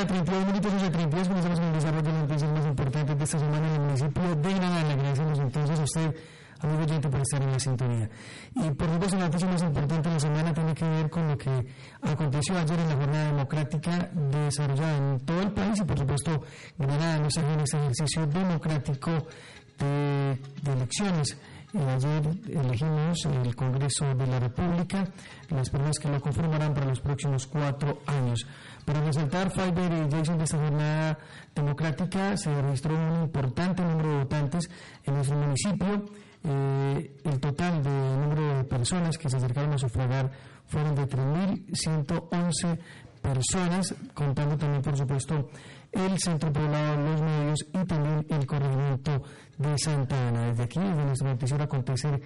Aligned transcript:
De 0.00 0.06
mañana, 0.06 0.06
32 0.06 0.46
minutos, 0.46 0.72
32, 0.72 1.28
comenzamos 1.28 1.58
con 1.58 1.68
el 1.68 1.74
desarrollo 1.74 2.02
de 2.02 2.12
las 2.12 2.22
noticias 2.22 2.52
más 2.52 2.66
importantes 2.66 3.18
de 3.18 3.24
esta 3.24 3.38
semana 3.38 3.68
en 3.68 3.74
el 3.74 3.80
municipio 3.80 4.36
de 4.36 4.54
Granada. 4.54 4.92
Agradecemos 4.92 5.38
entonces 5.38 5.80
a 5.80 5.82
usted, 5.82 6.16
amigo 6.60 6.82
oyente, 6.82 7.08
por 7.08 7.20
estar 7.20 7.42
en 7.42 7.52
la 7.52 7.58
sintonía. 7.58 8.10
Y 8.54 8.70
por 8.70 8.90
supuesto, 8.90 9.16
la 9.18 9.24
noticia 9.24 9.48
más 9.48 9.62
importante 9.62 10.08
de 10.08 10.14
la 10.14 10.20
semana 10.20 10.54
tiene 10.54 10.74
que 10.74 10.84
ver 10.88 11.10
con 11.10 11.28
lo 11.28 11.36
que 11.36 11.66
aconteció 12.02 12.58
ayer 12.58 12.78
en 12.78 12.88
la 12.88 12.96
jornada 12.96 13.26
democrática 13.26 14.10
desarrollada 14.14 14.96
en 14.96 15.20
todo 15.20 15.42
el 15.42 15.52
país 15.52 15.80
y, 15.80 15.84
por 15.84 15.98
supuesto, 15.98 16.42
Granada 16.78 17.18
no 17.18 17.30
se 17.30 17.40
en 17.40 17.60
este 17.60 17.76
ejercicio 17.76 18.26
democrático 18.26 19.10
de, 19.78 20.38
de 20.62 20.72
elecciones 20.72 21.36
ayer 21.78 22.22
elegimos 22.48 23.24
el 23.26 23.54
Congreso 23.54 24.14
de 24.14 24.26
la 24.26 24.40
República, 24.40 25.04
las 25.50 25.70
personas 25.70 25.98
que 25.98 26.08
lo 26.08 26.20
conformarán 26.20 26.74
para 26.74 26.86
los 26.86 27.00
próximos 27.00 27.46
cuatro 27.46 28.00
años. 28.06 28.46
Para 28.90 29.04
resaltar, 29.04 29.52
Fiverr 29.52 29.92
y 29.92 30.10
Jason 30.10 30.36
de 30.36 30.42
esta 30.42 30.58
jornada 30.58 31.16
democrática 31.54 32.36
se 32.36 32.60
registró 32.60 32.96
un 32.96 33.22
importante 33.22 33.84
número 33.84 34.08
de 34.08 34.16
votantes 34.24 34.68
en 35.04 35.14
nuestro 35.14 35.36
municipio. 35.36 36.06
Eh, 36.42 37.16
el 37.22 37.38
total 37.38 37.84
de 37.84 38.16
número 38.16 38.56
de 38.56 38.64
personas 38.64 39.16
que 39.16 39.30
se 39.30 39.36
acercaron 39.36 39.74
a 39.74 39.78
sufragar 39.78 40.32
fueron 40.66 40.96
de 40.96 41.06
3.111 41.06 42.78
personas, 43.22 43.94
contando 44.12 44.58
también, 44.58 44.82
por 44.82 44.96
supuesto, 44.96 45.50
el 45.92 46.18
centro 46.18 46.52
poblado, 46.52 46.96
los 46.96 47.22
medios 47.22 47.60
y 47.72 47.84
también 47.86 48.26
el 48.28 48.44
corregimiento 48.44 49.22
de 49.56 49.78
Santa 49.78 50.28
Ana. 50.28 50.46
Desde 50.46 50.64
aquí, 50.64 50.80
desde 50.80 51.04
nuestra 51.04 51.28
noticiero 51.28 51.62
Acontecer 51.62 52.20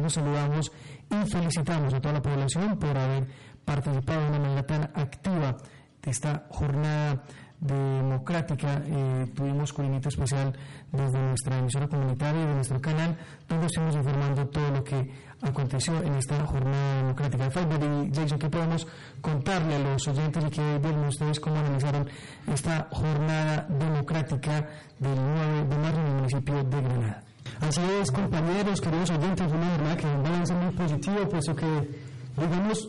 nos 0.00 0.14
saludamos 0.14 0.72
y 1.08 1.30
felicitamos 1.30 1.94
a 1.94 2.00
toda 2.00 2.14
la 2.14 2.22
población 2.22 2.76
por 2.76 2.98
haber 2.98 3.28
participado 3.64 4.20
de 4.22 4.28
una 4.30 4.38
manera 4.40 4.66
tan 4.66 4.82
activa 4.94 5.56
de 6.02 6.10
esta 6.10 6.46
jornada 6.50 7.22
democrática. 7.62 8.82
Eh, 8.84 9.26
tuvimos 9.34 9.72
curinito 9.72 10.08
especial 10.08 10.52
desde 10.90 11.18
nuestra 11.18 11.58
emisora 11.58 11.86
comunitaria 11.86 12.42
y 12.42 12.46
de 12.46 12.54
nuestro 12.54 12.80
canal, 12.80 13.16
donde 13.48 13.66
estuvimos 13.66 13.94
informando 13.94 14.46
todo 14.48 14.70
lo 14.70 14.82
que 14.84 15.10
aconteció 15.40 16.02
en 16.02 16.14
esta 16.14 16.44
jornada 16.44 16.96
democrática. 16.96 17.50
Faber 17.50 17.80
y 17.82 18.14
Jason, 18.14 18.38
¿qué 18.38 18.50
podemos 18.50 18.86
contarle 19.20 19.76
a 19.76 19.78
los 19.78 20.08
oyentes 20.08 20.44
y 20.44 20.50
que 20.50 20.78
vieron 20.78 21.06
ustedes 21.06 21.38
cómo 21.38 21.58
analizaron 21.58 22.08
esta 22.52 22.88
jornada 22.90 23.66
democrática 23.68 24.68
del 24.98 25.16
9 25.16 25.64
de 25.68 25.78
marzo 25.78 26.00
en 26.00 26.06
el 26.06 26.14
municipio 26.14 26.64
de 26.64 26.82
Granada? 26.82 27.22
Así 27.60 27.80
es, 28.00 28.10
compañeros, 28.10 28.80
queridos 28.80 29.10
oyentes, 29.10 29.52
una 29.52 29.70
jornada 29.70 29.96
que 29.96 30.06
un 30.06 30.22
balance 30.22 30.54
muy 30.54 30.72
positivo, 30.74 31.28
puesto 31.28 31.54
que, 31.54 31.90
digamos, 32.36 32.88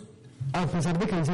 a 0.53 0.67
pesar 0.67 0.97
de 0.99 1.07
que 1.07 1.15
el 1.17 1.25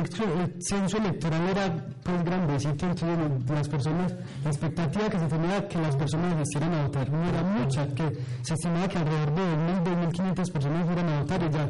censo, 0.61 0.97
electoral 0.97 1.49
era 1.49 1.85
pues 2.03 2.23
grandecito, 2.23 2.85
entonces 2.85 3.49
las 3.49 3.67
personas, 3.67 4.15
la 4.43 4.49
expectativa 4.49 5.09
que 5.09 5.19
se 5.19 5.27
tenía 5.27 5.67
que 5.67 5.77
las 5.77 5.95
personas 5.97 6.35
asistieran 6.35 6.73
a 6.73 6.83
votar 6.83 7.09
no 7.11 7.27
era 7.27 7.43
mucha, 7.43 7.85
que 7.93 8.17
se 8.41 8.53
estimaba 8.53 8.87
que 8.87 8.97
alrededor 8.97 9.35
de 9.35 9.41
2.000, 9.41 10.13
2.500 10.13 10.51
personas 10.51 10.85
fueran 10.85 11.09
a 11.09 11.19
votar 11.19 11.43
y 11.43 11.49
ya 11.49 11.69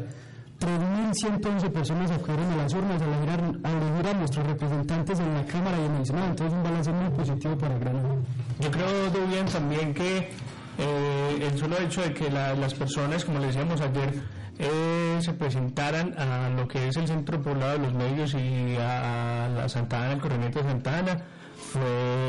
3.111 0.59 1.71
personas 1.71 2.11
acudieron 2.11 2.51
a 2.51 2.55
las 2.57 2.73
urnas 2.73 3.01
a 3.01 3.05
elegir, 3.05 3.59
a 3.63 3.71
elegir 3.71 4.07
a 4.07 4.13
nuestros 4.13 4.45
representantes 4.45 5.19
en 5.19 5.33
la 5.33 5.45
Cámara 5.45 5.77
y 5.79 5.85
en 5.85 5.95
el 5.95 6.05
Senado, 6.05 6.27
entonces 6.27 6.53
un 6.55 6.63
balance 6.63 6.91
muy 6.91 7.09
positivo 7.09 7.57
para 7.57 7.77
Granada. 7.79 8.15
Yo 8.59 8.69
creo, 8.69 9.27
bien 9.27 9.45
también 9.47 9.93
que 9.93 10.29
eh, 10.79 11.49
el 11.51 11.59
solo 11.59 11.77
hecho 11.77 12.01
de 12.01 12.13
que 12.13 12.29
las 12.29 12.73
personas, 12.73 13.25
como 13.25 13.39
le 13.39 13.47
decíamos 13.47 13.81
ayer, 13.81 14.13
eh, 14.57 15.19
se 15.21 15.33
presentaran 15.33 16.17
a 16.17 16.49
lo 16.49 16.67
que 16.67 16.87
es 16.87 16.97
el 16.97 17.07
centro 17.07 17.41
poblado 17.41 17.73
de 17.73 17.79
los 17.79 17.93
medios 17.93 18.33
y 18.33 18.75
a 18.77 19.49
la 19.53 19.69
Santa 19.69 20.03
Ana, 20.03 20.13
el 20.13 20.21
corregimiento 20.21 20.59
de 20.59 20.69
Santa 20.69 20.97
Ana, 20.97 21.25
fue 21.55 21.81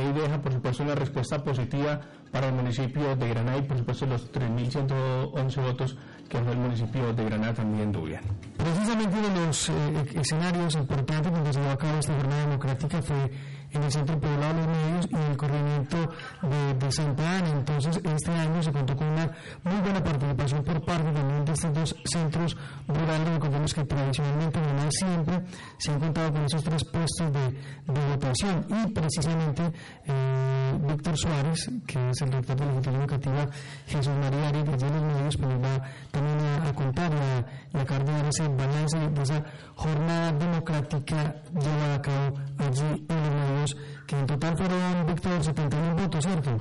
y 0.09 0.13
deja 0.13 0.41
por 0.41 0.53
supuesto 0.53 0.83
una 0.83 0.95
respuesta 0.95 1.43
positiva 1.43 2.01
para 2.31 2.49
el 2.49 2.55
municipio 2.55 3.17
de 3.17 3.29
Granada 3.29 3.59
y 3.59 3.63
por 3.63 3.79
supuesto 3.79 4.07
los 4.07 4.33
3.111 4.33 5.63
votos 5.63 5.97
que 6.29 6.39
fue 6.39 6.53
el 6.53 6.59
municipio 6.59 7.13
de 7.13 7.25
Granada 7.25 7.55
también 7.55 7.91
tuvieron. 7.91 8.29
Precisamente 8.57 9.17
uno 9.19 9.29
de 9.29 9.47
los 9.47 9.69
eh, 9.69 9.73
escenarios 10.15 10.75
importantes 10.75 11.33
donde 11.33 11.53
se 11.53 11.61
llevó 11.61 11.73
a 11.73 11.79
cabo 11.79 11.99
esta 11.99 12.15
jornada 12.15 12.47
democrática 12.47 13.03
fue 13.03 13.31
en 13.73 13.83
el 13.83 13.91
centro 13.91 14.19
poblado 14.19 14.55
de 14.55 14.67
los 14.67 14.77
medios 14.77 15.09
y 15.11 15.15
en 15.15 15.23
el 15.23 15.37
corregimiento 15.37 15.97
de, 16.43 16.93
Santa 16.93 17.39
Ana. 17.39 17.51
Entonces, 17.51 18.01
este 18.03 18.31
año 18.33 18.63
se 18.63 18.73
contó 18.73 18.97
con 18.97 19.07
una 19.07 19.31
muy 19.63 19.81
buena 19.81 20.03
participación 20.03 20.65
por 20.65 20.85
parte 20.85 21.13
también 21.13 21.45
de 21.45 21.53
estos 21.53 21.73
dos 21.73 21.97
centros 22.05 22.57
rurales. 22.89 23.29
Recordemos 23.29 23.75
que 23.75 23.85
tradicionalmente, 23.85 24.59
no 24.61 24.91
siempre, 24.91 25.45
se 25.79 25.93
han 25.93 26.01
contado 26.01 26.33
con 26.33 26.45
esos 26.45 26.65
tres 26.65 26.85
puestos 26.85 27.33
de, 27.33 28.11
votación 28.11 28.67
y 28.69 28.91
precisamente 28.93 29.73
eh, 30.11 30.79
Víctor 30.83 31.17
Suárez, 31.17 31.71
que 31.87 32.11
es 32.11 32.21
el 32.23 32.31
director 32.31 32.57
de 32.57 32.67
la 32.67 32.73
Fundación 32.73 33.03
Educativa 33.03 33.49
Jesús 33.87 34.15
María 34.15 34.49
Ari 34.49 34.63
de 34.63 34.71
los 34.71 34.83
medios, 34.83 35.37
pues 35.37 35.49
nos 35.51 35.65
va 35.65 35.83
también 36.11 36.39
a, 36.67 36.73
contar 36.75 37.13
y 37.13 37.77
a, 37.77 37.81
acabar 37.81 38.05
de 38.05 38.13
dar 38.13 38.27
ese 38.27 38.49
balance 38.49 38.99
de 38.99 39.23
esa 39.23 39.45
jornada 39.75 40.33
democrática 40.33 41.35
llevada 41.55 41.95
a 41.95 42.03
cabo 42.03 42.41
allí 42.59 43.07
en 43.09 43.25
los 43.25 43.35
medios 43.35 43.77
que 44.07 44.17
en 44.17 44.27
total 44.27 44.57
fueron, 44.57 45.07
Víctor, 45.07 45.45
71 45.45 45.95
votos, 45.95 46.25
¿cierto? 46.25 46.59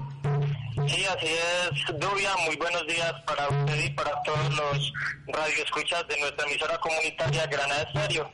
Sí, 0.88 1.04
así 1.06 1.28
es, 1.28 2.00
Dubia. 2.00 2.30
Muy 2.46 2.56
buenos 2.58 2.86
días 2.86 3.12
para 3.26 3.48
usted 3.50 3.86
y 3.86 3.90
para 3.96 4.12
todos 4.22 4.56
los 4.56 4.94
radioescuchas 5.28 6.08
de 6.08 6.20
nuestra 6.20 6.46
emisora 6.46 6.78
comunitaria 6.78 7.48
Granada 7.48 7.82
Estéreo. 7.82 8.32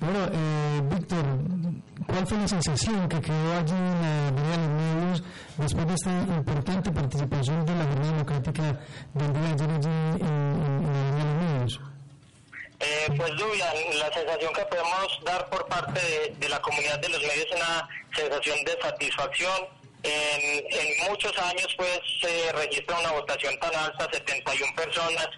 Bueno, 0.00 0.28
eh, 0.32 0.80
Víctor, 0.94 1.24
¿cuál 2.18 2.26
fue 2.26 2.38
la 2.38 2.48
sensación 2.48 3.08
que 3.08 3.20
quedó 3.20 3.52
allí 3.58 3.74
en 3.74 4.02
la 4.02 4.30
de 4.32 4.56
los 4.58 4.68
medios 4.68 5.22
después 5.56 5.86
de 5.86 5.94
esta 5.94 6.10
importante 6.10 6.90
participación 6.90 7.64
de 7.64 7.74
la 7.76 7.84
Jornada 7.84 8.10
Democrática 8.10 8.62
del 9.14 9.32
de 9.32 9.38
ayer 9.38 9.70
allí 9.70 9.86
en, 9.86 10.26
en, 10.26 10.82
en 10.82 10.94
la 10.98 11.14
de 11.14 11.22
los 11.22 11.34
medios? 11.42 11.80
Eh, 12.80 13.06
pues 13.16 13.30
Lluvia, 13.36 13.72
la 14.00 14.12
sensación 14.12 14.52
que 14.52 14.64
podemos 14.64 15.20
dar 15.24 15.48
por 15.48 15.68
parte 15.68 16.34
de, 16.40 16.48
la 16.48 16.60
comunidad 16.60 16.98
de 16.98 17.08
los 17.08 17.20
medios 17.20 17.46
es 17.50 17.56
una 17.56 17.88
sensación 18.12 18.64
de 18.64 18.78
satisfacción. 18.82 19.68
En, 20.02 21.08
muchos 21.08 21.38
años 21.38 21.72
pues 21.76 22.00
se 22.20 22.52
registra 22.52 22.98
una 22.98 23.12
votación 23.12 23.56
tan 23.60 23.74
alta, 23.76 24.08
71 24.12 24.74
personas, 24.74 25.28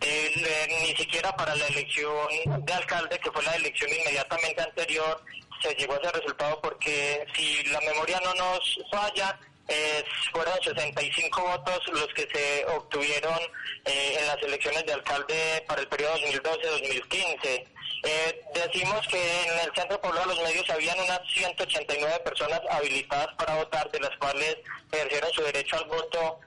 eh, 0.00 0.86
ni 0.86 0.94
siquiera 0.96 1.34
para 1.34 1.56
la 1.56 1.66
elección 1.66 2.28
de 2.60 2.72
alcalde, 2.72 3.18
que 3.18 3.30
fue 3.32 3.42
la 3.42 3.56
elección 3.56 3.90
inmediatamente 3.90 4.62
anterior, 4.62 5.20
se 5.60 5.74
llegó 5.74 5.94
a 5.94 5.98
ese 5.98 6.12
resultado 6.12 6.60
porque 6.60 7.26
si 7.34 7.62
la 7.64 7.80
memoria 7.80 8.20
no 8.20 8.34
nos 8.34 8.78
falla, 8.90 9.38
eh, 9.68 10.02
fueron 10.32 10.54
65 10.62 11.42
votos 11.42 11.80
los 11.92 12.06
que 12.14 12.26
se 12.32 12.64
obtuvieron 12.66 13.38
eh, 13.84 14.16
en 14.18 14.26
las 14.26 14.42
elecciones 14.42 14.84
de 14.86 14.94
alcalde 14.94 15.64
para 15.66 15.82
el 15.82 15.88
periodo 15.88 16.16
2012-2015. 16.16 17.66
Eh, 18.04 18.40
decimos 18.54 19.06
que 19.08 19.42
en 19.42 19.58
el 19.58 19.74
centro 19.74 20.00
poblado 20.00 20.26
los 20.26 20.42
medios 20.42 20.70
habían 20.70 20.98
unas 21.00 21.20
189 21.34 22.20
personas 22.20 22.60
habilitadas 22.70 23.34
para 23.36 23.56
votar, 23.56 23.90
de 23.90 24.00
las 24.00 24.16
cuales 24.18 24.56
ejercieron 24.90 25.32
su 25.32 25.42
derecho 25.42 25.76
al 25.76 25.84
voto 25.84 26.40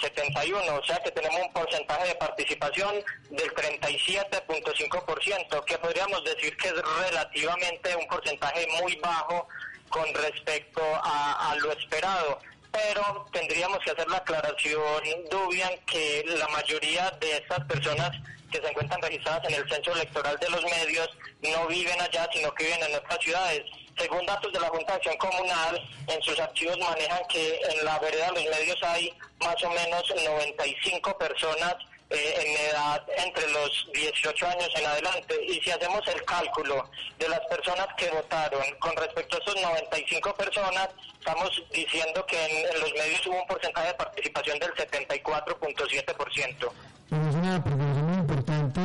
71, 0.00 0.74
o 0.74 0.84
sea 0.84 1.02
que 1.02 1.10
tenemos 1.10 1.40
un 1.40 1.52
porcentaje 1.52 2.08
de 2.08 2.14
participación 2.16 2.94
del 3.30 3.54
37.5%, 3.54 5.64
que 5.64 5.78
podríamos 5.78 6.22
decir 6.24 6.54
que 6.56 6.68
es 6.68 6.74
relativamente 6.74 7.96
un 7.96 8.06
porcentaje 8.06 8.66
muy 8.82 8.96
bajo 8.96 9.48
con 9.88 10.12
respecto 10.14 10.82
a 11.02 11.56
lo 11.60 11.72
esperado 11.72 12.38
pero 12.76 13.26
tendríamos 13.32 13.78
que 13.78 13.90
hacer 13.90 14.08
la 14.08 14.18
aclaración, 14.18 14.82
Dubian, 15.30 15.72
que 15.86 16.24
la 16.38 16.48
mayoría 16.48 17.10
de 17.20 17.38
estas 17.38 17.64
personas 17.64 18.10
que 18.50 18.60
se 18.60 18.68
encuentran 18.68 19.00
registradas 19.00 19.48
en 19.48 19.54
el 19.54 19.68
censo 19.68 19.92
electoral 19.92 20.36
de 20.38 20.50
los 20.50 20.62
medios 20.62 21.08
no 21.42 21.66
viven 21.68 22.00
allá, 22.00 22.28
sino 22.32 22.52
que 22.54 22.64
viven 22.64 22.82
en 22.82 22.96
otras 22.96 23.18
ciudades. 23.20 23.62
Según 23.98 24.26
datos 24.26 24.52
de 24.52 24.60
la 24.60 24.68
Junta 24.68 24.92
de 24.92 24.96
Acción 24.96 25.16
Comunal, 25.16 25.88
en 26.06 26.22
sus 26.22 26.38
archivos 26.38 26.78
manejan 26.78 27.22
que 27.28 27.60
en 27.70 27.84
la 27.84 27.98
vereda 27.98 28.30
de 28.30 28.44
los 28.44 28.58
medios 28.58 28.78
hay 28.82 29.12
más 29.40 29.62
o 29.64 29.70
menos 29.70 30.14
95 30.24 31.18
personas 31.18 31.74
eh, 32.10 32.34
en 32.38 32.70
edad 32.70 33.02
entre 33.16 33.50
los 33.50 33.88
18 33.92 34.46
años 34.46 34.68
en 34.76 34.86
adelante. 34.86 35.34
Y 35.48 35.60
si 35.60 35.70
hacemos 35.70 36.06
el 36.06 36.22
cálculo 36.24 36.88
de 37.18 37.28
las 37.28 37.40
personas 37.46 37.88
que 37.96 38.10
votaron 38.10 38.62
con 38.78 38.94
respecto 38.96 39.36
a 39.36 39.40
esos 39.40 39.60
95 39.60 40.34
personas, 40.34 40.88
estamos 41.18 41.50
diciendo 41.72 42.24
que 42.26 42.44
en, 42.44 42.80
los 42.80 42.92
medios 42.92 43.26
hubo 43.26 43.40
un 43.40 43.46
porcentaje 43.48 43.88
de 43.88 43.94
participación 43.94 44.58
del 44.58 44.72
74.7%. 44.74 46.70
Es 47.06 47.34
una 47.34 47.64
participación 47.64 48.06
muy 48.06 48.18
importante 48.18 48.80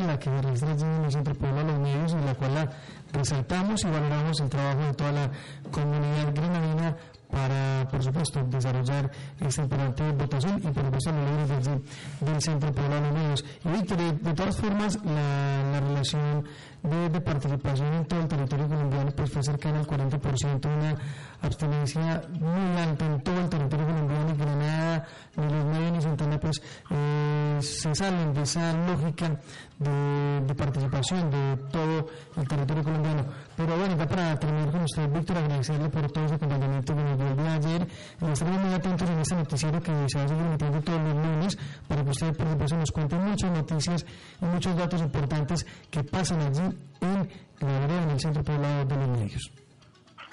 resaltamos 3.22 3.84
y 3.84 3.88
valoramos 3.88 4.40
el 4.40 4.50
trabajo 4.50 4.82
de 4.82 4.94
toda 4.94 5.12
la 5.12 5.32
comunidad 5.72 6.34
granadina 6.34 6.98
para, 7.30 7.88
por 7.90 8.04
supuesto, 8.04 8.44
desarrollar 8.50 9.10
esta 9.40 9.62
importante 9.62 10.12
votación 10.12 10.58
y, 10.58 10.68
supuesto, 10.68 11.16
los 11.16 11.30
logros 11.30 11.66
del, 11.66 11.84
del 12.20 12.42
Centro 12.42 12.72
Poblado 12.74 13.04
de 13.04 13.12
Medios. 13.12 13.46
Y, 13.64 13.70
Víctor, 13.70 13.98
de, 13.98 14.34
todas 14.34 14.58
formas, 14.58 15.00
la, 15.06 15.72
la 15.72 15.80
relación 15.80 16.44
de, 16.84 17.10
de, 17.10 17.22
participación 17.22 17.94
en 17.94 18.06
todo 18.06 18.20
el 18.22 18.28
territorio 18.28 18.68
colombiano 18.68 19.12
pues 19.12 19.32
fue 19.32 19.44
cercana 19.44 19.80
al 19.80 19.88
40%, 19.88 20.66
una 20.66 20.96
abstinencia 21.42 22.22
muy 22.40 22.78
alta 22.80 23.06
en 23.06 23.22
todo 23.22 23.40
el 23.40 23.50
territorio 23.50 23.86
colombiano 23.88 24.34
y 24.34 24.38
Granada, 24.38 25.06
ni 25.38 25.44
los 25.44 25.66
medios 25.66 25.92
ni 25.92 26.02
Santana 26.02 26.40
pues 26.40 26.62
eh, 26.90 27.58
se 27.62 27.96
salen 27.96 28.34
de 28.34 28.42
esa 28.42 28.74
lógica 28.74 29.40
de, 29.80 30.42
de, 30.46 30.56
participación 30.56 31.32
de 31.32 31.58
todo 31.72 32.08
el 32.38 32.48
territorio 32.48 32.84
colombiano. 32.84 33.26
Pero 33.58 33.78
bueno, 33.78 33.98
ya 33.98 34.08
para 34.08 34.40
terminar 34.40 34.72
con 34.72 34.84
usted, 34.84 35.10
Víctor, 35.12 35.38
agradecerle 35.38 35.90
por 35.90 36.12
todo 36.12 36.26
ese 36.26 36.36
acompañamiento 36.36 36.96
que 36.96 37.04
nos 37.04 37.18
dio 37.18 37.28
el 37.28 37.38
día 37.38 37.46
de 37.46 37.68
ayer. 37.68 37.88
Estaremos 38.32 38.62
muy 38.62 38.74
atentos 38.74 39.10
en 39.10 39.20
este 39.20 39.36
noticiero 39.36 39.82
que 39.82 39.92
se 40.08 40.18
va 40.18 40.24
a 40.26 40.28
seguir 40.28 40.46
emitiendo 40.46 40.82
todos 40.82 41.02
los 41.02 41.14
lunes 41.16 41.58
para 41.88 42.04
que 42.04 42.10
usted, 42.10 42.38
por 42.38 42.50
supuesto, 42.50 42.78
nos 42.78 42.92
cuente 42.92 43.16
muchas 43.16 43.52
noticias 43.52 44.06
y 44.42 44.46
muchos 44.46 44.76
datos 44.76 45.02
importantes 45.02 45.66
que 45.90 46.04
pasan 46.04 46.42
allí 46.42 46.78
en 47.02 47.30
la 47.60 48.04
en 48.04 48.10
el 48.10 48.20
Centro 48.20 48.44
Poblado 48.44 48.86
de 48.86 48.96
los 48.96 49.08
Medios. 49.10 49.52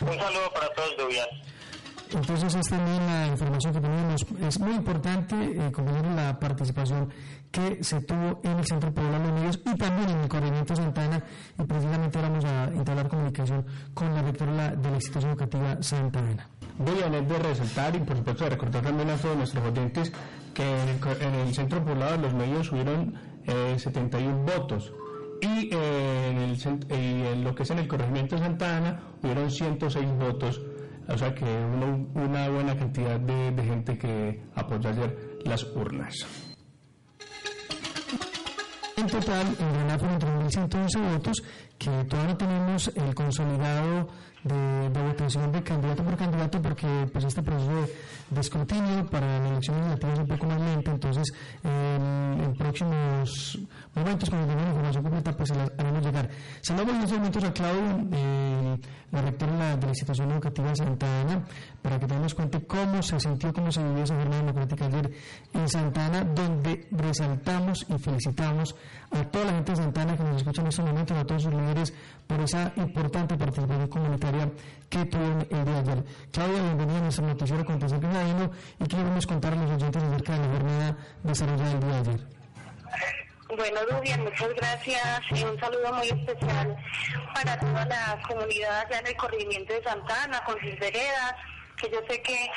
Un 0.00 0.19
saludo 0.19 0.53
para 0.55 0.73
todos, 0.75 0.97
Dubian. 0.97 1.29
Entonces 2.12 2.55
es 2.55 2.69
también 2.69 3.05
la 3.06 3.27
información 3.27 3.75
que 3.75 3.81
tenemos. 3.81 4.27
Es 4.41 4.61
muy 4.61 4.73
importante, 4.73 5.35
eh, 5.37 5.73
la 6.15 6.39
participación 6.39 7.11
que 7.50 7.83
se 7.85 8.00
tuvo 8.00 8.41
en 8.45 8.59
el 8.59 8.65
Centro 8.65 8.93
Poblado 8.93 9.27
de 9.27 9.33
Medios 9.33 9.61
y 9.65 9.77
también 9.77 10.11
en 10.11 10.19
el 10.21 10.29
Corregimiento 10.29 10.75
Santana 10.75 11.23
y 11.59 11.62
precisamente 11.65 12.21
vamos 12.21 12.45
a 12.45 12.65
entablar 12.65 13.09
comunicación 13.09 13.67
con 13.95 14.15
la 14.15 14.23
rectora 14.23 14.71
de 14.71 14.91
la 14.91 14.97
institución 14.97 15.33
educativa 15.33 15.83
Santa 15.83 16.21
Ana. 16.21 16.49
Voy 16.79 17.03
a 17.03 17.11
de 17.11 17.39
resaltar 17.39 17.97
y 17.97 17.99
por 18.00 18.17
supuesto 18.17 18.45
de 18.45 18.50
recordar 18.50 18.83
también 18.83 19.11
a 19.11 19.17
todos 19.17 19.37
nuestros 19.37 19.65
oyentes 19.65 20.12
que 20.55 20.62
en 20.65 21.35
el, 21.35 21.55
Centro 21.55 21.85
Poblado 21.85 22.12
de 22.12 22.19
los 22.19 22.35
Medios 22.35 22.71
hubieron 22.73 23.15
eh, 23.47 23.77
71 23.79 24.45
votos 24.45 24.93
y, 25.40 25.70
eh, 25.73 26.31
en 26.31 26.38
el, 26.38 26.58
en 26.90 27.44
lo 27.44 27.55
que 27.55 27.62
es 27.62 27.70
en 27.70 27.79
el 27.79 27.88
corregimiento 27.88 28.38
Santa 28.38 28.76
Ana 28.76 29.00
hubieron 29.23 29.50
106 29.50 30.06
votos, 30.19 30.61
o 31.08 31.17
sea 31.19 31.35
que 31.35 31.44
una 31.44 32.49
buena 32.49 32.76
cantidad 32.76 33.19
de, 33.19 33.52
de 33.52 33.64
gente 33.64 33.99
que 33.99 34.43
apoyó 34.55 34.90
ayer 34.90 35.38
las 35.44 35.64
urnas. 35.75 36.14
En 38.99 39.06
total, 39.06 39.46
en 39.46 39.73
Granada 39.75 39.99
fueron 39.99 40.19
3.111 40.19 41.12
votos, 41.12 41.43
que 41.79 41.90
todavía 42.06 42.37
tenemos 42.37 42.88
el 42.96 43.14
consolidado 43.14 44.08
de, 44.43 44.90
de, 44.90 45.02
votación 45.02 45.52
de 45.52 45.62
candidato 45.62 46.02
por 46.02 46.17
candidato 46.17 46.61
porque 46.61 47.08
pues 47.12 47.25
este 47.25 47.43
proceso 47.43 47.88
de, 48.31 48.40
escrutinio 48.40 49.06
para 49.06 49.38
la 49.38 49.49
elección 49.50 49.76
legislativa 49.76 50.12
es 50.14 50.19
un 50.19 50.26
poco 50.26 50.46
más 50.46 50.61
lento, 50.61 50.90
entonces 50.90 51.32
en, 51.62 52.55
próximos 52.58 53.58
momentos 53.99 54.31
cuando 54.31 54.49
tengamos 54.49 54.71
información 54.71 55.03
completa 55.03 55.37
pues 55.37 55.49
se 55.49 55.55
las 55.55 55.71
haremos 55.79 56.05
llegar. 56.05 56.31
Saludamos 56.62 56.95
en 56.95 57.03
estos 57.03 57.19
momentos 57.19 57.45
a 57.45 57.53
Claudio, 57.53 58.09
eh, 58.12 58.79
la 59.12 59.23
rectora 59.23 59.77
de 59.77 59.83
la, 59.83 59.89
institución 59.89 60.31
educativa 60.31 60.69
de 60.69 60.77
Santa 60.77 61.21
Ana, 61.21 61.45
para 61.83 61.99
que 61.99 62.06
tengamos 62.06 62.35
cuenta 62.35 62.61
cómo 62.61 63.03
se 63.03 63.21
sintió, 63.21 63.53
cómo 63.53 63.71
se 63.73 63.83
vivió 63.83 64.05
esa 64.05 64.15
jornada 64.17 64.43
democrática 64.43 64.87
ayer 64.87 65.11
en 65.55 65.69
Santa 65.69 66.06
Ana, 66.06 66.25
donde 66.25 66.87
resaltamos 66.91 67.87
y 67.89 67.99
felicitamos 67.99 68.75
a 69.11 69.25
toda 69.25 69.47
la 69.47 69.53
gente 69.53 69.73
de 69.73 69.77
Santa 69.77 70.03
Ana 70.03 70.17
que 70.17 70.25
nos 70.25 70.37
escucha 70.37 70.62
en 70.62 70.69
estos 70.69 70.85
momentos, 70.85 71.17
a 71.17 71.25
todos 71.25 71.43
sus 71.43 71.55
líderes 71.55 71.95
por 72.27 72.41
esa 72.41 72.73
importante 72.77 73.37
participación 73.37 73.89
comunitaria 73.89 74.50
que 74.89 75.05
tuvieron 75.06 75.47
el 75.50 75.65
día 75.65 75.83
de 75.83 75.91
ayer. 75.93 76.05
Claudia, 76.31 76.62
bienvenida 76.62 76.99
a 76.99 77.03
nuestro 77.03 77.27
noticiero 77.27 77.65
Contención 77.65 78.00
Granadino 78.00 78.50
y 78.81 78.85
queremos 78.87 79.27
contar 79.27 79.53
a 79.53 79.56
los 79.56 79.71
oyentes 79.71 80.03
acerca 80.03 80.33
de 80.33 80.39
la 80.39 80.53
jornada 80.53 80.97
desarrollada 81.23 81.73
el 81.73 81.81
día 81.81 81.89
de 81.89 82.11
ayer. 82.11 82.39
Bueno, 83.56 83.81
Dubian, 83.87 84.25
muchas 84.25 84.53
gracias 84.55 85.23
y 85.31 85.43
un 85.43 85.59
saludo 85.59 85.91
muy 85.95 86.06
especial 86.06 86.77
para 87.35 87.59
toda 87.59 87.87
la 87.87 88.21
comunidad 88.29 88.81
allá 88.81 88.99
en 88.99 89.06
el 89.06 89.17
corregimiento 89.17 89.73
de 89.73 89.83
Santana, 89.83 90.45
con 90.45 90.61
sus 90.61 90.79
veredas, 90.79 91.35
que 91.79 91.89
yo 91.91 91.99
sé 92.09 92.21
que 92.21 92.50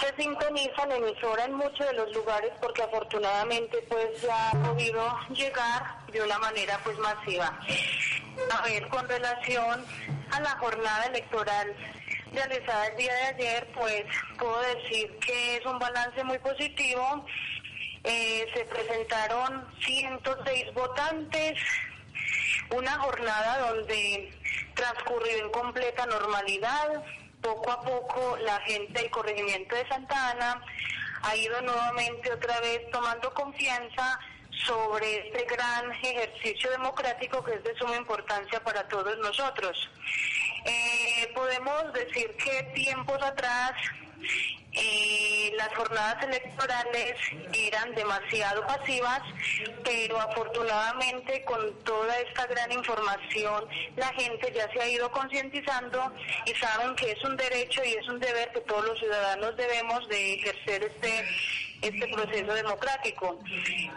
se 0.00 0.22
sintoniza 0.22 0.86
la 0.86 0.96
emisora 0.96 1.44
en 1.44 1.54
muchos 1.54 1.86
de 1.86 1.92
los 1.92 2.10
lugares 2.14 2.50
porque 2.62 2.82
afortunadamente 2.82 3.84
pues 3.88 4.22
ya 4.22 4.50
ha 4.50 4.52
podido 4.52 5.18
llegar 5.34 6.06
de 6.10 6.22
una 6.22 6.38
manera 6.38 6.80
pues 6.82 6.98
masiva. 6.98 7.58
A 8.52 8.62
ver, 8.62 8.88
con 8.88 9.06
relación 9.06 9.84
a 10.32 10.40
la 10.40 10.50
jornada 10.58 11.04
electoral 11.06 11.74
realizada 12.32 12.86
el 12.86 12.96
día 12.96 13.14
de 13.14 13.22
ayer, 13.22 13.68
pues 13.74 14.04
puedo 14.38 14.60
decir 14.60 15.18
que 15.18 15.56
es 15.56 15.66
un 15.66 15.78
balance 15.78 16.24
muy 16.24 16.38
positivo. 16.38 17.24
Eh, 18.08 18.46
se 18.54 18.64
presentaron 18.66 19.66
106 19.84 20.72
votantes, 20.74 21.58
una 22.70 22.92
jornada 23.00 23.72
donde 23.72 24.32
transcurrió 24.74 25.38
en 25.38 25.50
completa 25.50 26.06
normalidad. 26.06 27.02
Poco 27.42 27.68
a 27.68 27.82
poco 27.82 28.36
la 28.44 28.60
gente 28.60 29.02
del 29.02 29.10
corregimiento 29.10 29.74
de 29.74 29.88
Santa 29.88 30.30
Ana 30.30 30.62
ha 31.22 31.34
ido 31.34 31.60
nuevamente 31.62 32.32
otra 32.32 32.60
vez 32.60 32.88
tomando 32.92 33.34
confianza 33.34 34.20
sobre 34.64 35.26
este 35.26 35.44
gran 35.44 35.90
ejercicio 35.90 36.70
democrático 36.70 37.42
que 37.42 37.54
es 37.54 37.64
de 37.64 37.74
suma 37.74 37.96
importancia 37.96 38.62
para 38.62 38.86
todos 38.86 39.18
nosotros. 39.18 39.90
Eh, 40.64 41.32
podemos 41.34 41.92
decir 41.92 42.36
que 42.36 42.62
tiempos 42.72 43.20
atrás 43.20 43.72
eh, 44.72 45.52
las 45.56 45.74
jornadas 45.74 46.22
electorales 46.22 47.14
eran 47.54 47.94
demasiado 47.94 48.66
pasivas, 48.66 49.22
pero 49.82 50.20
afortunadamente 50.20 51.44
con 51.44 51.72
toda 51.84 52.18
esta 52.20 52.46
gran 52.46 52.70
información 52.72 53.64
la 53.96 54.08
gente 54.08 54.52
ya 54.54 54.70
se 54.72 54.80
ha 54.82 54.88
ido 54.88 55.10
concientizando 55.10 56.12
y 56.44 56.54
saben 56.54 56.94
que 56.96 57.12
es 57.12 57.24
un 57.24 57.36
derecho 57.36 57.82
y 57.84 57.94
es 57.94 58.06
un 58.08 58.20
deber 58.20 58.52
que 58.52 58.60
todos 58.60 58.84
los 58.84 58.98
ciudadanos 58.98 59.56
debemos 59.56 60.06
de 60.08 60.34
ejercer 60.34 60.84
este 60.84 61.24
este 61.82 62.08
proceso 62.08 62.54
democrático. 62.54 63.38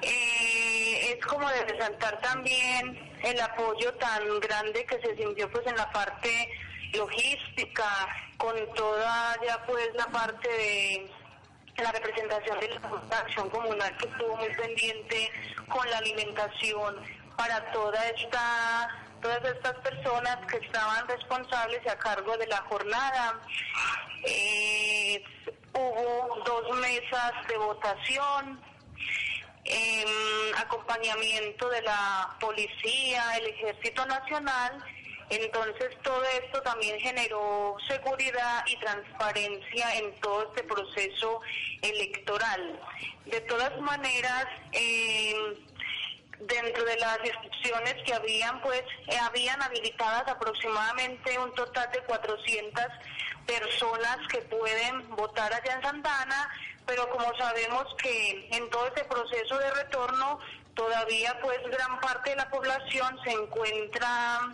Eh, 0.02 1.14
es 1.14 1.26
como 1.26 1.50
de 1.50 1.66
resaltar 1.66 2.20
también 2.22 3.00
el 3.24 3.40
apoyo 3.40 3.94
tan 3.96 4.40
grande 4.40 4.86
que 4.86 5.00
se 5.00 5.16
sintió 5.16 5.50
pues 5.50 5.66
en 5.68 5.78
la 5.78 5.90
parte 5.92 6.50
logística, 6.94 8.08
con 8.38 8.56
toda 8.74 9.36
ya 9.46 9.64
pues 9.66 9.90
la 9.96 10.06
parte 10.08 10.48
de 10.48 11.84
la 11.84 11.92
representación 11.92 12.60
de 12.60 12.70
la 13.10 13.18
acción 13.18 13.50
comunal 13.50 13.96
que 13.98 14.08
estuvo 14.08 14.36
muy 14.38 14.54
pendiente 14.56 15.32
con 15.70 15.90
la 15.90 15.98
alimentación 15.98 16.96
para 17.38 17.72
toda 17.72 18.10
esta 18.10 18.90
todas 19.22 19.44
estas 19.44 19.76
personas 19.78 20.38
que 20.48 20.58
estaban 20.58 21.08
responsables 21.08 21.82
y 21.86 21.90
a 21.90 21.98
cargo 21.98 22.38
de 22.38 22.48
la 22.48 22.58
jornada. 22.64 23.40
Eh, 24.24 25.24
hubo 25.74 26.42
dos 26.46 26.78
mesas 26.80 27.34
de 27.48 27.58
votación, 27.58 28.62
em, 29.66 30.56
acompañamiento 30.58 31.70
de 31.70 31.82
la 31.82 32.36
policía, 32.40 33.38
el 33.38 33.48
ejército 33.48 34.06
nacional. 34.06 34.84
Entonces 35.30 35.90
todo 36.02 36.24
esto 36.44 36.62
también 36.64 37.00
generó 37.00 37.76
seguridad 37.88 38.64
y 38.66 38.78
transparencia 38.78 39.96
en 39.96 40.20
todo 40.22 40.44
este 40.44 40.64
proceso 40.64 41.42
electoral. 41.82 42.80
De 43.26 43.42
todas 43.42 43.80
maneras, 43.80 44.48
em, 44.72 45.56
dentro 46.40 46.84
de 46.86 46.98
las 46.98 47.20
inscripciones 47.24 47.96
que 48.06 48.14
habían, 48.14 48.60
pues 48.62 48.82
eh, 49.08 49.18
habían 49.22 49.62
habilitadas 49.62 50.28
aproximadamente 50.28 51.38
un 51.38 51.54
total 51.54 51.92
de 51.92 52.00
400 52.06 52.86
personas 53.46 54.18
que 54.30 54.40
pueden 54.44 55.10
votar 55.16 55.54
allá 55.54 55.76
en 55.76 55.82
Santana, 55.82 56.50
pero 56.86 57.08
como 57.10 57.36
sabemos 57.38 57.86
que 58.02 58.48
en 58.52 58.68
todo 58.70 58.88
este 58.88 59.04
proceso 59.04 59.60
de 59.60 59.72
retorno 59.72 60.40
todavía 60.80 61.38
pues 61.42 61.60
gran 61.70 62.00
parte 62.00 62.30
de 62.30 62.36
la 62.38 62.50
población 62.50 63.20
se 63.26 63.32
encuentra 63.32 64.48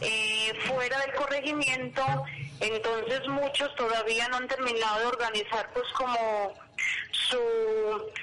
eh, 0.00 0.52
fuera 0.66 0.98
del 0.98 1.14
corregimiento, 1.14 2.04
entonces 2.58 3.28
muchos 3.28 3.72
todavía 3.76 4.26
no 4.28 4.38
han 4.38 4.48
terminado 4.48 4.98
de 4.98 5.06
organizar 5.06 5.70
pues 5.72 5.86
como 5.92 6.54
su, 7.12 7.38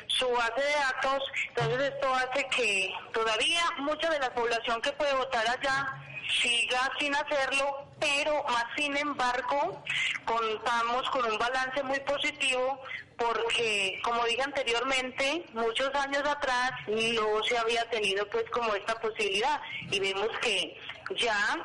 su 0.07 0.29
base 0.29 0.61
de 0.61 0.73
datos, 0.73 1.23
entonces 1.47 1.93
esto 1.93 2.13
hace 2.15 2.45
que 2.49 2.93
todavía 3.13 3.63
mucha 3.77 4.09
de 4.09 4.19
la 4.19 4.33
población 4.33 4.81
que 4.81 4.91
puede 4.91 5.13
votar 5.13 5.47
allá 5.47 6.03
siga 6.41 6.91
sin 6.99 7.15
hacerlo, 7.15 7.87
pero 7.97 8.43
más 8.43 8.65
sin 8.75 8.97
embargo 8.97 9.81
contamos 10.25 11.09
con 11.11 11.31
un 11.31 11.37
balance 11.39 11.81
muy 11.83 11.99
positivo 12.01 12.81
porque, 13.17 13.99
como 14.03 14.23
dije 14.25 14.43
anteriormente, 14.43 15.45
muchos 15.53 15.93
años 15.95 16.23
atrás 16.25 16.71
no 16.87 17.43
se 17.43 17.57
había 17.57 17.83
tenido 17.89 18.27
pues 18.29 18.45
como 18.51 18.73
esta 18.75 18.93
posibilidad 18.95 19.59
y 19.89 19.99
vemos 19.99 20.29
que 20.41 20.77
ya 21.19 21.57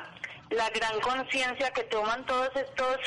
la 0.49 0.69
gran 0.69 0.99
conciencia 0.99 1.71
que 1.71 1.83
toman 1.83 2.25
todos 2.25 2.49
estos 2.55 2.97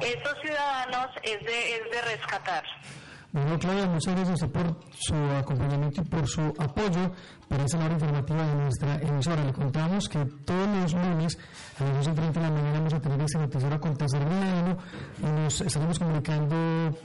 estos 0.00 0.34
ciudadanos 0.42 1.08
es 1.22 1.40
de, 1.44 1.76
es 1.76 1.90
de 1.90 2.02
rescatar. 2.16 2.64
Bueno, 3.32 3.58
Claudia, 3.58 3.86
muchas 3.86 4.14
gracias 4.14 4.50
por 4.50 4.76
su 4.98 5.14
acompañamiento 5.14 6.02
y 6.02 6.04
por 6.04 6.26
su 6.26 6.40
apoyo 6.58 7.12
para 7.50 7.64
esta 7.64 7.84
hora 7.84 7.94
informativa 7.94 8.46
de 8.46 8.54
nuestra 8.54 8.94
emisora. 9.02 9.44
Le 9.44 9.52
contamos 9.52 10.08
que 10.08 10.24
todos 10.46 10.68
los 10.68 10.94
lunes 10.94 11.36
a 11.80 11.84
las 11.84 12.06
12.30 12.06 12.32
de 12.32 12.40
la 12.42 12.50
mañana 12.50 12.78
vamos 12.78 12.94
a 12.94 13.00
tener 13.00 13.20
este 13.22 13.38
noticiero 13.38 13.74
acontecer 13.74 14.20
diario 14.20 14.78
y 15.18 15.26
nos 15.26 15.60
estaremos 15.60 15.98
comunicando 15.98 16.56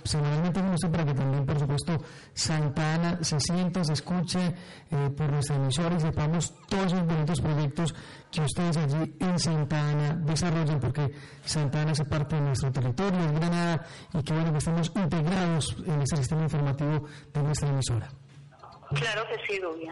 semanalmente 0.03 0.61
con 0.61 0.73
usted 0.73 0.91
para 0.91 1.03
que 1.03 1.13
también, 1.15 1.45
por 1.47 1.59
supuesto, 1.59 1.97
Santa 2.35 2.93
Ana 2.93 3.23
se 3.23 3.39
sienta, 3.39 3.83
se 3.83 3.93
escuche 3.93 4.53
eh, 4.91 5.09
por 5.17 5.31
nuestra 5.31 5.55
emisora 5.55 5.95
y 5.95 5.99
sepamos 5.99 6.53
todos 6.69 6.93
los 6.93 7.05
bonitos 7.07 7.41
proyectos 7.41 7.95
que 8.31 8.41
ustedes 8.41 8.77
allí 8.77 9.15
en 9.19 9.39
Santa 9.39 9.89
Ana 9.89 10.13
desarrollan, 10.13 10.79
porque 10.79 11.09
Santa 11.43 11.81
Ana 11.81 11.93
hace 11.93 12.05
parte 12.05 12.35
de 12.35 12.41
nuestro 12.41 12.71
territorio, 12.71 13.19
es 13.19 13.31
Granada, 13.31 13.83
y 14.13 14.21
que 14.21 14.33
bueno 14.33 14.51
que 14.51 14.59
estemos 14.59 14.91
integrados 14.95 15.75
en 15.87 16.01
este 16.03 16.17
sistema 16.17 16.43
informativo 16.43 17.07
de 17.33 17.41
nuestra 17.41 17.67
emisora. 17.67 18.09
Claro 18.93 19.23
que 19.27 19.37
sí, 19.47 19.59
Dubia. 19.59 19.91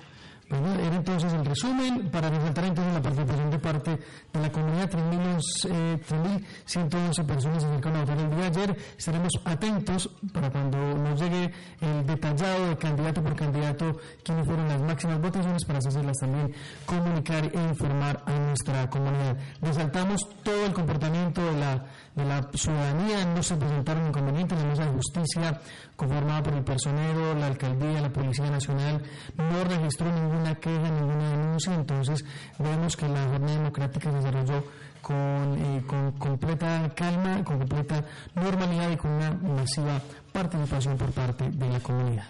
Bueno, 0.49 0.73
era 0.73 0.95
entonces 0.95 1.31
el 1.33 1.45
resumen 1.45 2.09
para 2.11 2.29
resaltar 2.29 2.65
entonces 2.65 2.93
la 2.93 3.01
participación 3.01 3.49
de 3.49 3.59
parte 3.59 3.99
de 4.33 4.39
la 4.39 4.51
comunidad, 4.51 4.89
3.111 4.89 5.69
eh, 5.69 7.23
personas 7.23 7.63
se 7.63 7.69
acercaron 7.69 7.97
a 7.97 8.01
votar 8.01 8.17
el 8.17 8.29
día 8.29 8.49
de 8.49 8.61
ayer. 8.61 8.77
Estaremos 8.97 9.31
atentos 9.45 10.09
para 10.33 10.51
cuando 10.51 10.77
nos 10.77 11.19
llegue 11.19 11.51
el 11.81 12.05
detallado 12.05 12.69
de 12.69 12.77
candidato 12.77 13.23
por 13.23 13.35
candidato 13.35 13.97
quiénes 14.23 14.45
fueron 14.45 14.67
las 14.67 14.81
máximas 14.81 15.21
votaciones 15.21 15.65
para 15.65 15.79
hacerlas 15.79 16.17
también 16.19 16.53
comunicar 16.85 17.45
e 17.45 17.63
informar 17.69 18.21
a 18.25 18.31
nuestra 18.31 18.89
comunidad. 18.89 19.37
Resaltamos 19.61 20.21
todo 20.43 20.65
el 20.65 20.73
comportamiento 20.73 21.43
de 21.43 21.59
la 21.59 21.85
de 22.15 22.25
la 22.25 22.47
ciudadanía 22.53 23.25
no 23.25 23.41
se 23.41 23.55
presentaron 23.55 24.07
inconvenientes. 24.07 24.57
La 24.59 24.65
mesa 24.65 24.85
de 24.85 24.91
justicia, 24.91 25.61
conformada 25.95 26.43
por 26.43 26.53
el 26.53 26.63
personero, 26.63 27.33
la 27.35 27.47
alcaldía, 27.47 28.01
la 28.01 28.09
Policía 28.09 28.49
Nacional, 28.49 29.01
no 29.37 29.63
registró 29.63 30.11
ninguna 30.11 30.55
queja, 30.55 30.89
ninguna 30.89 31.29
denuncia. 31.31 31.73
Entonces, 31.73 32.23
vemos 32.59 32.95
que 32.95 33.07
la 33.07 33.23
jornada 33.23 33.57
democrática 33.57 34.11
se 34.11 34.17
desarrolló 34.17 34.63
con, 35.01 35.15
eh, 35.15 35.83
con 35.85 36.11
completa 36.13 36.91
calma, 36.95 37.43
con 37.43 37.59
completa 37.59 38.03
normalidad 38.35 38.91
y 38.91 38.97
con 38.97 39.11
una 39.11 39.31
masiva 39.31 40.01
participación 40.31 40.97
por 40.97 41.11
parte 41.11 41.49
de 41.49 41.69
la 41.69 41.79
comunidad. 41.79 42.25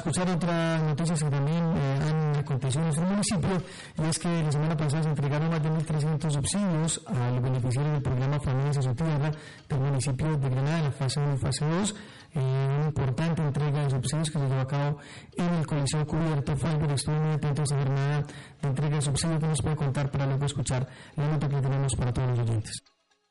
Escuchar 0.00 0.30
otras 0.30 0.82
noticias 0.82 1.22
que 1.22 1.28
también 1.28 1.62
eh, 1.76 1.98
han 2.08 2.36
acontecido 2.36 2.80
en 2.80 2.86
nuestro 2.86 3.06
municipio 3.06 3.62
y 3.98 4.08
es 4.08 4.18
que 4.18 4.42
la 4.42 4.50
semana 4.50 4.74
pasada 4.74 5.02
se 5.02 5.08
entregaron 5.10 5.50
más 5.50 5.62
de 5.62 5.68
1.300 5.68 6.30
subsidios 6.30 7.02
a 7.06 7.30
los 7.30 7.42
beneficiarios 7.42 7.92
del 7.92 8.02
programa 8.02 8.40
Familias 8.40 8.78
a 8.78 8.82
su 8.82 8.94
Tierra 8.94 9.30
del 9.68 9.80
municipio 9.80 10.36
de 10.38 10.48
Granada, 10.48 10.82
la 10.84 10.90
fase 10.90 11.20
1 11.20 11.34
y 11.34 11.38
fase 11.38 11.66
2. 11.66 11.94
Eh, 12.32 12.76
una 12.78 12.86
importante 12.86 13.42
entrega 13.42 13.82
de 13.82 13.90
subsidios 13.90 14.30
que 14.30 14.38
se 14.38 14.48
llevó 14.48 14.60
a 14.60 14.66
cabo 14.66 14.98
en 15.36 15.54
el 15.54 15.66
Coliseo 15.66 16.06
Cubierto. 16.06 16.56
Falber 16.56 16.90
estuvo 16.92 17.16
muy 17.16 17.34
atento 17.34 17.60
a 17.60 17.64
esa 17.64 17.76
jornada 17.76 18.22
de 18.62 18.68
entrega 18.68 18.96
de 18.96 19.02
subsidios 19.02 19.38
que 19.38 19.48
nos 19.48 19.62
puede 19.62 19.76
contar 19.76 20.10
para 20.10 20.26
luego 20.26 20.46
escuchar 20.46 20.88
la 21.16 21.28
nota 21.28 21.46
que 21.46 21.60
tenemos 21.60 21.94
para 21.94 22.12
todos 22.12 22.30
los 22.30 22.38
oyentes. 22.38 22.82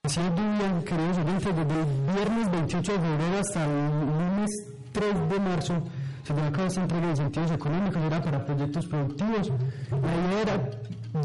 Así 0.04 0.20
es, 0.20 0.30
Dubian, 0.30 0.84
queridos 0.84 1.18
oyentes, 1.18 1.56
desde 1.56 1.82
el 1.82 2.14
viernes 2.14 2.52
28 2.52 2.92
de 2.92 3.00
febrero 3.00 3.40
hasta 3.40 3.66
el 3.66 3.90
lunes 4.06 4.50
3 4.92 5.30
de 5.30 5.40
marzo 5.40 5.84
se 6.30 6.36
lleva 6.36 6.48
a 6.48 6.52
cabo 6.52 6.68
esta 6.68 6.82
entrega 6.82 7.06
de 7.06 7.10
incentivos 7.10 7.52
económicos, 7.52 8.04
era 8.04 8.22
para 8.22 8.46
proyectos 8.46 8.86
productivos. 8.86 9.52
La 9.90 10.16
idea 10.16 10.42
era, 10.44 10.70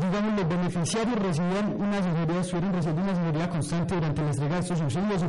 digamos, 0.00 0.40
los 0.40 0.49
beneficiarios 0.49 1.18
recibían 1.18 1.76
una 1.78 1.99
asesoría, 1.99 2.40
estuvieron 2.40 2.73
recibiendo 2.73 3.02
una 3.02 3.12
asesoría 3.12 3.50
constante 3.50 3.94
durante 3.96 4.23
la 4.23 4.28
entrega 4.28 4.54
de 4.54 4.61
estos 4.61 4.78
subsidios 4.78 5.25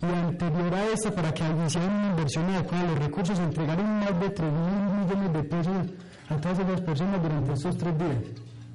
y 0.00 0.06
anterior 0.06 0.74
a 0.74 0.84
esto, 0.86 1.14
para 1.14 1.32
que 1.32 1.44
hicieran 1.66 1.94
una 1.94 2.08
inversión 2.08 2.44
adecuada 2.46 2.82
de 2.82 2.90
los 2.90 2.98
recursos, 2.98 3.36
se 3.36 3.44
entregaron 3.44 3.98
más 4.00 4.20
de 4.20 4.30
3 4.30 4.52
mil 4.52 5.00
millones 5.00 5.32
de 5.32 5.42
pesos 5.44 5.76
a 6.28 6.36
todas 6.36 6.58
esas 6.58 6.80
personas 6.80 7.22
durante 7.22 7.52
estos 7.52 7.78
tres 7.78 7.98
días. 7.98 8.18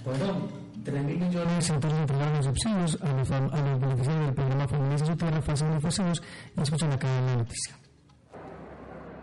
Bueno, 0.06 0.48
3 0.86 1.03
mil 1.03 1.18
millones 1.18 1.70
entonces 1.70 2.00
entregaron 2.00 2.34
los 2.38 2.46
subsidios 2.46 2.98
a 3.01 3.13
los, 3.13 3.32
a 3.32 3.39
los 3.42 3.80
beneficiarios 3.80 4.25
del 4.25 4.36
programa 4.36 4.68
Familias 4.70 5.01
a 5.01 5.06
su 5.06 5.15
Tierra, 5.18 5.42
fase 5.42 5.65
de 5.65 5.80
fase 5.82 6.03
y 6.56 6.62
escuchan 6.62 6.94
acá 6.94 7.08
en 7.08 7.25
la 7.25 7.36
noticia. 7.36 7.75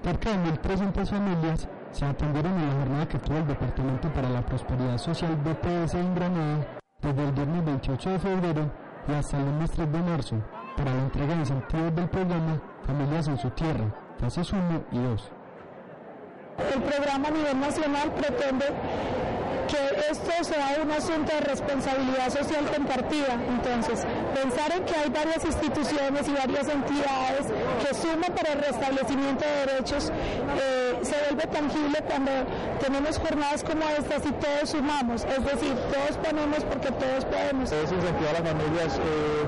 Cerca 0.02 0.30
de 0.30 0.37
1.300 0.37 1.07
familias 1.07 1.69
se 1.92 2.04
atendieron 2.07 2.54
en 2.54 2.69
la 2.69 2.75
jornada 2.75 3.09
que 3.09 3.19
tuvo 3.19 3.37
el 3.37 3.47
Departamento 3.47 4.09
para 4.09 4.30
la 4.30 4.40
Prosperidad 4.40 4.97
Social 4.97 5.37
BPS 5.37 5.95
en 5.95 6.14
Granada 6.14 6.66
desde 7.02 7.25
el 7.25 7.33
viernes 7.33 7.64
28 7.64 8.11
de 8.11 8.19
febrero 8.19 8.71
y 9.09 9.12
hasta 9.12 9.38
el 9.38 9.45
lunes 9.45 9.71
3 9.71 9.92
de 9.92 9.99
marzo 9.99 10.37
para 10.76 10.95
la 10.95 11.02
entrega 11.02 11.35
de 11.35 11.40
incentivos 11.40 11.95
del 11.95 12.09
programa 12.09 12.62
Familias 12.87 13.28
en 13.28 13.38
su 13.38 13.50
Tierra, 13.50 13.95
fases 14.19 14.50
1 14.52 14.62
y 14.92 14.99
2. 14.99 15.33
El 16.75 16.83
programa 16.83 17.28
a 17.28 17.30
nivel 17.30 17.61
nacional 17.61 18.12
pretende 18.12 18.66
que 19.71 20.11
esto 20.11 20.45
sea 20.45 20.79
un 20.83 20.91
asunto 20.91 21.33
de 21.33 21.41
responsabilidad 21.41 22.31
social 22.31 22.65
compartida. 22.67 23.35
Entonces, 23.49 24.05
pensar 24.35 24.73
en 24.73 24.85
que 24.85 24.95
hay 24.95 25.09
varias 25.09 25.45
instituciones 25.45 26.29
y 26.29 26.33
varias 26.33 26.69
entidades 26.69 27.47
que 27.83 27.95
suman 27.95 28.33
para 28.35 28.53
el 28.53 28.59
restablecimiento 28.59 29.45
de 29.45 29.67
derechos 29.67 30.11
eh, 30.11 30.99
se 31.03 31.17
vuelve 31.25 31.47
tangible 31.47 31.99
cuando 32.07 32.33
tenemos 32.81 33.19
jornadas 33.19 33.62
como 33.62 33.83
estas 33.99 34.27
y 34.27 34.33
todos 34.33 34.71
sumamos. 34.71 35.25
Es 35.25 35.45
decir, 35.45 35.75
todos 35.93 36.17
ponemos 36.19 36.65
porque 36.65 36.91
todos 36.93 37.25
podemos. 37.25 37.71
Es 37.71 37.93
incentivar 37.93 38.37
a 38.37 38.41
las 38.41 38.53
familias 38.53 38.97
eh, 38.97 39.47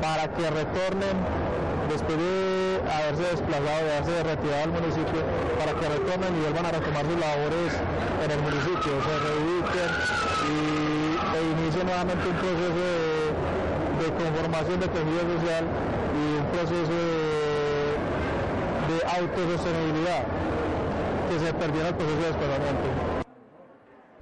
para 0.00 0.28
que 0.34 0.50
retornen 0.50 1.43
después 1.88 2.18
de 2.18 2.80
haberse 2.90 3.22
desplazado, 3.22 3.84
de 3.84 3.92
haberse 3.92 4.22
retirado 4.22 4.62
al 4.64 4.72
municipio, 4.72 5.20
para 5.58 5.72
que 5.72 5.88
retornen 5.88 6.36
y 6.36 6.40
vuelvan 6.40 6.66
a 6.66 6.72
retomar 6.72 7.04
sus 7.04 7.18
labores 7.18 7.72
en 8.24 8.30
el 8.30 8.40
municipio, 8.40 8.92
se 9.04 9.14
reubiquen 9.24 9.90
y 10.44 11.16
e 11.34 11.40
inicien 11.42 11.86
nuevamente 11.86 12.28
un 12.28 12.36
proceso 12.36 12.72
de, 12.74 14.08
conformación 14.14 14.80
de 14.80 14.88
tejido 14.88 15.22
social 15.38 15.64
y 16.14 16.22
un 16.38 16.46
proceso 16.52 16.92
de, 16.92 17.96
de 18.88 18.96
autosostenibilidad 19.04 20.24
que 21.28 21.38
se 21.38 21.54
perdiera 21.54 21.88
el 21.88 21.94
proceso 21.94 22.20
de 22.20 22.26
desplazamiento. 22.26 23.24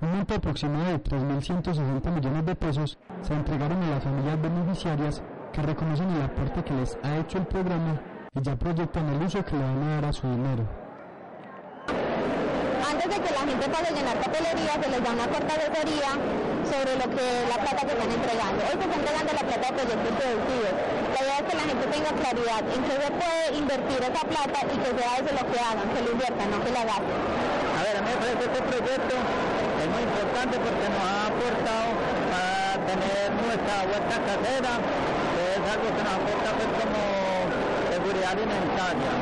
Un 0.03 0.11
monto 0.17 0.35
aproximado 0.35 0.85
de 0.87 1.03
3.160 1.03 2.11
millones 2.11 2.47
de 2.47 2.55
pesos 2.57 2.99
se 3.23 3.35
entregaron 3.35 3.83
a 3.83 3.91
las 3.91 4.03
familias 4.03 4.41
beneficiarias 4.43 5.23
que 5.53 5.61
reconocen 5.61 6.09
el 6.17 6.23
aporte 6.23 6.65
que 6.65 6.73
les 6.73 6.97
ha 7.05 7.19
hecho 7.19 7.39
el 7.39 7.47
programa 7.47 8.01
y 8.35 8.41
ya 8.41 8.57
proyectan 8.57 9.05
el 9.13 9.23
uso 9.23 9.45
que 9.45 9.53
le 9.53 9.63
van 9.63 9.83
a 9.83 9.89
dar 10.01 10.05
a 10.07 10.13
su 10.13 10.27
dinero. 10.27 10.65
Antes 12.89 13.09
de 13.13 13.19
que 13.21 13.31
la 13.37 13.45
gente 13.45 13.69
pase 13.69 13.89
a 13.89 13.95
llenar 13.97 14.17
papelería, 14.17 14.73
se 14.81 14.89
les 14.89 15.01
da 15.05 15.11
una 15.13 15.29
corta 15.29 15.53
asesoría 15.53 16.11
sobre 16.65 16.93
lo 16.97 17.07
que 17.13 17.27
la 17.53 17.59
plata 17.61 17.81
que 17.85 17.93
están 17.93 18.11
entregando. 18.17 18.59
Hoy 18.65 18.77
se 18.81 18.85
está 18.89 18.97
entregando 18.97 19.31
la 19.33 19.45
plata 19.45 19.65
de 19.69 19.73
proyectos 19.77 20.13
productivos. 20.17 20.73
La 21.13 21.21
idea 21.21 21.37
es 21.37 21.45
que 21.45 21.57
la 21.61 21.67
gente 21.69 21.85
tenga 21.93 22.11
claridad 22.17 22.63
en 22.73 22.81
qué 22.89 22.95
se 22.97 23.11
puede 23.13 23.43
invertir 23.53 24.01
esa 24.09 24.25
plata 24.25 24.59
y 24.73 24.77
que 24.81 24.91
sea 24.97 25.13
eso 25.21 25.31
lo 25.37 25.45
que 25.53 25.59
hagan, 25.61 25.87
que 25.93 26.01
lo 26.01 26.11
inviertan, 26.17 26.47
no 26.49 26.59
que 26.65 26.73
la 26.73 26.83
gasten. 26.89 27.21
A 27.77 27.81
ver, 27.85 27.95
a 27.97 28.01
mí 28.01 28.09
me 28.09 28.19
parece 28.25 28.41
que 28.41 28.49
este 28.49 28.63
proyecto 28.73 29.15
es 29.21 29.89
muy 29.93 30.03
importante 30.09 30.55
porque 30.65 30.87
nos 30.89 31.05
ha 31.05 31.21
aportado 31.29 31.89
a 32.33 32.45
tener 32.89 33.25
nuestra 33.37 33.77
vuelta 33.85 34.15
casera 34.25 34.73
es 35.63 35.71
algo 35.71 35.89
que 35.95 36.03
nos 36.03 36.15
aporta 36.19 36.49
pues 36.59 36.71
como 36.75 37.01
seguridad 37.87 38.31
alimentaria. 38.35 39.13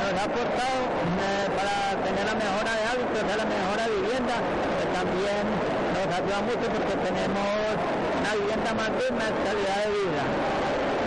nos 0.00 0.12
ha 0.16 0.24
aportado 0.24 0.80
eh, 0.88 1.46
para 1.52 1.76
tener 2.00 2.24
la 2.24 2.36
mejora 2.40 2.70
de 2.72 2.82
hábitos, 2.88 3.20
la 3.28 3.48
mejora 3.48 3.82
de 3.84 3.92
vivienda, 4.00 4.36
que 4.80 4.86
también 4.96 5.44
nos 5.92 6.08
ayuda 6.08 6.38
mucho 6.48 6.66
porque 6.72 6.94
tenemos 7.04 7.52
una 8.16 8.32
vivienda 8.32 8.70
más 8.80 8.90
digna, 8.96 9.26
calidad 9.44 9.78
de 9.84 9.88
vida. 9.92 10.22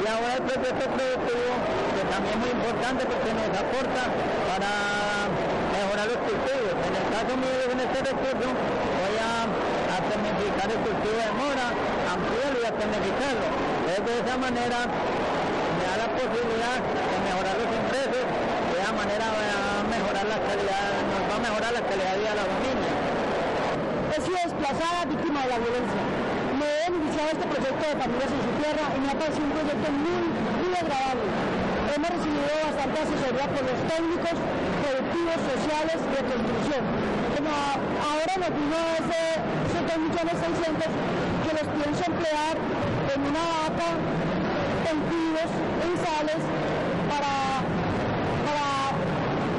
Y 0.02 0.04
ahora 0.06 0.34
el 0.38 0.44
proyecto 0.46 0.86
productivo, 0.94 1.52
que 1.98 2.04
también 2.10 2.34
es 2.38 2.42
muy 2.42 2.52
importante 2.54 3.02
porque 3.10 3.30
nos 3.34 3.50
aporta 3.50 4.04
para 4.46 4.72
mejorar 5.74 6.06
los 6.06 6.22
cultivos. 6.22 6.74
En 6.86 6.94
el 7.02 7.06
caso 7.10 7.34
mío, 7.34 7.62
en 7.66 7.80
este 7.82 8.00
recurso, 8.14 8.48
voy 8.54 9.16
a, 9.18 9.46
a 9.90 9.98
el 10.70 10.80
cultivo 10.86 11.18
de 11.18 11.32
mora, 11.34 11.68
ampliarlo 12.14 12.61
tecnificarlo. 12.80 13.48
De 13.92 14.20
esa 14.20 14.38
manera, 14.38 14.78
me 14.88 15.84
da 15.86 15.96
la 16.04 16.10
posibilidad 16.16 16.80
de 16.82 17.18
mejorar 17.22 17.56
los 17.60 17.70
ingresos, 17.70 18.24
de 18.24 18.76
esa 18.82 18.94
manera 18.94 19.26
va 19.30 19.46
a 19.46 19.84
mejorar 19.86 20.26
la 20.26 20.40
calidad, 20.42 20.90
nos 21.12 21.24
va 21.30 21.36
a 21.36 21.44
mejorar 21.46 21.72
la 21.74 21.84
calidad 21.86 22.12
de 22.14 22.18
vida 22.20 22.32
de 22.32 22.40
la 22.42 22.48
familia. 22.50 22.92
He 24.12 24.20
sido 24.22 24.38
desplazada 24.42 25.06
víctima 25.06 25.44
de 25.44 25.50
la 25.54 25.60
violencia. 25.60 26.02
Me 26.58 26.66
he 26.66 26.88
iniciado 26.90 27.30
este 27.36 27.46
proyecto 27.46 27.84
de 27.86 27.96
familias 28.02 28.32
en 28.32 28.42
su 28.42 28.52
tierra 28.58 28.86
y 28.96 29.00
me 29.00 29.10
ha 29.12 29.18
parecido 29.22 29.46
un 29.46 29.54
proyecto 29.54 29.88
muy, 29.92 30.24
muy 30.66 30.74
agradable. 30.74 31.61
Hemos 31.92 32.08
recibido 32.08 32.48
bastante 32.64 33.04
asesoría 33.04 33.52
por 33.52 33.64
los 33.68 33.80
técnicos, 33.84 34.36
productivos, 34.80 35.40
sociales 35.44 36.00
de 36.00 36.20
construcción. 36.24 36.84
Ahora 38.00 38.34
nos 38.40 38.52
vino 38.56 38.80
ese, 38.96 39.22
esos 39.68 39.84
2 39.92 40.00
millones 40.00 40.36
600 40.40 40.88
que 40.88 41.52
los 41.52 41.68
pienso 41.76 42.02
emplear 42.08 42.56
en 42.56 43.20
una 43.28 43.44
vaca, 43.44 43.90
en 44.88 44.98
cubos, 45.04 45.52
en 45.84 45.94
sales, 46.00 46.42
para, 47.12 47.60
para 48.48 48.66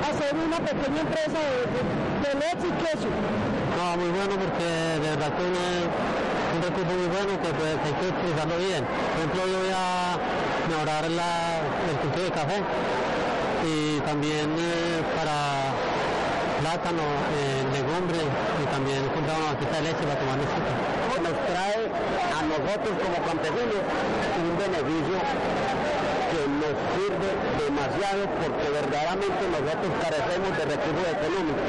hacer 0.09 0.33
una 0.33 0.57
pequeña 0.57 1.01
empresa 1.05 1.37
de, 1.37 2.33
leche 2.33 2.65
y 2.65 2.75
queso. 2.81 3.13
No, 3.13 3.85
muy 4.01 4.09
bueno 4.09 4.41
porque 4.41 4.65
de 4.65 5.09
verdad 5.21 5.37
es 5.37 5.85
un 6.57 6.63
recurso 6.65 6.93
muy 6.97 7.09
bueno 7.13 7.33
que 7.45 7.51
pues, 7.61 7.77
hay 7.77 7.95
que 8.01 8.57
bien. 8.57 8.89
Por 8.89 9.21
ejemplo, 9.21 9.41
yo 9.53 9.59
voy 9.69 9.75
a 9.77 10.17
mejorar 10.69 11.11
la, 11.11 11.52
el 11.91 11.97
cultivo 11.99 12.25
de 12.25 12.33
café 12.33 12.59
y 13.67 14.01
también 14.01 14.51
eh, 14.59 15.03
para 15.17 15.73
plátano, 16.63 17.03
eh, 17.35 17.63
legumbre 17.75 18.23
y 18.23 18.65
también 18.71 19.03
comprar 19.11 19.37
una 19.39 19.53
vaquita 19.53 19.77
de 19.77 19.83
leche 19.83 20.03
para 20.07 20.19
tomar 20.19 20.39
leche. 20.39 20.59
Nos 21.23 21.37
trae 21.47 21.83
a 21.87 22.41
nosotros 22.47 22.95
como 23.03 23.19
campesinos 23.27 23.83
un 23.83 24.55
beneficio 24.59 25.19
que 26.31 26.41
nos 26.63 26.75
sirve 26.95 27.31
demasiado 27.63 28.23
porque 28.41 28.67
verdaderamente 28.71 29.43
nosotros 29.51 29.91
carecemos 30.03 30.51
de 30.59 30.65
recursos 30.71 31.07
económicos. 31.13 31.69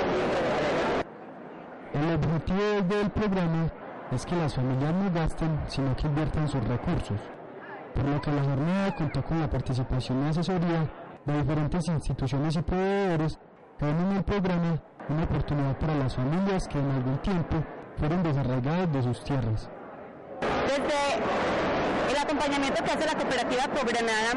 El 1.94 2.08
objetivo 2.18 2.70
del 2.90 3.10
programa 3.12 3.70
es 4.12 4.26
que 4.26 4.36
las 4.36 4.54
familias 4.54 4.94
no 4.94 5.12
gasten, 5.14 5.60
sino 5.68 5.96
que 5.96 6.08
inviertan 6.08 6.48
sus 6.48 6.64
recursos, 6.68 7.18
por 7.94 8.06
lo 8.06 8.22
que 8.22 8.32
la 8.32 8.44
jornada 8.44 8.96
contó 8.96 9.24
con 9.24 9.40
la 9.40 9.50
participación 9.50 10.26
y 10.26 10.30
asesoría 10.30 10.90
de 11.26 11.38
diferentes 11.38 11.88
instituciones 11.88 12.56
y 12.56 12.62
proveedores 12.62 13.40
que 13.78 13.90
en 13.90 14.12
el 14.12 14.24
programa 14.24 14.82
una 15.10 15.24
oportunidad 15.24 15.78
para 15.78 15.96
las 15.96 16.16
familias 16.16 16.68
que 16.68 16.80
en 16.80 16.92
algún 16.92 17.18
tiempo 17.20 17.58
fueron 17.98 18.24
desarraigadas 18.24 18.92
de 18.92 19.04
sus 19.04 19.24
tierras. 19.24 19.70
Desde 20.68 21.00
el 22.10 22.18
acompañamiento 22.18 22.84
que 22.84 22.92
hace 22.92 23.06
la 23.06 23.16
cooperativa 23.16 23.64
Cobranada, 23.68 24.32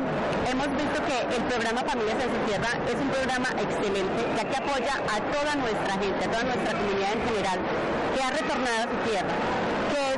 hemos 0.50 0.68
visto 0.76 0.98
que 1.06 1.36
el 1.36 1.42
programa 1.44 1.80
Familias 1.82 2.16
en 2.22 2.30
su 2.30 2.40
Tierra 2.46 2.70
es 2.86 2.96
un 3.00 3.08
programa 3.08 3.48
excelente, 3.56 4.20
ya 4.36 4.44
que 4.44 4.56
apoya 4.56 4.94
a 5.06 5.16
toda 5.32 5.54
nuestra 5.56 5.94
gente, 5.98 6.24
a 6.24 6.30
toda 6.30 6.44
nuestra 6.44 6.72
comunidad 6.78 7.12
en 7.14 7.22
general, 7.28 7.58
que 8.14 8.22
ha 8.22 8.30
retornado 8.30 8.78
a 8.78 8.88
su 8.90 8.96
tierra, 9.08 9.34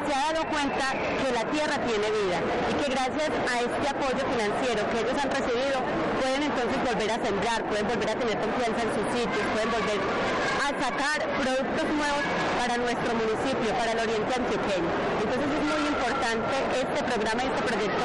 se 0.08 0.14
ha 0.14 0.32
dado 0.32 0.48
cuenta 0.48 0.96
que 0.96 1.28
la 1.36 1.44
tierra 1.52 1.76
tiene 1.84 2.08
vida 2.08 2.40
y 2.40 2.72
que 2.80 2.88
gracias 2.88 3.28
a 3.28 3.54
este 3.60 3.86
apoyo 3.92 4.24
financiero 4.24 4.80
que 4.88 4.96
ellos 5.04 5.16
han 5.20 5.28
recibido, 5.28 5.84
pueden 6.16 6.42
entonces 6.48 6.78
volver 6.80 7.10
a 7.12 7.18
sembrar, 7.20 7.60
pueden 7.68 7.86
volver 7.92 8.08
a 8.08 8.16
tener 8.16 8.36
confianza 8.40 8.80
en 8.88 8.90
sus 8.96 9.06
sitios, 9.12 9.44
pueden 9.52 9.68
volver 9.68 10.00
a 10.00 10.68
sacar 10.80 11.18
productos 11.44 11.86
nuevos 11.92 12.24
para 12.56 12.74
nuestro 12.80 13.10
municipio, 13.20 13.68
para 13.76 13.92
el 13.92 14.00
oriente 14.00 14.32
antioqueño. 14.32 14.90
Entonces 15.21 15.49
es 15.52 15.64
muy 15.68 15.82
importante 15.92 16.54
este 16.73 17.00
programa 17.04 17.40
y 17.44 17.47
este 17.52 17.62
proyecto, 17.68 18.04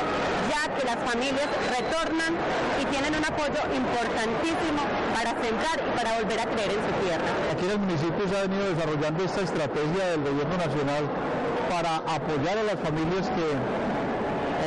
ya 0.51 0.61
que 0.75 0.83
las 0.83 0.99
familias 1.07 1.47
retornan 1.71 2.35
y 2.79 2.85
tienen 2.91 3.15
un 3.15 3.23
apoyo 3.23 3.63
importantísimo 3.71 4.83
para 5.15 5.31
sembrar 5.39 5.77
y 5.79 5.91
para 5.95 6.19
volver 6.19 6.39
a 6.39 6.45
creer 6.51 6.71
en 6.75 6.81
su 6.83 6.93
tierra. 6.99 7.31
Aquí 7.47 7.63
en 7.63 7.71
el 7.71 7.79
municipio 7.79 8.27
se 8.27 8.35
ha 8.35 8.41
venido 8.43 8.75
desarrollando 8.75 9.23
esta 9.23 9.41
estrategia 9.41 10.03
del 10.11 10.21
gobierno 10.27 10.55
nacional 10.59 11.07
para 11.73 11.97
apoyar 12.05 12.55
a 12.59 12.63
las 12.63 12.79
familias 12.85 13.25
que 13.33 13.41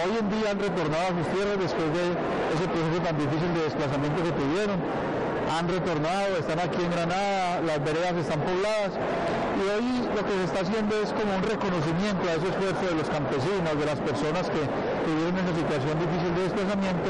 hoy 0.03 0.19
en 0.19 0.29
día 0.29 0.51
han 0.51 0.59
retornado 0.59 1.05
a 1.05 1.15
sus 1.15 1.29
tierras 1.31 1.57
después 1.57 1.87
de 1.95 2.03
ese 2.51 2.67
proceso 2.67 2.99
tan 3.01 3.17
difícil 3.17 3.55
de 3.55 3.63
desplazamiento 3.63 4.23
que 4.25 4.33
tuvieron 4.33 4.83
han 5.51 5.69
retornado, 5.69 6.37
están 6.39 6.59
aquí 6.59 6.83
en 6.83 6.91
Granada, 6.91 7.61
las 7.63 7.79
veredas 7.85 8.15
están 8.17 8.41
pobladas 8.41 8.93
y 9.57 9.63
hoy 9.73 9.89
lo 10.15 10.23
que 10.27 10.33
se 10.33 10.45
está 10.45 10.61
haciendo 10.61 10.93
es 11.01 11.13
como 11.17 11.33
un 11.33 11.43
reconocimiento 11.43 12.29
a 12.29 12.35
ese 12.37 12.49
esfuerzo 12.53 12.85
de 12.87 12.97
los 13.01 13.09
campesinos, 13.09 13.73
de 13.73 13.87
las 13.87 14.01
personas 14.05 14.51
que 14.51 14.63
tuvieron 15.07 15.33
esa 15.39 15.55
situación 15.57 15.95
difícil 15.97 16.31
de 16.37 16.43
desplazamiento 16.51 17.09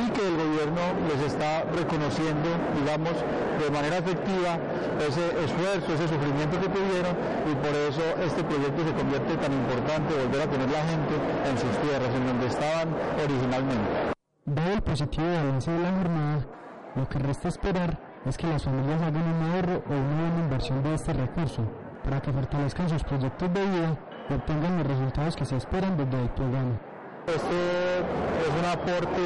y 0.00 0.04
que 0.10 0.24
el 0.24 0.36
gobierno 0.40 0.82
les 1.10 1.20
está 1.28 1.68
reconociendo, 1.68 2.48
digamos, 2.80 3.12
de 3.12 3.68
manera 3.68 3.98
efectiva 3.98 4.56
ese 5.04 5.24
esfuerzo, 5.44 5.92
ese 5.92 6.08
sufrimiento 6.08 6.56
que 6.56 6.68
tuvieron 6.72 7.12
y 7.44 7.52
por 7.60 7.74
eso 7.76 8.04
este 8.24 8.40
proyecto 8.44 8.80
se 8.88 8.92
convierte 8.96 9.36
tan 9.36 9.52
importante, 9.52 10.16
volver 10.16 10.40
a 10.40 10.48
tener 10.48 10.70
la 10.70 10.82
gente 10.88 11.14
en 11.44 11.54
sus 11.60 11.74
tierras, 11.84 12.10
en 12.14 12.24
donde 12.24 12.46
estaban 12.46 12.88
originalmente. 13.20 14.16
Dado 14.44 14.72
el 14.72 14.82
positivo 14.82 15.26
de 15.26 15.36
la 15.36 15.92
jornada, 15.92 16.46
lo 16.94 17.08
que 17.08 17.18
resta 17.18 17.48
esperar 17.48 17.98
es 18.26 18.36
que 18.36 18.46
las 18.46 18.62
familias 18.64 19.00
hagan 19.00 19.22
un 19.22 19.50
ahorro 19.50 19.82
o 19.88 19.92
una 19.92 20.22
buena 20.22 20.44
inversión 20.44 20.82
de 20.82 20.94
este 20.94 21.12
recurso 21.12 21.62
para 22.04 22.20
que 22.20 22.32
fortalezcan 22.32 22.88
sus 22.88 23.02
proyectos 23.04 23.52
de 23.52 23.60
vida 23.60 23.96
y 24.28 24.34
obtengan 24.34 24.78
los 24.78 24.86
resultados 24.86 25.36
que 25.36 25.44
se 25.44 25.56
esperan 25.56 25.96
desde 25.96 26.22
el 26.22 26.28
programa. 26.30 26.78
Este 27.26 27.98
es 27.98 28.52
un 28.58 28.64
aporte 28.64 29.22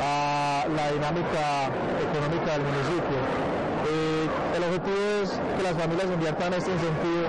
a 0.00 0.64
la 0.74 0.92
dinámica 0.92 1.66
económica 2.00 2.52
del 2.52 2.62
municipio. 2.62 3.18
Eh, 3.84 4.28
el 4.56 4.62
objetivo 4.64 4.96
es 5.22 5.40
que 5.56 5.62
las 5.62 5.74
familias 5.74 6.06
inviertan 6.06 6.54
este 6.54 6.70
incentivo 6.70 7.26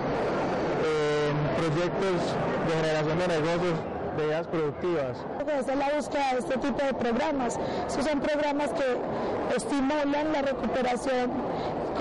en 0.83 1.33
proyectos 1.57 2.35
de 2.67 2.73
generación 2.75 3.19
de 3.19 3.27
negocios 3.27 3.92
de 4.17 4.25
ideas 4.25 4.47
productivas. 4.47 5.17
Esa 5.41 5.73
es 5.73 5.77
la 5.77 5.89
búsqueda 5.95 6.33
de 6.33 6.39
este 6.39 6.57
tipo 6.57 6.83
de 6.83 6.93
programas. 6.93 7.59
Estos 7.87 8.05
son 8.05 8.19
programas 8.19 8.69
que 8.71 9.55
estimulan 9.55 10.31
la 10.31 10.41
recuperación 10.41 11.31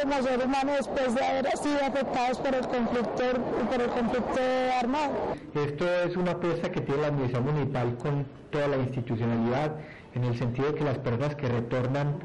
como 0.00 0.22
ser 0.22 0.44
humano 0.44 0.72
después 0.72 1.14
de 1.14 1.24
haber 1.24 1.56
sido 1.56 1.78
afectados 1.84 2.38
por 2.38 2.54
el 2.54 2.66
conflicto, 2.66 3.24
por 3.70 3.80
el 3.80 3.88
conflicto 3.88 4.40
armado. 4.80 5.12
Esto 5.54 5.84
es 6.04 6.16
una 6.16 6.32
apuesta 6.32 6.70
que 6.70 6.80
tiene 6.80 7.02
la 7.02 7.08
administración 7.08 7.54
municipal 7.54 7.96
con 7.96 8.26
toda 8.50 8.68
la 8.68 8.76
institucionalidad, 8.78 9.72
en 10.14 10.24
el 10.24 10.38
sentido 10.38 10.72
de 10.72 10.74
que 10.78 10.84
las 10.84 10.98
personas 10.98 11.34
que 11.36 11.48
retornan 11.48 12.16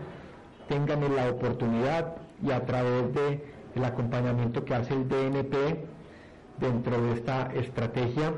tengan 0.68 1.16
la 1.16 1.30
oportunidad 1.30 2.16
y 2.44 2.52
a 2.52 2.66
través 2.66 3.14
del 3.14 3.42
el 3.76 3.86
acompañamiento 3.86 4.66
que 4.66 4.74
hace 4.74 4.94
el 4.94 5.08
DNP 5.08 5.56
dentro 6.60 7.02
de 7.02 7.14
esta 7.14 7.52
estrategia 7.54 8.34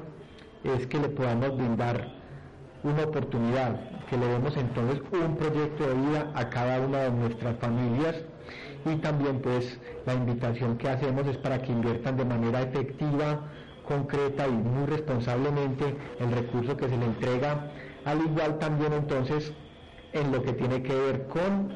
es 0.64 0.88
que 0.88 1.00
le 1.00 1.10
podamos 1.10 1.56
brindar 1.58 2.08
una 2.84 3.04
oportunidad, 3.04 3.80
que 4.10 4.18
le 4.18 4.28
demos 4.28 4.56
entonces 4.58 5.02
un 5.12 5.36
proyecto 5.36 5.88
de 5.88 5.94
vida 5.94 6.32
a 6.36 6.50
cada 6.50 6.80
una 6.80 7.00
de 7.00 7.12
nuestras 7.12 7.58
familias. 7.58 8.16
Y 8.86 8.96
también 8.98 9.42
pues 9.42 9.80
la 10.06 10.14
invitación 10.14 10.78
que 10.78 10.90
hacemos 10.90 11.28
es 11.28 11.38
para 11.38 11.62
que 11.62 11.72
inviertan 11.72 12.18
de 12.18 12.26
manera 12.26 12.62
efectiva, 12.62 13.42
concreta 13.88 14.48
y 14.48 14.52
muy 14.52 14.86
responsablemente 14.86 15.96
el 16.20 16.32
recurso 16.32 16.78
que 16.78 16.88
se 16.88 16.98
le 16.98 17.06
entrega, 17.06 17.72
al 18.06 18.22
igual 18.22 18.58
también 18.60 18.94
entonces 18.94 19.52
en 20.14 20.32
lo 20.32 20.42
que 20.44 20.54
tiene 20.54 20.82
que 20.82 20.96
ver 20.96 21.28
con 21.28 21.74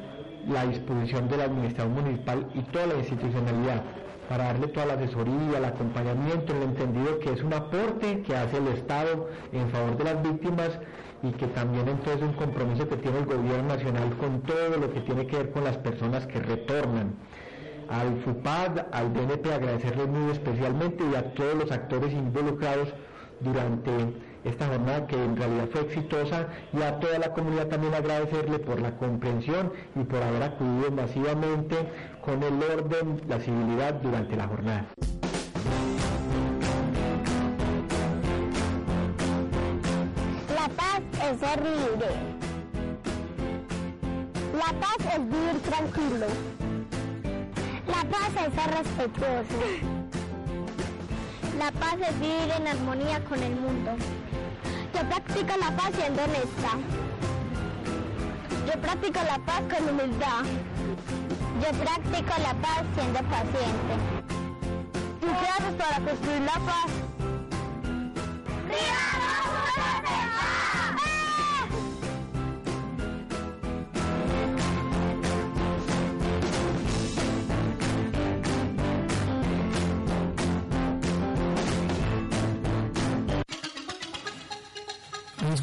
la 0.48 0.66
disposición 0.66 1.28
de 1.28 1.36
la 1.36 1.44
administración 1.44 1.94
municipal 1.94 2.48
y 2.54 2.62
toda 2.62 2.86
la 2.86 2.94
institucionalidad 2.96 3.82
para 4.28 4.44
darle 4.44 4.68
toda 4.68 4.86
la 4.86 4.94
asesoría, 4.94 5.58
el 5.58 5.64
acompañamiento, 5.64 6.52
en 6.52 6.62
el 6.62 6.68
entendido 6.70 7.18
que 7.18 7.32
es 7.32 7.42
un 7.42 7.52
aporte 7.52 8.22
que 8.22 8.34
hace 8.36 8.56
el 8.56 8.68
Estado 8.68 9.28
en 9.52 9.68
favor 9.70 9.96
de 9.96 10.04
las 10.04 10.22
víctimas 10.22 10.70
y 11.22 11.32
que 11.32 11.46
también 11.48 11.88
entonces 11.88 12.16
es 12.16 12.22
un 12.22 12.34
compromiso 12.34 12.88
que 12.88 12.96
tiene 12.96 13.18
el 13.18 13.26
gobierno 13.26 13.68
nacional 13.68 14.16
con 14.18 14.42
todo 14.42 14.76
lo 14.78 14.92
que 14.92 15.00
tiene 15.00 15.26
que 15.26 15.36
ver 15.36 15.50
con 15.50 15.64
las 15.64 15.76
personas 15.78 16.26
que 16.26 16.40
retornan. 16.40 17.14
Al 17.88 18.22
FUPAD, 18.22 18.86
al 18.92 19.12
DNP 19.12 19.52
agradecerles 19.52 20.08
muy 20.08 20.30
especialmente 20.30 21.04
y 21.10 21.14
a 21.14 21.34
todos 21.34 21.54
los 21.54 21.70
actores 21.70 22.12
involucrados 22.12 22.88
durante 23.40 23.90
esta 24.44 24.66
jornada 24.66 25.06
que 25.06 25.16
en 25.16 25.36
realidad 25.36 25.68
fue 25.72 25.82
exitosa 25.82 26.48
y 26.72 26.82
a 26.82 27.00
toda 27.00 27.18
la 27.18 27.32
comunidad 27.32 27.68
también 27.68 27.94
agradecerle 27.94 28.58
por 28.58 28.80
la 28.80 28.96
comprensión 28.96 29.72
y 29.96 30.04
por 30.04 30.22
haber 30.22 30.42
acudido 30.42 30.90
masivamente 30.90 31.76
con 32.20 32.42
el 32.42 32.62
orden, 32.62 33.22
la 33.26 33.38
civilidad 33.40 33.94
durante 33.94 34.36
la 34.36 34.46
jornada. 34.46 34.86
La 40.54 40.68
paz 40.68 41.00
es 41.22 41.40
ser 41.40 41.62
libre. 41.62 42.06
La 44.54 44.72
paz 44.78 44.96
es 45.14 45.18
vivir 45.18 45.60
tranquilo. 45.68 46.26
La 47.86 48.04
paz 48.10 48.28
es 48.28 48.54
ser 48.54 48.70
respetuoso. 48.78 49.94
La 51.58 51.70
paz 51.72 51.96
es 52.08 52.20
vivir 52.20 52.52
en 52.58 52.66
armonía 52.66 53.20
con 53.24 53.42
el 53.42 53.54
mundo. 53.56 53.92
Yo 54.94 55.00
practico 55.08 55.56
la 55.58 55.76
paz 55.76 55.90
siendo 55.96 56.22
honesta. 56.22 56.70
Yo 58.64 58.80
practico 58.80 59.20
la 59.26 59.38
paz 59.38 59.62
con 59.62 59.88
humildad. 59.88 60.44
Yo 61.60 61.78
practico 61.78 62.32
la 62.40 62.54
paz 62.62 62.84
siendo 62.94 63.18
paciente. 63.28 63.94
¿Tú 65.20 65.26
qué 65.26 65.48
haces 65.48 65.74
para 65.76 65.96
construir 66.00 66.42
la 66.42 66.60
paz? 66.60 66.90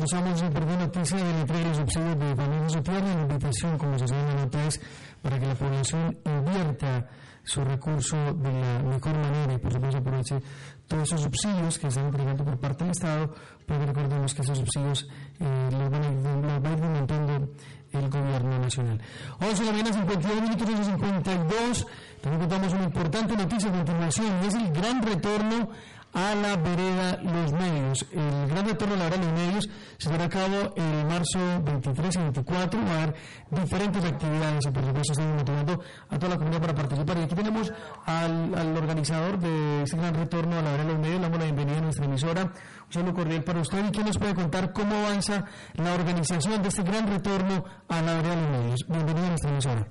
Escuchamos 0.03 0.39
una 0.39 0.47
importante 0.47 0.77
noticia 0.77 1.17
de 1.17 1.41
entrega 1.41 1.67
los 1.67 1.77
subsidios 1.77 2.19
de 2.19 2.35
familia 2.35 2.69
su 2.69 2.81
tierra. 2.81 3.15
La 3.15 3.21
invitación, 3.21 3.77
como 3.77 3.99
se 3.99 4.07
llama 4.07 4.33
la 4.33 4.33
nota, 4.33 4.65
es 4.65 4.81
para 5.21 5.39
que 5.39 5.45
la 5.45 5.53
población 5.53 6.17
invierta 6.25 7.07
su 7.43 7.63
recurso 7.63 8.17
de 8.33 8.51
la 8.51 8.79
mejor 8.79 9.13
manera 9.13 9.53
y 9.53 9.57
por 9.59 9.71
supuesto 9.71 9.97
aproveche 9.99 10.39
todos 10.87 11.03
esos 11.03 11.21
subsidios 11.21 11.77
que 11.77 11.87
están 11.87 12.05
entregando 12.05 12.43
por 12.43 12.59
parte 12.59 12.83
del 12.83 12.91
Estado, 12.91 13.33
porque 13.67 13.85
recordemos 13.85 14.33
que 14.33 14.41
esos 14.41 14.57
subsidios 14.57 15.07
eh, 15.39 15.69
los, 15.71 15.89
van 15.89 16.03
a, 16.03 16.11
los 16.11 16.65
va 16.65 16.69
a 16.69 16.73
ir 16.73 16.83
aumentando 16.83 17.49
el 17.91 18.09
gobierno 18.09 18.59
nacional. 18.59 19.01
11 19.39 19.59
de 19.59 19.65
la 19.65 19.71
mañana, 19.71 19.93
52 19.93 20.41
minutos, 20.41 20.67
52. 20.67 21.87
También 22.21 22.39
contamos 22.41 22.73
una 22.73 22.83
importante 22.85 23.37
noticia 23.37 23.69
a 23.69 23.73
continuación 23.73 24.43
y 24.43 24.47
es 24.47 24.55
el 24.55 24.71
gran 24.71 25.01
retorno 25.03 25.69
a 26.13 26.35
la 26.35 26.55
vereda 26.57 27.17
Los 27.23 27.53
Medios. 27.53 28.05
El 28.11 28.47
gran 28.49 28.67
retorno 28.67 28.95
a 28.95 28.97
la 28.97 29.03
vereda 29.05 29.23
Los 29.23 29.33
Medios 29.33 29.69
se 29.97 30.09
llevará 30.09 30.25
a 30.25 30.29
cabo 30.29 30.73
el 30.75 31.05
marzo 31.05 31.39
23 31.63 32.15
y 32.15 32.19
24. 32.19 32.79
Va 32.85 32.91
a 32.91 33.03
haber 33.03 33.15
diferentes 33.49 34.03
actividades 34.05 34.65
por 34.67 34.83
supuesto 34.83 35.13
estamos 35.13 35.35
motivando 35.37 35.83
a 36.09 36.19
toda 36.19 36.29
la 36.29 36.37
comunidad 36.37 36.61
para 36.61 36.75
participar. 36.75 37.17
Y 37.17 37.21
aquí 37.23 37.35
tenemos 37.35 37.73
al, 38.05 38.55
al 38.55 38.77
organizador 38.77 39.39
de 39.39 39.83
este 39.83 39.97
gran 39.97 40.13
retorno 40.13 40.59
a 40.59 40.61
la 40.61 40.71
vereda 40.71 40.89
Los 40.89 40.99
Medios. 40.99 41.15
Le 41.17 41.23
damos 41.23 41.39
la 41.39 41.45
bienvenida 41.45 41.77
a 41.77 41.81
nuestra 41.81 42.05
emisora. 42.05 42.41
Un 42.43 42.93
saludo 42.93 43.13
cordial 43.13 43.43
para 43.43 43.59
usted. 43.61 43.85
¿Y 43.85 43.91
quién 43.91 44.05
nos 44.05 44.17
puede 44.17 44.35
contar 44.35 44.73
cómo 44.73 44.95
avanza 44.95 45.45
la 45.75 45.93
organización 45.93 46.61
de 46.61 46.69
este 46.69 46.83
gran 46.83 47.07
retorno 47.07 47.63
a 47.87 48.01
la 48.01 48.13
vereda 48.15 48.35
Los 48.35 48.49
Medios? 48.49 48.85
Bienvenido 48.87 49.25
a 49.25 49.29
nuestra 49.29 49.49
emisora. 49.51 49.87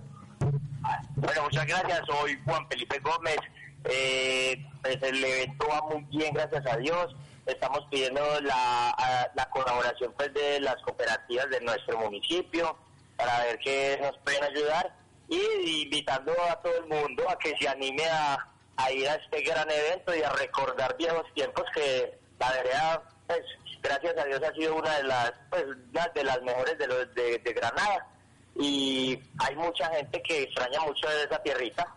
Bueno, 1.17 1.43
muchas 1.43 1.67
gracias. 1.67 2.01
Soy 2.07 2.39
Juan 2.45 2.67
Felipe 2.69 2.99
Gómez. 3.01 3.37
Eh, 3.85 4.65
pues 4.83 4.99
el 5.03 5.25
evento 5.25 5.67
va 5.69 5.83
muy 5.83 6.03
bien, 6.11 6.35
gracias 6.35 6.67
a 6.67 6.77
Dios. 6.77 7.15
Estamos 7.47 7.81
pidiendo 7.91 8.21
la, 8.43 9.31
la 9.35 9.51
colaboración 9.51 10.13
pues 10.17 10.33
de 10.35 10.61
las 10.61 10.77
cooperativas 10.83 11.49
de 11.51 11.61
nuestro 11.61 11.99
municipio 11.99 12.77
para 13.17 13.45
ver 13.45 13.59
qué 13.59 13.99
nos 14.01 14.17
pueden 14.19 14.45
ayudar 14.45 14.95
y 15.29 15.83
invitando 15.83 16.33
a 16.51 16.61
todo 16.61 16.77
el 16.77 16.87
mundo 16.87 17.29
a 17.29 17.39
que 17.39 17.55
se 17.59 17.69
anime 17.69 18.05
a, 18.09 18.47
a 18.77 18.93
ir 18.93 19.09
a 19.09 19.15
este 19.15 19.43
gran 19.43 19.71
evento 19.71 20.15
y 20.15 20.23
a 20.23 20.31
recordar 20.31 20.97
viejos 20.97 21.25
tiempos 21.35 21.65
que 21.75 22.19
la 22.39 22.51
verdad, 22.53 23.03
pues 23.27 23.43
gracias 23.83 24.17
a 24.19 24.25
Dios 24.25 24.43
ha 24.43 24.53
sido 24.55 24.77
una 24.77 24.97
de 24.97 25.05
las 25.05 25.33
pues 25.51 25.65
de 26.15 26.25
las 26.25 26.43
mejores 26.43 26.79
de 26.79 26.87
los 26.87 27.15
de, 27.15 27.39
de 27.39 27.53
Granada 27.53 28.07
y 28.57 29.19
hay 29.39 29.57
mucha 29.57 29.89
gente 29.91 30.23
que 30.23 30.43
extraña 30.43 30.81
mucho 30.81 31.09
de 31.09 31.25
esa 31.25 31.43
tierrita. 31.43 31.95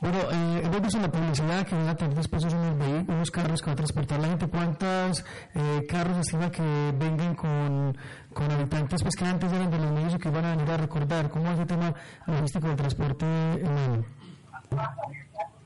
Bueno, 0.00 0.18
eh, 0.32 0.80
visto 0.80 0.96
en 0.96 1.02
la 1.02 1.10
publicidad 1.10 1.66
que 1.66 1.74
van 1.74 1.88
a 1.88 1.94
tener 1.94 2.14
después 2.14 2.42
unos, 2.44 3.06
unos 3.06 3.30
carros 3.30 3.60
que 3.60 3.74
transportar 3.74 4.18
la 4.18 4.28
gente. 4.28 4.48
¿Cuántos 4.48 5.24
eh, 5.54 5.86
carros 5.86 6.18
estima 6.18 6.50
que 6.50 6.62
vengan 6.94 7.34
con, 7.34 7.96
con 8.32 8.50
habitantes 8.50 9.02
pues, 9.02 9.14
que 9.14 9.26
antes 9.26 9.52
eran 9.52 9.70
de 9.70 9.78
los 9.78 9.90
medios 9.92 10.14
y 10.14 10.18
que 10.18 10.30
van 10.30 10.46
a 10.46 10.56
venir 10.56 10.70
a 10.70 10.78
recordar? 10.78 11.28
¿Cómo 11.28 11.52
es 11.52 11.58
el 11.58 11.66
tema 11.66 11.94
logístico 12.26 12.68
del 12.68 12.76
transporte 12.76 13.26
humano? 13.26 14.04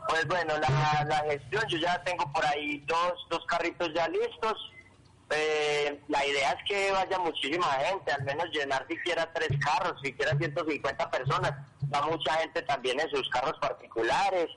Pues 0.09 0.27
bueno, 0.27 0.55
la, 0.59 1.05
la 1.05 1.19
gestión, 1.31 1.63
yo 1.69 1.79
ya 1.79 2.03
tengo 2.03 2.31
por 2.33 2.45
ahí 2.45 2.85
dos, 2.89 3.13
dos 3.31 3.45
carritos 3.47 3.89
ya 3.95 4.09
listos. 4.09 4.74
Eh, 5.37 6.01
la 6.09 6.25
idea 6.25 6.53
es 6.53 6.65
que 6.65 6.93
vaya 6.93 7.19
muchísima 7.19 7.67
gente, 7.67 8.13
al 8.13 8.23
menos 8.25 8.47
llenar 8.51 8.87
siquiera 8.89 9.31
tres 9.33 9.51
carros, 9.59 10.01
siquiera 10.03 10.37
150 10.37 11.11
personas. 11.11 11.53
Va 11.93 12.03
mucha 12.03 12.35
gente 12.35 12.63
también 12.63 13.01
en 13.01 13.11
sus 13.11 13.29
carros 13.31 13.59
particulares 13.61 14.49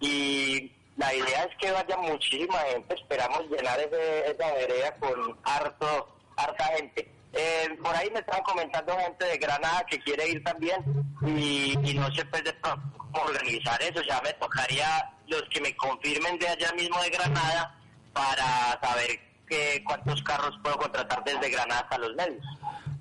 y 0.00 0.72
la 0.96 1.14
idea 1.14 1.44
es 1.44 1.56
que 1.58 1.70
vaya 1.70 1.96
muchísima 1.96 2.58
gente. 2.72 2.94
Esperamos 2.94 3.48
llenar 3.50 3.78
ese, 3.80 4.30
esa 4.30 4.52
vereda 4.54 4.94
con 4.96 5.38
harto, 5.44 6.08
harta 6.36 6.64
gente. 6.76 7.10
Eh, 7.32 7.76
por 7.82 7.94
ahí 7.94 8.10
me 8.10 8.20
están 8.20 8.42
comentando 8.42 8.96
gente 8.98 9.24
de 9.26 9.36
Granada 9.36 9.84
que 9.86 9.98
quiere 10.00 10.28
ir 10.28 10.42
también 10.42 10.82
y, 11.22 11.78
y 11.84 11.94
no 11.94 12.10
sé 12.14 12.24
pues 12.26 12.44
de 12.44 12.54
cómo 12.60 12.82
organizar 13.12 13.80
eso. 13.82 14.00
Ya 14.02 14.20
me 14.22 14.32
tocaría 14.34 15.12
los 15.26 15.42
que 15.50 15.60
me 15.60 15.76
confirmen 15.76 16.38
de 16.38 16.48
allá 16.48 16.72
mismo 16.72 17.00
de 17.02 17.10
Granada 17.10 17.78
para 18.12 18.80
saber 18.80 19.25
que, 19.46 19.82
cuántos 19.84 20.22
carros 20.22 20.58
puedo 20.62 20.76
contratar 20.78 21.22
desde 21.24 21.50
Granada 21.50 21.80
hasta 21.80 21.98
los 21.98 22.14
medios. 22.14 22.44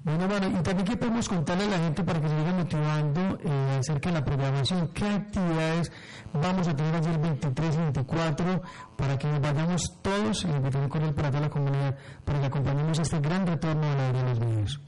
Bueno, 0.04 0.28
bueno, 0.28 0.48
y 0.48 0.62
también 0.62 0.88
qué 0.88 0.98
podemos 0.98 1.28
contarle 1.28 1.64
a 1.64 1.68
la 1.68 1.78
gente 1.78 2.04
para 2.04 2.22
que 2.22 2.30
se 2.30 2.38
siga 2.38 2.54
motivando 2.54 3.40
eh, 3.44 3.78
acerca 3.80 4.10
de 4.10 4.20
la 4.20 4.24
programación, 4.24 4.88
qué 4.90 5.08
actividades 5.08 5.92
vamos 6.32 6.68
a 6.68 6.76
tener 6.76 6.94
allí 6.94 7.10
el 7.10 7.18
23 7.18 7.74
y 7.74 7.78
24 7.78 8.62
para 8.96 9.18
que 9.18 9.28
nos 9.28 9.42
vayamos 9.42 10.00
todos, 10.04 10.46
y 10.46 10.48
invitamos 10.48 10.90
con 10.90 11.02
el 11.02 11.14
para 11.16 11.30
toda 11.30 11.42
la 11.42 11.50
comunidad, 11.50 11.98
para 12.24 12.40
que 12.40 12.46
acompañemos 12.46 13.00
este 13.00 13.20
gran 13.20 13.48
retorno 13.48 13.92
a 13.92 13.96
la 13.96 14.12
de 14.12 14.24
los 14.24 14.40
medios. 14.40 14.82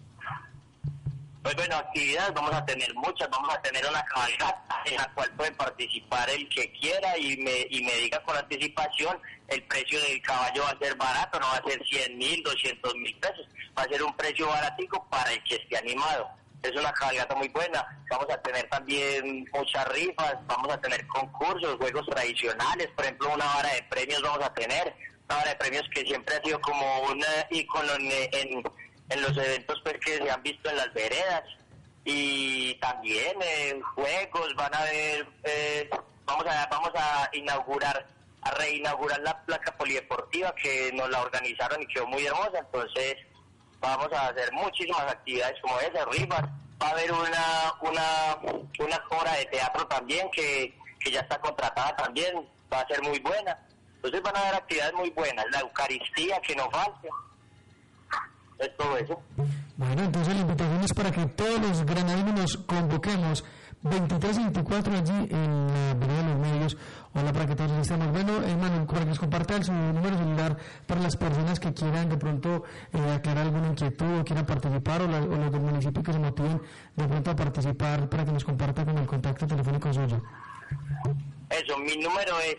Pues 1.47 1.55
bueno, 1.55 1.77
actividades 1.77 2.33
vamos 2.33 2.53
a 2.53 2.65
tener 2.65 2.93
muchas, 2.95 3.29
vamos 3.29 3.55
a 3.55 3.61
tener 3.61 3.87
una 3.87 4.03
cabalgata 4.03 4.81
en 4.83 4.97
la 4.97 5.09
cual 5.13 5.31
puede 5.37 5.53
participar 5.53 6.29
el 6.29 6.49
que 6.49 6.69
quiera 6.73 7.17
y 7.17 7.37
me, 7.37 7.65
y 7.69 7.83
me 7.83 7.93
diga 8.01 8.21
con 8.23 8.35
anticipación, 8.35 9.17
el 9.47 9.63
precio 9.63 9.97
del 10.01 10.21
caballo 10.23 10.63
va 10.63 10.71
a 10.71 10.77
ser 10.77 10.97
barato, 10.97 11.39
no 11.39 11.47
va 11.47 11.55
a 11.55 11.63
ser 11.63 11.81
100 11.87 12.17
mil, 12.17 12.43
200 12.43 12.95
mil 12.95 13.17
pesos, 13.19 13.47
va 13.77 13.83
a 13.83 13.87
ser 13.87 14.03
un 14.03 14.13
precio 14.17 14.45
baratico 14.45 15.07
para 15.09 15.31
el 15.31 15.41
que 15.45 15.55
esté 15.55 15.77
animado. 15.77 16.27
Es 16.63 16.71
una 16.71 16.91
cabalgata 16.91 17.33
muy 17.35 17.47
buena, 17.47 17.97
vamos 18.09 18.29
a 18.29 18.41
tener 18.41 18.67
también 18.67 19.49
muchas 19.53 19.87
rifas, 19.87 20.35
vamos 20.47 20.69
a 20.69 20.81
tener 20.81 21.07
concursos, 21.07 21.77
juegos 21.77 22.05
tradicionales, 22.07 22.89
por 22.89 23.05
ejemplo 23.05 23.33
una 23.33 23.45
vara 23.45 23.69
de 23.73 23.83
premios 23.83 24.21
vamos 24.21 24.45
a 24.45 24.53
tener, 24.53 24.93
una 25.29 25.37
vara 25.37 25.51
de 25.51 25.55
premios 25.55 25.87
que 25.93 26.01
siempre 26.01 26.35
ha 26.35 26.43
sido 26.43 26.59
como 26.59 27.03
un 27.03 27.23
ícono 27.51 27.93
en, 27.93 28.11
en 28.33 28.63
en 29.09 29.21
los 29.21 29.37
eventos 29.37 29.79
pues, 29.83 29.97
que 29.99 30.17
se 30.17 30.29
han 30.29 30.43
visto 30.43 30.69
en 30.69 30.77
las 30.77 30.93
veredas. 30.93 31.43
Y 32.05 32.75
también 32.75 33.35
en 33.41 33.81
juegos 33.81 34.55
van 34.55 34.73
a 34.73 34.79
haber 34.79 35.27
eh, 35.43 35.89
vamos 36.25 36.45
a 36.47 36.67
vamos 36.67 36.91
a 36.95 37.29
inaugurar 37.33 38.07
a 38.41 38.51
reinaugurar 38.51 39.19
la 39.21 39.43
placa 39.43 39.75
polideportiva 39.75 40.53
que 40.55 40.91
nos 40.93 41.09
la 41.09 41.21
organizaron 41.21 41.81
y 41.81 41.87
quedó 41.87 42.07
muy 42.07 42.25
hermosa. 42.25 42.59
Entonces 42.59 43.17
vamos 43.79 44.11
a 44.13 44.27
hacer 44.27 44.51
muchísimas 44.53 45.01
actividades 45.01 45.59
como 45.61 45.79
esas 45.79 46.05
rifas 46.07 46.43
va 46.81 46.87
a 46.87 46.91
haber 46.91 47.11
una 47.11 47.73
una 47.81 48.37
una 48.79 49.03
obra 49.09 49.33
de 49.33 49.45
teatro 49.45 49.85
también 49.87 50.29
que, 50.31 50.77
que 50.99 51.11
ya 51.11 51.21
está 51.21 51.39
contratada 51.39 51.95
también 51.95 52.47
va 52.71 52.81
a 52.81 52.87
ser 52.87 53.01
muy 53.01 53.19
buena. 53.19 53.57
Entonces 53.95 54.21
van 54.21 54.35
a 54.37 54.41
haber 54.41 54.55
actividades 54.55 54.93
muy 54.93 55.09
buenas. 55.09 55.45
La 55.51 55.59
eucaristía 55.59 56.39
que 56.41 56.55
no 56.55 56.69
falte 56.69 57.09
es 58.59 58.77
todo 58.77 58.97
eso. 58.97 59.21
Bueno, 59.77 60.03
entonces 60.03 60.33
la 60.35 60.41
invitación 60.41 60.83
es 60.83 60.93
para 60.93 61.11
que 61.11 61.25
todos 61.27 61.59
los 61.61 61.85
granadinos 61.85 62.33
nos 62.33 62.57
convoquemos 62.57 63.43
23 63.83 64.37
y 64.37 64.41
24 64.41 64.93
allí 64.97 65.27
en 65.29 65.67
la 65.67 65.91
Avenida 65.91 66.17
de 66.23 66.29
los 66.29 66.37
Medios. 66.39 66.77
Hola, 67.13 67.31
para 67.31 67.45
que 67.45 67.55
todos 67.55 67.71
estemos. 67.73 68.11
Bueno, 68.11 68.41
hermano, 68.43 68.85
para 68.87 68.99
que 69.01 69.05
nos 69.05 69.19
compartan 69.19 69.63
su 69.63 69.71
número 69.71 70.17
celular 70.17 70.57
para 70.87 71.01
las 71.01 71.15
personas 71.15 71.59
que 71.59 71.71
quieran 71.73 72.09
de 72.09 72.17
pronto 72.17 72.63
eh, 72.93 73.11
aclarar 73.15 73.45
alguna 73.45 73.67
inquietud 73.67 74.19
o 74.19 74.25
quieran 74.25 74.45
participar 74.45 75.01
o, 75.03 75.07
la- 75.07 75.19
o 75.19 75.35
los 75.37 75.51
del 75.51 75.61
municipio 75.61 76.01
que 76.03 76.13
se 76.13 76.19
motiven 76.19 76.61
de 76.95 77.07
pronto 77.07 77.31
a 77.31 77.35
participar 77.35 78.09
para 78.09 78.25
que 78.25 78.31
nos 78.31 78.43
comparta 78.43 78.83
con 78.83 78.97
el 78.97 79.05
contacto 79.05 79.45
telefónico 79.45 79.93
suyo. 79.93 80.21
Eso, 81.49 81.77
mi 81.77 81.95
número 81.97 82.39
es 82.39 82.57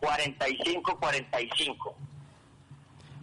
4545. 0.00 1.94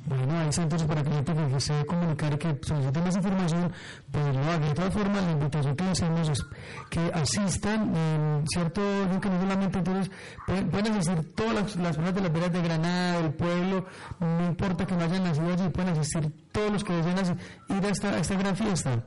Bueno, 0.05 0.39
ahí 0.39 0.49
está 0.49 0.63
entonces 0.63 0.87
para 0.87 1.03
que 1.03 1.09
la 1.09 1.15
gente 1.17 1.33
que 1.33 1.85
comunicar 1.85 2.33
y 2.33 2.37
que 2.37 2.59
solicite 2.63 2.99
más 3.01 3.15
información, 3.15 3.71
pues 4.11 4.35
lo 4.35 4.41
haga. 4.41 4.57
De 4.57 4.73
todas 4.73 4.93
formas, 4.93 5.23
la 5.23 5.31
invitación 5.31 5.75
que 5.75 5.83
hacemos 5.83 6.29
es 6.29 6.43
que 6.89 6.99
asistan, 7.13 7.93
eh, 7.95 8.43
¿cierto? 8.51 8.81
No 8.81 9.21
que 9.21 9.29
no 9.29 9.39
solamente 9.41 9.77
entonces 9.77 10.11
pueden, 10.47 10.69
pueden 10.69 10.93
asistir 10.93 11.35
todas 11.35 11.53
las, 11.53 11.77
personas 11.77 12.15
de 12.15 12.21
las 12.21 12.33
veras 12.33 12.51
de 12.51 12.61
Granada, 12.61 13.21
del 13.21 13.33
pueblo, 13.33 13.85
no 14.19 14.47
importa 14.47 14.85
que 14.87 14.95
no 14.95 15.03
hayan 15.03 15.23
nacido 15.23 15.53
allí, 15.53 15.69
pueden 15.69 15.89
asistir 15.89 16.31
todos 16.51 16.71
los 16.71 16.83
que 16.83 16.93
deseen 16.93 17.39
ir 17.69 17.85
a 17.85 17.89
esta, 17.89 18.09
a 18.09 18.19
esta 18.19 18.35
gran 18.35 18.55
fiesta. 18.55 19.03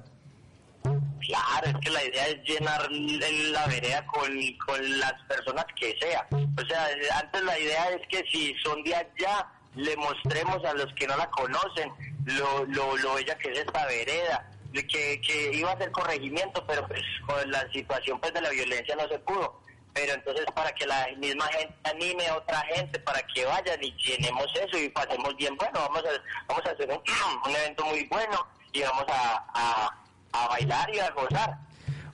Claro, 0.85 1.67
es 1.67 1.77
que 1.81 1.91
la 1.91 2.05
idea 2.05 2.27
es 2.29 2.37
llenar 2.45 2.87
la 2.91 3.67
vereda 3.67 4.07
con, 4.07 4.31
con 4.67 4.99
las 5.01 5.15
personas 5.27 5.65
que 5.81 5.97
sea. 5.99 6.27
O 6.31 6.67
sea, 6.67 6.87
antes 7.19 7.43
la 7.43 7.59
idea 7.59 7.91
es 7.91 8.07
que 8.09 8.23
si 8.31 8.55
son 8.63 8.83
de 8.85 8.95
allá, 8.95 9.49
le 9.75 9.97
mostremos 9.97 10.65
a 10.65 10.75
los 10.75 10.93
que 10.95 11.07
no 11.07 11.17
la 11.17 11.29
conocen 11.31 11.93
lo, 12.25 12.65
lo, 12.67 12.97
lo 12.97 13.15
bella 13.15 13.37
que 13.37 13.53
es 13.53 13.59
esta 13.61 13.87
vereda, 13.87 14.49
que, 14.73 15.21
que 15.21 15.51
iba 15.53 15.71
a 15.73 15.79
ser 15.79 15.91
corregimiento, 15.93 16.65
pero 16.67 16.87
pues 16.89 17.03
con 17.27 17.51
la 17.51 17.71
situación 17.73 18.19
pues 18.21 18.33
de 18.35 18.41
la 18.41 18.51
violencia 18.51 18.97
no 18.97 19.09
se 19.09 19.19
pudo. 19.21 19.61
Pero 19.93 20.13
entonces 20.13 20.45
para 20.53 20.73
que 20.73 20.87
la 20.87 21.07
misma 21.19 21.47
gente 21.47 21.75
anime 21.85 22.27
a 22.27 22.37
otra 22.37 22.61
gente, 22.75 22.99
para 22.99 23.23
que 23.33 23.45
vayan 23.45 23.83
y 23.83 23.95
llenemos 23.97 24.47
eso 24.57 24.77
y 24.77 24.89
pasemos 24.89 25.37
bien, 25.37 25.57
bueno, 25.57 25.75
vamos 25.75 26.03
a, 26.05 26.45
vamos 26.49 26.67
a 26.67 26.71
hacer 26.71 26.91
un, 26.91 27.01
un 27.47 27.57
evento 27.57 27.85
muy 27.85 28.05
bueno 28.07 28.47
y 28.73 28.83
vamos 28.83 29.05
a, 29.09 29.91
a, 30.33 30.49
bailar 30.49 30.93
y 30.93 30.99
a 30.99 31.11
gozar. 31.11 31.57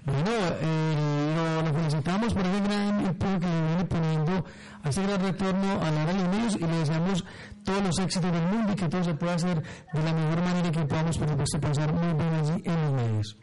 Bueno, 0.05 0.31
eh, 0.61 1.63
lo, 1.65 1.73
felicitamos 1.73 2.35
por 2.35 2.43
ese 2.45 2.61
gran 2.61 3.07
empeño 3.07 3.41
que 3.41 3.47
le 3.47 3.63
viene 3.63 3.85
poniendo 3.85 4.45
a 4.83 4.91
gran 4.91 5.23
retorno 5.23 5.83
a 5.83 5.91
la 5.91 6.03
hora 6.03 6.13
de 6.13 6.15
los 6.15 6.29
medios 6.29 6.57
y 6.57 6.59
le 6.59 6.77
deseamos 6.79 7.25
todos 7.65 7.83
los 7.83 7.99
éxitos 7.99 8.33
del 8.33 8.43
mundo 8.43 8.73
y 8.73 8.77
que 8.77 8.89
todo 8.89 9.05
se 9.05 9.15
pueda 9.15 9.35
hacer 9.35 9.63
de 9.63 10.03
la 10.03 10.13
mejor 10.13 10.43
manera 10.43 10.71
que 10.71 10.81
podamos, 10.81 11.19
por 11.19 11.29
supuesto, 11.29 11.61
pasar 11.61 11.93
muy 11.93 12.13
bien 12.15 12.35
allí 12.35 12.63
en 12.65 12.83
los 12.83 12.93
medios. 12.93 13.39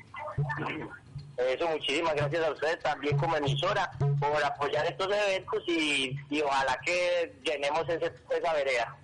Eso, 1.37 1.67
muchísimas 1.69 2.15
gracias 2.15 2.47
a 2.47 2.51
ustedes 2.51 2.79
también 2.79 3.15
como 3.17 3.35
emisora 3.37 3.91
por 4.19 4.43
apoyar 4.43 4.85
estos 4.87 5.07
eventos 5.07 5.63
y, 5.67 6.17
y 6.29 6.41
ojalá 6.41 6.75
que 6.83 7.39
llenemos 7.43 7.87
ese, 7.87 8.11
esa 8.31 8.53
vereda. 8.53 8.95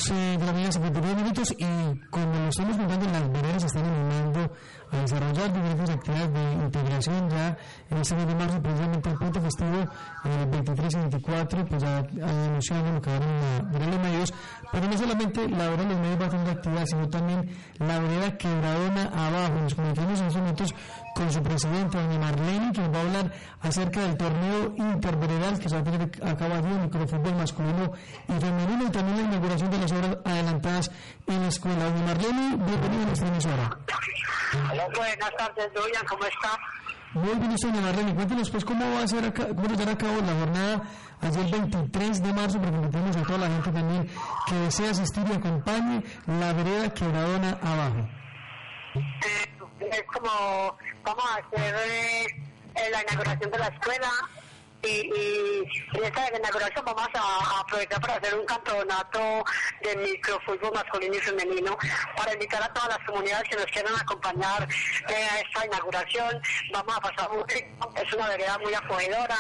mañana 0.10 0.72
59 0.72 1.16
minutos 1.16 1.56
y 1.58 1.66
como 2.10 2.34
lo 2.34 2.50
estamos 2.50 2.78
contando 2.78 3.06
las 3.06 3.32
veredas 3.32 3.64
están 3.64 3.86
animando 3.86 4.52
a 4.92 4.98
desarrollar 4.98 5.54
diferentes 5.54 5.90
actividades 5.90 6.34
de 6.34 6.54
integración 6.54 7.30
ya 7.30 7.58
en 7.90 7.98
este 7.98 8.16
mes 8.16 8.28
de 8.28 8.36
marzo 8.36 8.62
precisamente 8.62 9.10
el 9.10 9.18
punto 9.18 9.42
festivo 9.42 9.86
el 10.26 10.46
23 10.48 10.94
y 10.94 10.98
24 10.98 11.66
pues 11.66 11.82
ya 11.82 11.98
anunciando 11.98 12.94
lo 12.94 13.02
que 13.02 13.10
van 13.10 13.24
a 13.24 13.78
ver 13.78 13.88
los 13.88 14.00
medios 14.00 14.34
pero 14.72 14.88
no 14.88 14.98
solamente 14.98 15.50
la 15.50 15.70
vereda 15.70 15.84
de 15.84 15.94
los 15.94 16.00
medios 16.00 16.22
va 16.22 16.26
a 16.26 16.52
actividad 16.52 16.86
sino 16.86 17.10
también 17.10 17.50
la 17.78 18.00
vereda 18.00 18.38
quebradona 18.38 19.04
abajo 19.14 19.62
nos 19.62 19.76
comunicamos 19.76 20.20
en 20.20 20.28
estos 20.28 20.42
momentos 20.42 20.76
con 21.16 21.32
su 21.32 21.42
presidente 21.42 21.98
doña 21.98 22.20
Marlene 22.20 22.72
que 22.72 22.82
nos 22.82 22.94
va 22.94 22.98
a 22.98 23.02
hablar 23.02 23.32
acerca 23.62 24.02
del 24.02 24.18
torneo 24.18 24.74
interveredal 24.76 25.60
que 25.60 25.70
se 25.70 25.76
va 25.76 25.82
a 25.82 25.84
tener 25.84 26.12
a 26.24 26.36
cabo 26.36 26.56
allí 26.56 26.68
en 26.68 26.82
microfútbol 26.84 27.36
masculino 27.36 27.92
y 28.28 28.34
femenino 28.40 28.86
y 28.88 28.90
también 28.90 29.18
la 29.18 29.24
inauguración 29.24 29.72
de 29.72 29.78
las 29.80 29.92
obras 29.92 30.18
adelantadas 30.26 30.92
en 31.28 31.42
la 31.42 31.48
escuela. 31.48 31.84
Doña 31.86 32.06
Marlene, 32.06 32.56
bienvenida 32.58 33.04
a 33.04 33.06
nuestra 33.06 33.28
emisora. 33.28 33.78
Buenas 34.88 35.36
tardes, 35.38 35.74
Duyan, 35.74 36.06
¿cómo 36.08 36.26
está? 36.26 36.58
Muy 37.14 37.36
bien, 37.36 37.56
doña 37.56 37.82
Marlene, 37.82 38.16
cuéntenos 38.16 38.50
pues 38.50 38.64
cómo 38.64 38.96
va 38.96 39.04
a 39.04 39.08
ser 39.08 39.26
acá, 39.26 39.48
cómo 39.48 39.68
llevar 39.68 39.90
a 39.90 39.98
cabo 39.98 40.22
la 40.22 40.34
jornada 40.34 40.84
el 41.22 41.52
23 41.52 42.24
de 42.24 42.34
marzo, 42.34 42.60
porque 42.60 42.76
invitamos 42.76 43.18
a 43.18 43.24
toda 43.24 43.40
la 43.40 43.48
gente 43.48 43.72
también 43.72 44.10
que 44.48 44.56
desea 44.56 44.92
asistir 44.92 45.24
y 45.28 45.34
acompañe 45.34 46.04
la 46.28 46.54
vereda 46.54 46.94
quebradona 46.94 47.58
abajo. 47.62 48.08
es 49.80 50.04
como 50.14 50.78
vamos 51.04 51.26
a 51.26 51.36
hacer 51.36 51.76
eh, 51.76 52.26
eh, 52.76 52.90
la 52.92 53.02
inauguración 53.04 53.52
de 53.52 53.58
la 53.58 53.68
escuela 53.68 54.12
y, 54.84 54.88
y 54.88 55.64
en 55.94 56.04
esta 56.04 56.38
inauguración 56.38 56.86
vamos 56.86 57.08
a, 57.14 57.60
aprovechar 57.60 58.00
para 58.02 58.16
hacer 58.16 58.36
un 58.36 58.46
campeonato 58.46 59.44
de 59.82 59.96
microfútbol 59.98 60.74
masculino 60.74 61.16
y 61.16 61.20
femenino 61.20 61.78
para 62.16 62.34
invitar 62.34 62.64
a 62.64 62.74
todas 62.74 62.90
las 62.90 63.08
comunidades 63.08 63.50
que 63.50 63.56
nos 63.58 63.66
quieran 63.66 63.94
acompañar 64.00 64.68
a 65.06 65.40
esta 65.40 65.66
inauguración. 65.66 66.42
Vamos 66.72 66.96
a 66.96 67.02
pasar 67.02 67.32
un 67.32 67.48
rico, 67.48 67.94
es 67.96 68.14
una 68.14 68.30
vereda 68.30 68.58
muy 68.60 68.74
acogedora, 68.74 69.38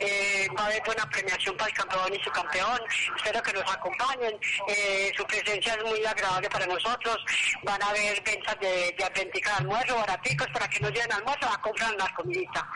eh, 0.00 0.48
va 0.56 0.62
a 0.62 0.66
haber 0.66 0.82
buena 0.84 1.08
premiación 1.10 1.56
para 1.56 1.70
el 1.70 1.76
campeón 1.76 2.14
y 2.14 2.22
su 2.22 2.30
campeón. 2.30 2.80
Espero 3.16 3.42
que 3.42 3.52
nos 3.52 3.74
acompañen. 3.74 4.38
Eh, 4.68 5.12
su 5.16 5.24
presencia 5.24 5.74
es 5.74 5.84
muy 5.84 6.04
agradable 6.04 6.48
para 6.48 6.66
nosotros. 6.66 7.16
Van 7.64 7.82
a 7.82 7.88
haber 7.88 8.22
ventas 8.22 8.58
de, 8.60 8.94
de 8.96 9.04
auténtica 9.04 9.56
almuerzo, 9.56 9.96
baraticos, 9.96 10.46
para 10.48 10.68
que 10.68 10.80
nos 10.80 10.92
lleven 10.92 11.12
almuerzo 11.12 11.48
a 11.48 11.60
comprar 11.60 11.94
la 11.94 12.08
comidita. 12.14 12.66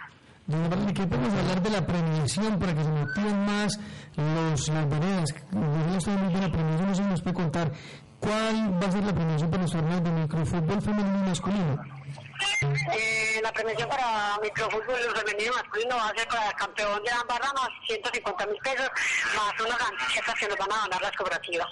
Marlene, 0.46 0.92
¿qué 0.94 1.06
podemos 1.06 1.32
hablar 1.32 1.62
de 1.62 1.70
la 1.70 1.86
premiación 1.86 2.58
para 2.58 2.74
que 2.74 2.82
se 2.82 2.90
motiven 2.90 3.46
más 3.46 3.78
los, 4.16 4.68
las 4.68 4.88
veredas? 4.88 5.34
Yo 5.52 5.96
estoy 5.96 6.16
muy 6.16 6.32
buena 6.32 6.50
premiación, 6.50 6.88
no 6.88 6.94
sé 6.94 7.02
si 7.02 7.08
nos 7.08 7.22
puede 7.22 7.34
contar 7.34 7.72
cuál 8.18 8.82
va 8.82 8.86
a 8.86 8.92
ser 8.92 9.04
la 9.04 9.12
premiación 9.12 9.50
para 9.50 9.62
los 9.62 9.72
torneos 9.72 10.04
de 10.04 10.10
microfútbol 10.10 10.82
femenino 10.82 11.18
y 11.24 11.28
masculino. 11.28 11.84
Eh, 12.92 13.40
la 13.42 13.52
premiación 13.52 13.88
para 13.88 14.38
microfútbol 14.42 14.96
femenino 15.14 15.52
y 15.52 15.56
masculino 15.56 15.96
va 15.96 16.08
a 16.08 16.14
ser 16.14 16.28
para 16.28 16.48
el 16.48 16.54
campeón 16.54 17.02
de 17.02 17.10
ambas 17.10 17.38
ramas, 17.38 17.68
150 17.86 18.46
mil 18.46 18.56
pesos, 18.62 18.90
más 19.36 19.66
unas 19.66 19.78
camisetas 19.78 20.34
que 20.34 20.48
nos 20.48 20.58
van 20.58 20.72
a 20.72 20.82
donar 20.82 21.02
las 21.02 21.12
cooperativas. 21.12 21.68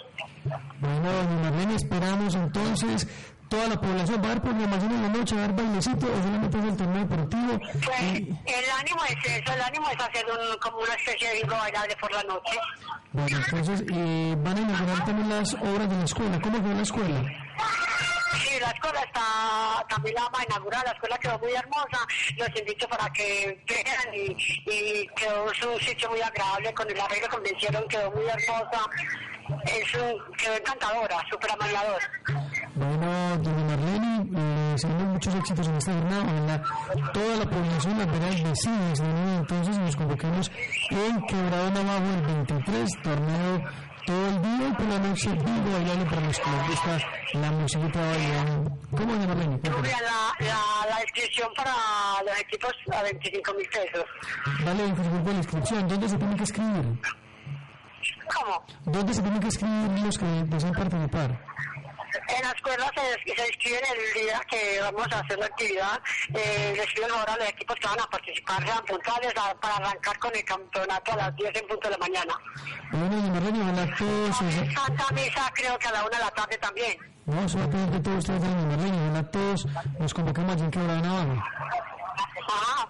Bueno, 0.80 1.12
doña 1.12 1.42
Marlene, 1.42 1.74
esperamos 1.74 2.34
entonces 2.34 3.08
toda 3.48 3.68
la 3.68 3.80
población. 3.80 4.22
¿Va 4.22 4.28
a 4.28 4.30
haber 4.32 4.42
programación 4.42 4.92
en 4.92 5.02
la 5.02 5.08
noche? 5.08 5.34
¿Va 5.34 5.40
a 5.40 5.44
haber 5.44 5.56
bailecito 5.56 6.06
o 6.06 6.22
solamente 6.22 6.58
es 6.58 6.64
el 6.64 6.76
torneo 6.76 7.06
deportivo? 7.06 7.60
Pues 7.84 8.00
el 8.02 8.70
ánimo 8.78 9.04
es 9.08 9.32
eso, 9.32 9.52
el 9.52 9.62
ánimo 9.62 9.88
es 9.90 10.00
hacer 10.00 10.26
un, 10.26 10.58
como 10.58 10.78
una 10.78 10.94
especie 10.94 11.28
de 11.28 11.34
bingo 11.42 11.56
bailable 11.56 11.96
por 12.00 12.12
la 12.12 12.22
noche. 12.24 12.58
Bueno, 13.12 13.38
entonces 13.38 13.84
eh, 13.90 14.36
van 14.38 14.56
a 14.56 14.60
inaugurar 14.60 15.04
también 15.04 15.28
las 15.28 15.54
obras 15.54 15.90
de 15.90 15.96
la 15.96 16.04
escuela. 16.04 16.40
¿Cómo 16.40 16.62
quedó 16.62 16.74
la 16.74 16.82
escuela? 16.82 17.20
Sí, 18.44 18.60
la 18.60 18.70
escuela 18.70 19.00
está, 19.00 19.86
también 19.88 20.14
la 20.14 20.22
vamos 20.22 20.40
a 20.40 20.44
inaugurar, 20.44 20.84
la 20.84 20.92
escuela 20.92 21.18
quedó 21.18 21.38
muy 21.38 21.52
hermosa, 21.52 22.06
los 22.36 22.48
invito 22.56 22.86
para 22.86 23.08
que 23.10 23.58
vean 23.66 24.14
y, 24.14 24.36
y 24.66 25.08
quedó 25.16 25.44
un 25.44 25.80
sitio 25.80 26.10
muy 26.10 26.20
agradable, 26.20 26.74
con 26.74 26.90
el 26.90 27.00
arreglo 27.00 27.28
que 27.28 27.40
me 27.40 27.56
hicieron 27.56 27.88
quedó 27.88 28.10
muy 28.12 28.26
hermosa, 28.26 28.80
es 29.64 29.94
un, 29.94 30.36
quedó 30.36 30.54
encantadora, 30.54 31.24
súper 31.30 31.50
amalador. 31.52 32.02
Bueno, 32.78 33.38
doña 33.38 33.64
Marlene, 33.64 34.24
le 34.30 34.72
deseamos 34.72 35.02
muchos 35.02 35.34
éxitos 35.34 35.66
en 35.66 35.74
esta 35.74 35.92
jornada. 35.92 36.22
Ojalá 36.22 36.62
toda 37.12 37.36
la 37.36 37.50
población, 37.50 37.98
las 37.98 38.06
veredas 38.06 38.42
vecinas, 38.42 39.00
¿no? 39.00 39.38
entonces 39.38 39.78
nos 39.78 39.96
convocamos 39.96 40.50
en 40.90 41.22
Quebradón 41.26 41.76
Abajo 41.76 42.04
el 42.14 42.44
23, 42.46 42.90
torneo 43.02 43.62
todo 44.06 44.28
el 44.28 44.42
día 44.42 44.68
y 44.68 44.72
por 44.72 44.86
la 44.86 44.98
noche 45.00 45.28
vivo 45.30 45.72
bailando 45.72 46.04
para 46.06 46.20
los 46.22 46.38
que 46.38 46.50
les 46.50 46.68
gusta 46.68 46.98
la 47.34 47.50
musiquita 47.50 48.00
bailando. 48.00 48.78
¿Cómo 48.96 49.12
doña 49.12 49.26
Marlene? 49.26 49.60
La, 49.64 50.46
la, 50.46 50.86
la 50.88 51.02
inscripción 51.02 51.48
para 51.56 51.72
los 52.24 52.40
equipos 52.40 52.72
a 52.94 53.02
25 53.02 53.54
mil 53.54 53.68
pesos. 53.68 54.04
Vale, 54.64 54.86
inscribir 54.86 55.22
por 55.22 55.32
la 55.32 55.38
inscripción. 55.38 55.88
¿Dónde 55.88 56.08
se 56.08 56.16
tiene 56.16 56.36
que 56.36 56.44
escribir? 56.44 57.00
¿Cómo? 58.34 58.64
¿Dónde 58.84 59.12
se 59.14 59.22
tienen 59.22 59.40
que 59.40 59.48
escribir 59.48 60.04
los 60.04 60.16
que 60.18 60.26
desean 60.26 60.72
participar? 60.72 61.40
En 62.28 62.42
la 62.42 62.50
escuela 62.52 62.90
se, 62.94 63.34
se 63.34 63.46
inscriben 63.48 63.82
el 63.96 64.22
día 64.22 64.40
que 64.50 64.80
vamos 64.80 65.06
a 65.12 65.20
hacer 65.20 65.38
la 65.38 65.46
actividad, 65.46 66.00
eh, 66.34 66.72
le 66.76 66.82
escriben 66.82 67.10
ahora 67.10 67.34
a 67.34 67.36
los 67.38 67.48
equipos 67.48 67.76
que 67.76 67.86
van 67.88 68.00
a 68.00 68.06
participar, 68.06 68.64
sean 68.64 68.84
puntuales 68.84 69.32
a- 69.36 69.54
para 69.60 69.76
arrancar 69.76 70.18
con 70.18 70.34
el 70.34 70.44
campeonato 70.44 71.12
a 71.12 71.16
las 71.16 71.36
10 71.36 71.54
en 71.54 71.68
punto 71.68 71.88
de 71.88 71.90
la 71.90 71.98
mañana. 71.98 72.34
Bueno, 72.92 73.08
doña 73.08 73.32
Marlene, 73.34 73.94
todos... 73.98 74.36
se- 74.38 74.74
Santa 74.74 75.06
Misa 75.12 75.52
creo 75.54 75.78
que 75.78 75.88
a 75.88 75.92
la 75.92 76.00
1 76.02 76.10
de 76.10 76.18
la 76.18 76.30
tarde 76.30 76.58
también. 76.58 76.96
No, 77.26 77.48
solamente 77.48 78.00
todos 78.00 78.18
ustedes, 78.18 78.40
doña 78.42 78.66
Marlene, 78.66 79.08
ojalá 79.10 79.30
todos 79.30 79.66
nos 79.98 80.14
convocamos 80.14 80.52
allí 80.54 80.62
en 80.64 80.70
Quebradón 80.70 81.04
Abajo. 81.06 81.42
Ajá. 82.50 82.88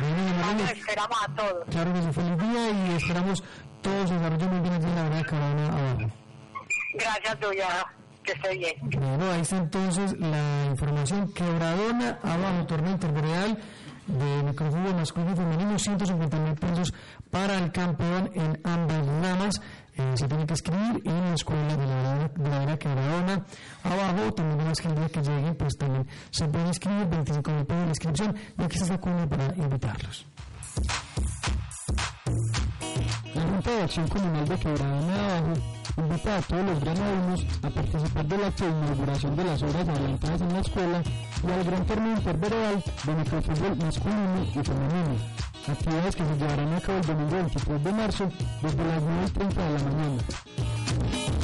Bueno, 0.00 0.64
esperamos 0.70 1.18
a 1.22 1.34
todos. 1.34 1.64
Claro 1.70 1.92
que 1.94 2.02
sí, 2.02 2.12
feliz 2.12 2.38
día 2.38 2.70
y 2.70 2.96
esperamos 2.96 3.42
todos 3.82 4.10
desarrollen 4.10 4.48
muy 4.50 4.60
bien 4.60 4.74
allí 4.74 4.84
en 4.84 4.94
la 4.94 5.02
verdad 5.02 5.30
de 5.30 5.66
abajo. 5.66 6.14
Gracias, 6.94 7.40
Duya. 7.40 7.86
Que 8.28 8.34
esté 8.34 8.58
bien. 8.58 8.74
Bueno, 8.82 9.30
ahí 9.32 9.40
está 9.40 9.56
entonces 9.56 10.14
la 10.18 10.66
información. 10.66 11.32
Quebradona 11.32 12.18
abajo, 12.22 12.66
torneo 12.66 12.92
interveredal 12.92 13.56
de 14.06 14.42
microfútbol 14.42 14.96
masculino 14.96 15.32
y 15.32 15.36
femenino, 15.36 15.78
150 15.78 16.38
mil 16.38 16.54
pesos 16.56 16.92
para 17.30 17.56
el 17.56 17.72
campeón 17.72 18.30
en 18.34 18.60
ambas 18.64 19.06
ramas. 19.06 19.62
Eh, 19.94 20.12
se 20.14 20.28
tiene 20.28 20.44
que 20.44 20.52
escribir 20.52 21.00
en 21.06 21.20
la 21.24 21.34
escuela 21.34 21.74
de 21.74 21.86
la 21.86 22.28
de 22.28 22.66
la 22.66 22.78
Quebradona 22.78 23.46
abajo. 23.82 24.34
También 24.34 24.68
las 24.68 24.78
día 24.78 25.08
que 25.08 25.22
lleguen, 25.22 25.54
pues 25.54 25.78
también 25.78 26.06
se 26.30 26.46
pueden 26.48 26.66
inscribir, 26.66 27.06
25 27.08 27.50
mil 27.50 27.64
pesos 27.64 27.82
de 27.82 27.88
inscripción. 27.88 28.36
Y 28.58 28.62
aquí 28.62 28.76
está 28.76 28.92
la 28.92 29.00
cuña 29.00 29.26
para 29.26 29.56
invitarlos. 29.56 30.26
La 33.34 33.40
Junta 33.40 33.70
de 33.70 33.82
Acción 33.84 34.08
Comunal 34.08 34.48
de 34.48 34.58
Quebradona 34.58 35.14
Abajo 35.14 35.77
invita 35.98 36.36
a 36.36 36.42
todos 36.42 36.64
los 36.64 36.80
granadinos 36.80 37.46
a 37.62 37.70
participar 37.70 38.26
de 38.26 38.38
la 38.38 38.52
inauguración 38.58 39.36
de 39.36 39.44
las 39.44 39.62
obras 39.62 39.88
adelantadas 39.88 40.40
en 40.40 40.52
la 40.52 40.60
escuela 40.60 41.02
y 41.46 41.50
al 41.50 41.64
gran 41.64 41.86
torneo 41.86 42.16
interveredal 42.16 42.84
de 43.04 43.14
microfútbol 43.14 43.76
masculino 43.76 44.44
y 44.44 44.64
femenino. 44.64 45.16
Actividades 45.68 46.16
que 46.16 46.24
se 46.24 46.36
llevarán 46.36 46.74
a 46.74 46.80
cabo 46.80 46.98
el 46.98 47.06
domingo 47.06 47.30
23 47.36 47.84
de 47.84 47.92
marzo 47.92 48.28
desde 48.62 48.84
las 48.84 49.02
9.30 49.02 49.54
de 49.54 49.72
la 49.72 49.84
mañana. 49.84 51.37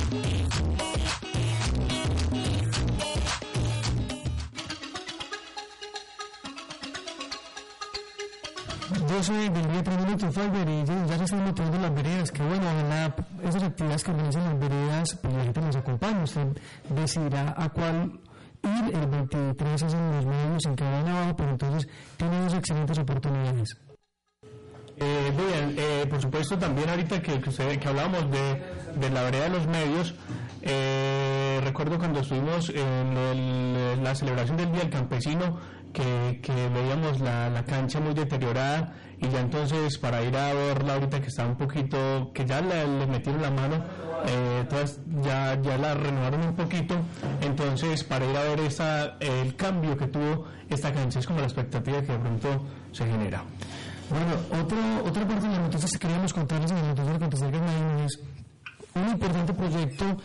Yo 9.08 9.22
soy 9.22 9.48
del 9.48 9.70
día 9.70 9.82
3 9.82 9.98
minutos, 10.04 10.34
Fiverr, 10.34 10.68
y 10.68 10.84
ya, 10.84 11.18
se 11.18 11.24
están 11.24 11.44
motivando 11.44 11.78
las 11.78 11.94
veredas. 11.94 12.30
Que 12.30 12.42
bueno, 12.42 12.64
ojalá 12.66 13.14
esas 13.42 13.62
actividades 13.62 14.04
que 14.04 14.10
organizan 14.12 14.44
las 14.44 14.58
veredas, 14.58 15.18
pues 15.22 15.34
la 15.34 15.42
gente 15.44 15.60
nos 15.60 15.76
acompaña. 15.76 16.22
Usted 16.24 16.46
decidirá 16.88 17.54
a 17.56 17.68
cuál 17.68 18.20
ir. 18.62 18.94
El 18.96 19.06
23 19.06 19.82
es 19.82 19.92
en 19.94 20.10
los 20.16 20.24
medios 20.26 20.66
en 20.66 20.76
Quebradón 20.76 21.08
abajo, 21.10 21.36
pero 21.36 21.50
entonces 21.50 21.88
tiene 22.16 22.40
dos 22.42 22.54
excelentes 22.54 22.98
oportunidades. 22.98 23.76
Eh, 24.96 25.32
bien, 25.36 25.74
eh, 25.76 26.06
por 26.08 26.22
supuesto 26.22 26.56
también 26.56 26.88
ahorita 26.88 27.20
que, 27.20 27.40
que, 27.40 27.50
usted- 27.50 27.78
que 27.80 27.88
hablábamos 27.88 28.30
de, 28.30 28.62
de 29.00 29.10
la 29.10 29.22
vereda 29.24 29.44
de 29.44 29.50
los 29.50 29.66
medios, 29.66 30.14
eh, 30.62 31.60
recuerdo 31.64 31.98
cuando 31.98 32.20
estuvimos 32.20 32.70
en 32.70 34.02
la 34.04 34.14
celebración 34.14 34.56
del 34.56 34.70
Día 34.70 34.82
del 34.82 34.90
Campesino, 34.90 35.58
que, 35.94 36.40
que 36.42 36.68
veíamos 36.68 37.20
la, 37.20 37.48
la 37.48 37.64
cancha 37.64 38.00
muy 38.00 38.12
deteriorada 38.12 38.92
y 39.20 39.28
ya 39.28 39.40
entonces 39.40 39.96
para 39.96 40.22
ir 40.22 40.36
a 40.36 40.52
verla 40.52 40.94
ahorita 40.94 41.20
que 41.20 41.28
está 41.28 41.46
un 41.46 41.56
poquito, 41.56 42.30
que 42.34 42.44
ya 42.44 42.60
le, 42.60 42.86
le 42.98 43.06
metieron 43.06 43.40
la 43.40 43.50
mano, 43.50 43.76
eh, 44.26 44.66
todas 44.68 45.00
ya, 45.22 45.58
ya 45.62 45.78
la 45.78 45.94
renovaron 45.94 46.42
un 46.42 46.54
poquito, 46.54 46.96
entonces 47.40 48.04
para 48.04 48.26
ir 48.26 48.36
a 48.36 48.42
ver 48.42 48.60
esta, 48.60 49.16
el 49.20 49.54
cambio 49.56 49.96
que 49.96 50.08
tuvo 50.08 50.46
esta 50.68 50.92
cancha 50.92 51.20
es 51.20 51.26
como 51.26 51.38
la 51.38 51.46
expectativa 51.46 52.02
que 52.02 52.12
de 52.12 52.18
pronto 52.18 52.66
se 52.92 53.06
genera. 53.06 53.44
Bueno, 54.10 54.62
otro, 54.62 54.78
otra 55.08 55.26
parte 55.26 55.46
de 55.46 55.52
las 55.52 55.60
noticias 55.60 55.92
que 55.92 55.98
queríamos 55.98 56.34
contarles 56.34 56.70
en 56.72 56.76
el 56.78 57.20
noticiero 57.20 57.52
Granadino 57.52 58.04
es 58.04 58.20
un 58.94 59.08
importante 59.08 59.54
proyecto 59.54 60.16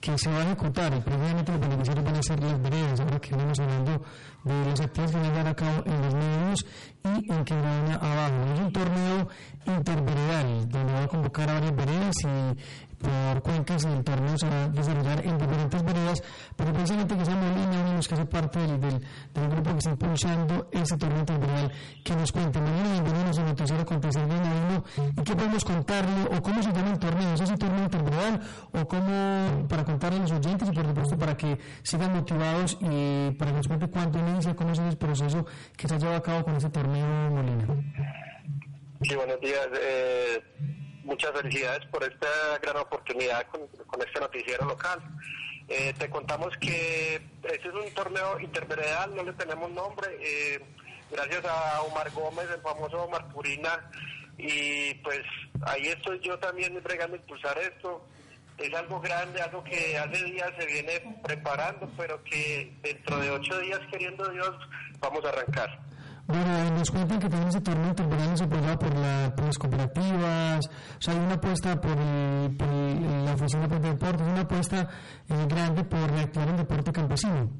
que 0.00 0.18
se 0.18 0.30
va 0.30 0.40
a 0.40 0.42
ejecutar 0.42 0.92
y 0.94 1.00
previamente 1.00 1.50
los 1.50 1.60
beneficiarios 1.62 2.04
van 2.04 2.16
a 2.16 2.22
ser 2.22 2.38
las 2.42 2.60
veredas, 2.62 3.00
ahora 3.00 3.18
que 3.20 3.30
venimos 3.34 3.58
hablando 3.58 4.02
de 4.44 4.66
las 4.66 4.80
actividades 4.80 5.16
que 5.16 5.30
van 5.30 5.46
a 5.46 5.54
cabo 5.54 5.82
en 5.86 6.00
los 6.02 6.14
medios 6.14 6.66
y 7.04 7.32
en 7.32 7.44
Quebradona 7.44 7.94
abajo. 7.96 8.34
Es 8.54 8.60
un 8.60 8.72
torneo 8.72 9.28
interveredal 9.66 10.68
donde 10.68 10.92
va 10.92 11.02
a 11.02 11.08
convocar 11.08 11.50
a 11.50 11.54
varias 11.54 11.76
veredas 11.76 12.16
y 12.22 12.83
por 13.04 13.42
cuencas 13.42 13.84
el 13.84 14.02
torneo 14.02 14.36
se 14.38 14.48
va 14.48 14.64
a 14.64 14.68
desarrollar 14.68 15.26
en 15.26 15.36
diferentes 15.36 15.82
veredas, 15.82 16.22
pero 16.56 16.72
precisamente 16.72 17.16
que 17.16 17.24
sea 17.24 17.36
Molina 17.36 17.80
uno 17.80 17.90
de 17.90 17.96
los 17.96 18.08
que 18.08 18.14
hace 18.14 18.26
parte 18.26 18.58
del, 18.58 18.80
del, 18.80 19.00
del 19.34 19.48
grupo 19.50 19.70
que 19.72 19.78
está 19.78 19.90
impulsando 19.90 20.68
ese 20.72 20.96
torneo 20.96 21.20
interveredal, 21.20 21.72
que 22.02 22.16
nos 22.16 22.32
cuente. 22.32 22.60
Molina, 22.60 22.92
bienvenidos 22.92 23.38
al 23.38 23.46
noticiero 23.46 23.82
Acontecer 23.82 24.26
Granadino 24.26 24.84
y 25.16 25.22
qué 25.22 25.34
podemos 25.36 25.64
contarle 25.64 26.36
o 26.36 26.42
cómo 26.42 26.62
se 26.62 26.72
llama 26.72 26.90
el 26.92 26.98
torneo, 26.98 27.34
¿es 27.34 27.40
ese 27.40 27.56
torneo 27.56 27.84
interveredal 27.84 28.40
o 28.72 28.88
cómo, 28.88 29.66
para 29.68 29.84
contarle 29.84 30.18
a 30.18 30.22
los 30.22 30.32
oyentes 30.32 30.68
y 30.68 30.72
por 30.72 30.86
supuesto 30.86 31.18
para 31.18 31.36
que 31.36 31.58
sigan 31.82 32.14
motivados 32.14 32.78
y 32.80 33.30
para 33.32 33.50
que 33.50 33.56
nos 33.58 33.68
cuente 33.68 33.88
cuánto 33.88 34.18
inicia, 34.18 34.56
cómo 34.56 34.72
es 34.72 34.78
el 34.78 34.96
proceso 34.96 35.44
que 35.76 35.88
se 35.88 35.94
ha 35.94 35.98
llevado 35.98 36.18
a 36.18 36.22
cabo 36.22 36.44
con 36.44 36.56
ese 36.56 36.70
torneo 36.70 37.30
Molina. 37.30 37.66
Sí, 39.02 39.14
buenos 39.16 39.38
días. 39.40 39.68
Eh, 39.78 40.42
muchas 41.04 41.32
felicidades 41.32 41.86
por 41.86 42.02
esta 42.02 42.58
gran 42.60 42.76
oportunidad 42.78 43.46
con, 43.48 43.62
este 44.04 44.20
noticiero 44.20 44.66
local. 44.66 45.00
Eh, 45.68 45.94
te 45.98 46.10
contamos 46.10 46.56
que 46.58 47.16
este 47.42 47.68
es 47.68 47.74
un 47.74 47.90
torneo 47.94 48.38
interveredal, 48.40 49.14
no 49.14 49.22
le 49.22 49.32
tenemos 49.34 49.70
nombre. 49.70 50.08
eh, 50.20 50.60
gracias 51.10 51.44
a 51.44 51.82
Omar 51.82 52.10
Gómez, 52.10 52.46
el 52.52 52.60
famoso 52.60 53.04
Omar 53.04 53.28
Purina, 53.28 53.90
y 54.36 54.94
pues 54.94 55.22
ahí 55.66 55.86
estoy 55.86 56.20
yo 56.20 56.38
también 56.38 56.80
bregando 56.82 57.16
impulsar 57.16 57.56
esto. 57.58 58.04
Es 58.58 58.72
algo 58.74 59.00
grande, 59.00 59.40
algo 59.40 59.64
que 59.64 59.98
hace 59.98 60.24
días 60.24 60.52
se 60.58 60.66
viene 60.66 61.18
preparando, 61.22 61.90
pero 61.96 62.22
que 62.22 62.72
dentro 62.82 63.18
de 63.18 63.30
ocho 63.30 63.58
días, 63.58 63.80
queriendo 63.90 64.28
Dios, 64.28 64.54
vamos 65.00 65.24
a 65.24 65.30
arrancar. 65.30 65.80
Bueno, 66.26 66.70
nos 66.78 66.90
cuentan 66.90 67.20
que 67.20 67.28
también 67.28 67.48
ese 67.50 67.60
torneo 67.60 67.92
es 68.34 68.40
apoyado 68.40 68.78
por, 68.78 68.94
la, 68.96 69.32
por 69.36 69.44
las 69.44 69.58
cooperativas, 69.58 70.66
o 70.66 71.02
sea, 71.02 71.12
hay 71.14 71.20
una 71.20 71.34
apuesta 71.34 71.78
por, 71.80 71.90
el, 71.98 72.56
por 72.56 72.68
el- 72.68 73.24
la 73.26 73.34
Oficina 73.34 73.68
de 73.68 73.78
Deportes, 73.78 74.26
una 74.26 74.40
apuesta 74.40 74.88
eh, 75.28 75.46
grande 75.48 75.84
por 75.84 76.10
reactivar 76.10 76.48
el 76.48 76.56
deporte 76.56 76.92
campesino. 76.92 77.50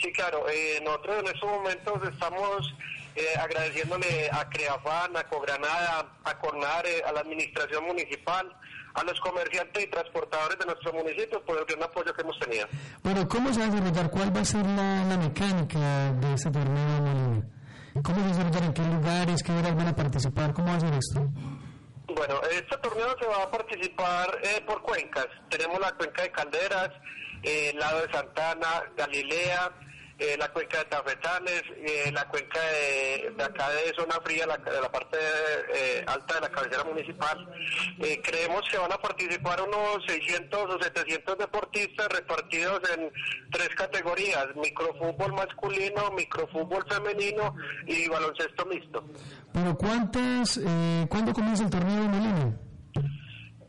Sí, 0.00 0.10
claro. 0.12 0.48
eh, 0.48 0.80
nosotros 0.82 1.16
en 1.20 1.26
estos 1.26 1.48
momentos 1.50 1.94
estamos 2.10 2.74
eh, 3.14 3.38
agradeciéndole 3.38 4.30
a 4.32 4.48
Creafan, 4.48 5.14
a 5.16 5.22
Cogranada, 5.24 6.08
a 6.24 6.38
Cornare, 6.38 7.02
a 7.06 7.12
la 7.12 7.20
administración 7.20 7.84
municipal, 7.84 8.48
a 8.94 9.04
los 9.04 9.18
comerciantes 9.20 9.84
y 9.84 9.86
transportadores 9.88 10.58
de 10.58 10.66
nuestro 10.66 10.92
municipio 10.92 11.42
por 11.44 11.58
el 11.58 11.64
gran 11.64 11.82
apoyo 11.82 12.12
que 12.14 12.22
hemos 12.22 12.38
tenido. 12.38 12.66
Bueno, 13.02 13.28
¿cómo 13.28 13.52
se 13.52 13.60
va 13.60 13.66
a 13.66 13.68
desarrollar? 13.70 14.10
¿Cuál 14.10 14.36
va 14.36 14.40
a 14.40 14.44
ser 14.44 14.66
la, 14.66 15.04
la 15.04 15.16
mecánica 15.16 16.12
de 16.12 16.34
este 16.34 16.50
torneo 16.50 17.00
Molina? 17.00 17.46
¿Cómo 18.02 18.16
se 18.16 18.20
va 18.20 18.24
a 18.24 18.28
desarrollar? 18.28 18.62
¿En 18.64 18.72
qué 18.74 18.82
lugares? 18.82 19.42
¿Qué 19.42 19.52
van 19.52 19.88
a 19.88 19.96
participar? 19.96 20.52
¿Cómo 20.52 20.68
va 20.68 20.76
a 20.76 20.80
ser 20.80 20.94
esto? 20.94 21.20
Bueno, 22.14 22.40
este 22.50 22.76
torneo 22.78 23.16
se 23.18 23.26
va 23.26 23.42
a 23.44 23.50
participar 23.50 24.38
eh, 24.42 24.62
por 24.66 24.82
cuencas. 24.82 25.28
Tenemos 25.48 25.80
la 25.80 25.92
cuenca 25.92 26.22
de 26.22 26.30
Calderas, 26.30 26.90
eh, 27.42 27.70
el 27.72 27.78
lado 27.78 28.06
de 28.06 28.12
Santana, 28.12 28.82
Galilea, 28.96 29.72
eh, 30.18 30.36
la 30.38 30.48
cuenca 30.52 30.78
de 30.78 30.84
Tafetales, 30.86 31.62
eh, 31.76 32.10
la 32.12 32.26
cuenca 32.28 32.60
de, 32.60 33.32
de 33.36 33.44
acá 33.44 33.70
de 33.70 33.92
zona 33.94 34.14
fría, 34.24 34.46
la, 34.46 34.56
de 34.58 34.80
la 34.80 34.90
parte 34.90 35.16
eh, 35.74 36.04
alta 36.06 36.34
de 36.34 36.40
la 36.40 36.50
cabecera 36.50 36.84
municipal. 36.84 37.48
Eh, 38.00 38.20
creemos 38.22 38.62
que 38.70 38.78
van 38.78 38.92
a 38.92 38.98
participar 38.98 39.60
unos 39.62 40.04
600 40.06 40.74
o 40.74 40.82
700 40.82 41.38
deportistas 41.38 42.08
repartidos 42.08 42.80
en 42.96 43.10
tres 43.50 43.70
categorías, 43.70 44.46
microfútbol 44.56 45.32
masculino, 45.32 46.10
microfútbol 46.12 46.84
femenino 46.88 47.54
y 47.86 48.08
baloncesto 48.08 48.66
mixto. 48.66 49.04
Pero 49.52 49.76
¿cuántas, 49.76 50.58
eh, 50.58 51.06
¿cuándo 51.08 51.32
comienza 51.32 51.64
el 51.64 51.70
torneo 51.70 52.02
de 52.02 52.08
Molina? 52.08 52.56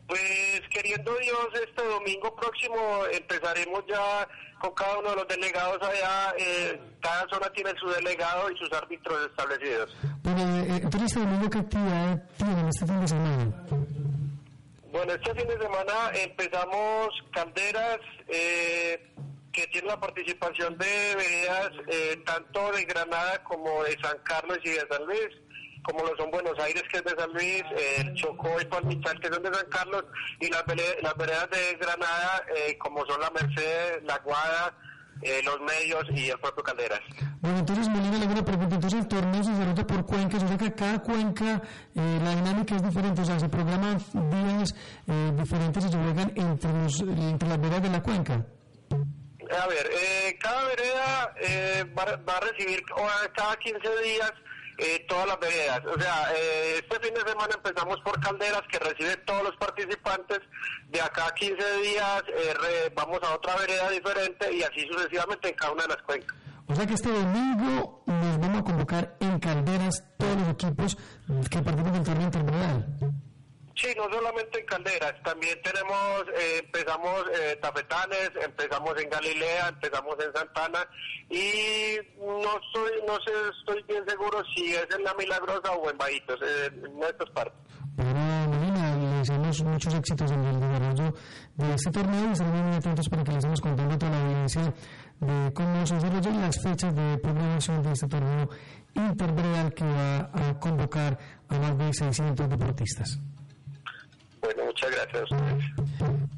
Pues 0.06 0.60
queriendo 0.70 1.14
Dios, 1.16 1.48
este 1.54 1.82
domingo 1.82 2.34
próximo 2.36 3.04
empezaremos 3.10 3.84
ya 3.88 4.28
con 4.64 4.72
cada 4.74 4.98
uno 4.98 5.10
de 5.10 5.16
los 5.16 5.28
delegados 5.28 5.82
allá. 5.82 6.34
eh, 6.38 6.80
cada 7.00 7.28
zona 7.28 7.50
tiene 7.52 7.70
su 7.78 7.86
delegado 7.90 8.50
y 8.50 8.56
sus 8.56 8.72
árbitros 8.72 9.26
establecidos. 9.26 9.94
Pero, 10.22 10.38
eh, 10.38 10.80
entonces, 10.82 11.02
este 11.02 11.20
domingo, 11.20 11.50
¿qué 11.50 11.58
actividad 11.58 12.22
tienen 12.38 12.68
este 12.68 12.86
fin 12.86 13.00
de 13.00 13.08
semana? 13.08 13.64
Bueno, 14.90 15.12
este 15.12 15.34
fin 15.34 15.48
de 15.48 15.58
semana 15.58 15.92
empezamos 16.14 17.08
Calderas, 17.32 17.98
eh, 18.28 19.12
que 19.52 19.66
tiene 19.66 19.88
la 19.88 20.00
participación 20.00 20.78
de 20.78 21.14
veredas 21.16 21.70
eh, 21.88 22.22
tanto 22.24 22.72
de 22.72 22.84
Granada 22.84 23.44
como 23.44 23.84
de 23.84 23.98
San 24.00 24.16
Carlos 24.24 24.58
y 24.64 24.70
de 24.70 24.86
San 24.88 25.04
Luis, 25.04 25.28
como 25.84 26.02
lo 26.04 26.16
son 26.16 26.30
Buenos 26.30 26.58
Aires, 26.58 26.82
que 26.90 26.98
es 26.98 27.04
de 27.04 27.10
San 27.16 27.32
Luis, 27.32 27.62
eh, 27.76 27.96
el 27.98 28.14
Chocó 28.14 28.60
y 28.60 28.64
Palmital, 28.64 29.20
que 29.20 29.28
son 29.32 29.42
de 29.42 29.54
San 29.54 29.66
Carlos, 29.70 30.04
y 30.40 30.48
las, 30.50 30.64
veredas 30.66 31.48
de 31.50 31.76
Granada, 31.80 32.42
eh, 32.56 32.76
como 32.78 33.04
son 33.06 33.20
la 33.20 33.30
Merced, 33.30 34.02
la 34.04 34.18
Guada, 34.18 34.74
eh, 35.22 35.40
los 35.44 35.60
Medios 35.60 36.04
y 36.14 36.28
el 36.30 36.38
propio 36.40 36.62
Calderas. 36.64 37.00
Bueno, 37.40 37.58
entonces 37.60 37.88
Molina 37.88 38.18
le 38.18 38.24
hago 38.24 38.32
una 38.32 38.44
pregunta. 38.44 38.74
Entonces 38.74 39.00
el 39.00 39.08
torneo 39.08 39.44
se 39.44 39.50
desarrolla 39.52 39.86
por 39.86 40.06
cuencas, 40.06 40.42
o 40.42 40.48
sea 40.48 40.58
que 40.58 40.72
cada 40.74 40.98
cuenca 41.00 41.62
eh, 41.94 42.20
la 42.24 42.30
dinámica 42.34 42.74
es 42.76 42.82
diferente, 42.82 43.22
o 43.22 43.24
sea, 43.24 43.38
se 43.38 43.48
programan 43.48 43.98
días 44.30 44.74
eh, 45.06 45.32
diferentes 45.38 45.84
y 45.84 45.88
se 45.88 45.96
juegan 45.98 46.32
entre, 46.34 46.72
los, 46.72 47.00
entre 47.00 47.48
las 47.48 47.60
veredas 47.60 47.82
de 47.82 47.90
la 47.90 48.02
cuenca. 48.02 48.44
A 49.50 49.66
ver, 49.68 49.88
eh, 49.92 50.36
cada 50.40 50.64
vereda 50.64 51.34
eh, 51.40 51.84
va, 51.96 52.02
a- 52.04 52.16
va 52.16 52.36
a 52.38 52.40
recibir 52.40 52.82
o- 52.96 53.32
cada 53.36 53.54
15 53.56 53.78
días 54.02 54.32
eh, 54.78 55.04
todas 55.08 55.26
las 55.26 55.38
veredas. 55.40 55.80
O 55.86 56.00
sea, 56.00 56.28
eh, 56.34 56.80
este 56.82 57.00
fin 57.06 57.14
de 57.14 57.20
semana 57.28 57.54
empezamos 57.54 58.00
por 58.00 58.20
Calderas, 58.20 58.62
que 58.70 58.78
recibe 58.78 59.16
todos 59.18 59.42
los 59.44 59.56
participantes. 59.56 60.40
De 60.88 61.00
acá 61.00 61.26
a 61.28 61.34
15 61.34 61.54
días 61.82 62.22
eh, 62.28 62.54
re- 62.54 62.92
vamos 62.94 63.20
a 63.22 63.34
otra 63.34 63.56
vereda 63.56 63.90
diferente 63.90 64.52
y 64.52 64.62
así 64.62 64.86
sucesivamente 64.90 65.48
en 65.48 65.54
cada 65.54 65.72
una 65.72 65.82
de 65.82 65.88
las 65.88 66.02
cuencas. 66.02 66.36
O 66.66 66.74
sea 66.74 66.86
que 66.86 66.94
este 66.94 67.10
domingo 67.10 68.02
nos 68.06 68.40
vamos 68.40 68.60
a 68.60 68.64
convocar 68.64 69.16
en 69.20 69.38
Calderas 69.38 70.02
todos 70.18 70.36
los 70.38 70.48
equipos 70.48 70.96
que 71.50 71.58
participan 71.62 71.92
del 71.92 72.04
torneo 72.04 72.24
interveredal. 72.26 72.86
Sí, 73.76 73.88
no 73.96 74.04
solamente 74.04 74.60
en 74.60 74.66
Calderas, 74.66 75.20
también 75.24 75.60
tenemos, 75.62 76.24
eh, 76.38 76.60
empezamos 76.64 77.24
eh, 77.34 77.58
Tafetanes, 77.60 78.30
empezamos 78.40 78.94
en 79.02 79.10
Galilea, 79.10 79.68
empezamos 79.68 80.16
en 80.24 80.32
Santana 80.32 80.88
y 81.28 81.98
no 82.20 82.60
estoy, 82.60 83.02
no 83.04 83.14
sé, 83.14 83.32
estoy 83.58 83.82
bien 83.88 84.04
seguro 84.06 84.42
si 84.54 84.74
es 84.74 84.86
en 84.96 85.02
La 85.02 85.12
Milagrosa 85.14 85.72
o 85.72 85.90
en 85.90 85.98
Bajitos, 85.98 86.38
eh, 86.42 86.70
en 86.72 87.02
estas 87.02 87.28
partes. 87.30 87.58
Bueno, 87.96 88.20
Molina, 88.48 88.96
le 88.96 89.18
deseamos 89.18 89.62
muchos 89.64 89.94
éxitos 89.94 90.30
en 90.30 90.44
el 90.44 90.60
desarrollo 90.60 91.14
de 91.56 91.74
este 91.74 91.90
torneo 91.90 92.28
y 92.28 92.32
estaremos 92.32 92.62
muy 92.62 92.76
atentos 92.76 93.08
para 93.08 93.24
que 93.24 93.30
les 93.30 93.38
estemos 93.38 93.60
contando 93.60 93.94
a 93.94 93.98
toda 93.98 94.12
la 94.12 94.22
audiencia 94.22 94.74
de 95.20 95.52
cómo 95.52 95.86
se 95.86 95.94
desarrollan 95.96 96.40
las 96.40 96.62
fechas 96.62 96.94
de 96.94 97.18
programación 97.18 97.82
de 97.82 97.92
este 97.92 98.06
torneo 98.06 98.48
interveredal 98.94 99.74
que 99.74 99.84
va 99.84 100.30
a 100.32 100.60
convocar 100.60 101.18
a 101.48 101.58
más 101.58 101.76
de 101.76 101.92
600 101.92 102.48
deportistas. 102.48 103.20
Bueno, 104.44 104.64
muchas 104.66 104.90
gracias 104.90 105.22
a 105.22 105.24
ustedes. 105.24 105.64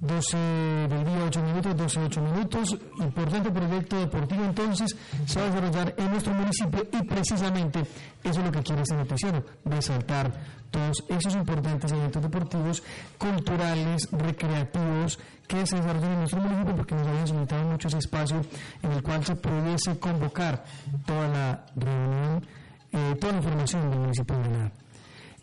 12 0.00 0.36
del 0.36 1.04
día, 1.04 1.24
8 1.26 1.42
minutos, 1.42 1.76
12, 1.76 2.00
8 2.04 2.20
minutos. 2.20 2.76
Importante 3.00 3.50
proyecto 3.50 3.98
deportivo 3.98 4.44
entonces 4.44 4.96
se 5.26 5.40
va 5.40 5.46
a 5.46 5.50
desarrollar 5.50 5.94
en 5.96 6.11
nuestro 6.12 6.32
municipio 6.32 6.86
y 6.92 7.04
precisamente 7.04 7.80
eso 8.22 8.40
es 8.40 8.46
lo 8.46 8.52
que 8.52 8.62
quiere 8.62 8.82
este 8.82 8.94
noticiero, 8.94 9.44
resaltar 9.64 10.32
todos 10.70 11.04
esos 11.09 11.34
importantes 11.34 11.90
eventos 11.90 12.22
deportivos, 12.22 12.82
culturales, 13.18 14.09
recreativos 14.12 15.18
que 15.48 15.66
se 15.66 15.76
desarrollan 15.76 16.12
en 16.12 16.18
nuestro 16.20 16.40
municipio 16.40 16.76
porque 16.76 16.94
nos 16.94 17.09
habían 17.09 17.26
solicitado 17.26 17.64
mucho 17.64 17.88
ese 17.88 17.98
espacio 17.98 18.40
en 18.82 18.92
el 18.92 19.02
cual 19.02 19.24
se 19.24 19.34
pudiese 19.34 19.98
convocar 19.98 20.64
toda 21.04 21.26
la 21.26 21.66
reunión, 21.74 22.46
eh, 22.92 23.16
toda 23.20 23.32
la 23.32 23.38
información 23.38 23.90
del 23.90 23.98
municipio 23.98 24.36
de 24.36 24.42
Granada. 24.42 24.86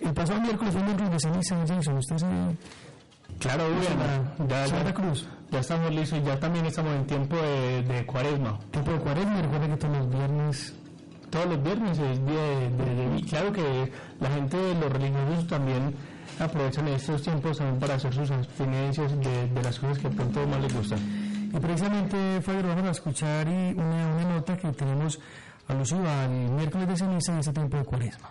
El 0.04 0.14
pasado 0.14 0.42
miércoles 0.42 0.74
fue 0.74 0.82
el 0.82 0.88
miércoles 0.88 1.12
de 1.12 1.20
ceniza, 1.20 1.56
Jason, 1.68 1.98
usted 1.98 2.18
se... 2.18 2.26
Claro, 3.40 3.64
Ubiana, 3.68 4.34
ya, 4.48 4.68
Santa 4.68 4.86
ya, 4.86 4.94
Cruz. 4.94 5.28
ya 5.52 5.60
estamos 5.60 5.94
listos, 5.94 6.24
ya 6.24 6.40
también 6.40 6.66
estamos 6.66 6.94
en 6.96 7.06
tiempo 7.08 7.36
de, 7.36 7.82
de 7.84 8.06
cuaresma. 8.06 8.60
Tiempo 8.72 8.92
de 8.92 8.98
cuaresma, 9.00 9.42
recuerda 9.42 9.68
que 9.68 9.78
todos 9.78 9.98
los 9.98 10.10
viernes 10.10 10.76
Todos 11.30 11.46
los 11.48 11.64
viernes 11.64 11.98
es 12.00 12.26
día 12.26 12.42
de, 12.42 12.70
de- 12.70 12.96
de- 13.10 13.18
y 13.20 13.24
Claro 13.24 13.52
que 13.52 13.92
la 14.20 14.30
gente 14.30 14.56
de 14.58 14.76
los 14.76 14.92
religiosos 14.92 15.48
también 15.48 15.96
aprovechan 16.40 16.88
estos 16.90 17.22
tiempos 17.24 17.58
también 17.58 17.80
para 17.80 17.96
hacer 17.96 18.14
sus 18.14 18.30
abstinencias 18.32 19.12
de, 19.20 19.48
de 19.50 19.64
las 19.64 19.80
cosas 19.80 19.98
que 20.00 20.10
pronto 20.10 20.46
más 20.48 20.62
les 20.62 20.74
gustan. 20.76 21.00
Y 21.54 21.60
precisamente, 21.60 22.42
Fabio, 22.42 22.68
vamos 22.68 22.86
a 22.88 22.92
escuchar 22.92 23.48
y 23.48 23.74
una, 23.74 24.08
una 24.16 24.36
nota 24.36 24.56
que 24.58 24.72
tenemos 24.74 25.20
alusiva 25.68 26.24
al 26.24 26.30
miércoles 26.30 26.88
de 26.88 26.98
ceniza 26.98 27.34
en 27.34 27.40
ese 27.40 27.52
tiempo 27.54 27.78
de 27.78 27.84
cuaresma. 27.86 28.30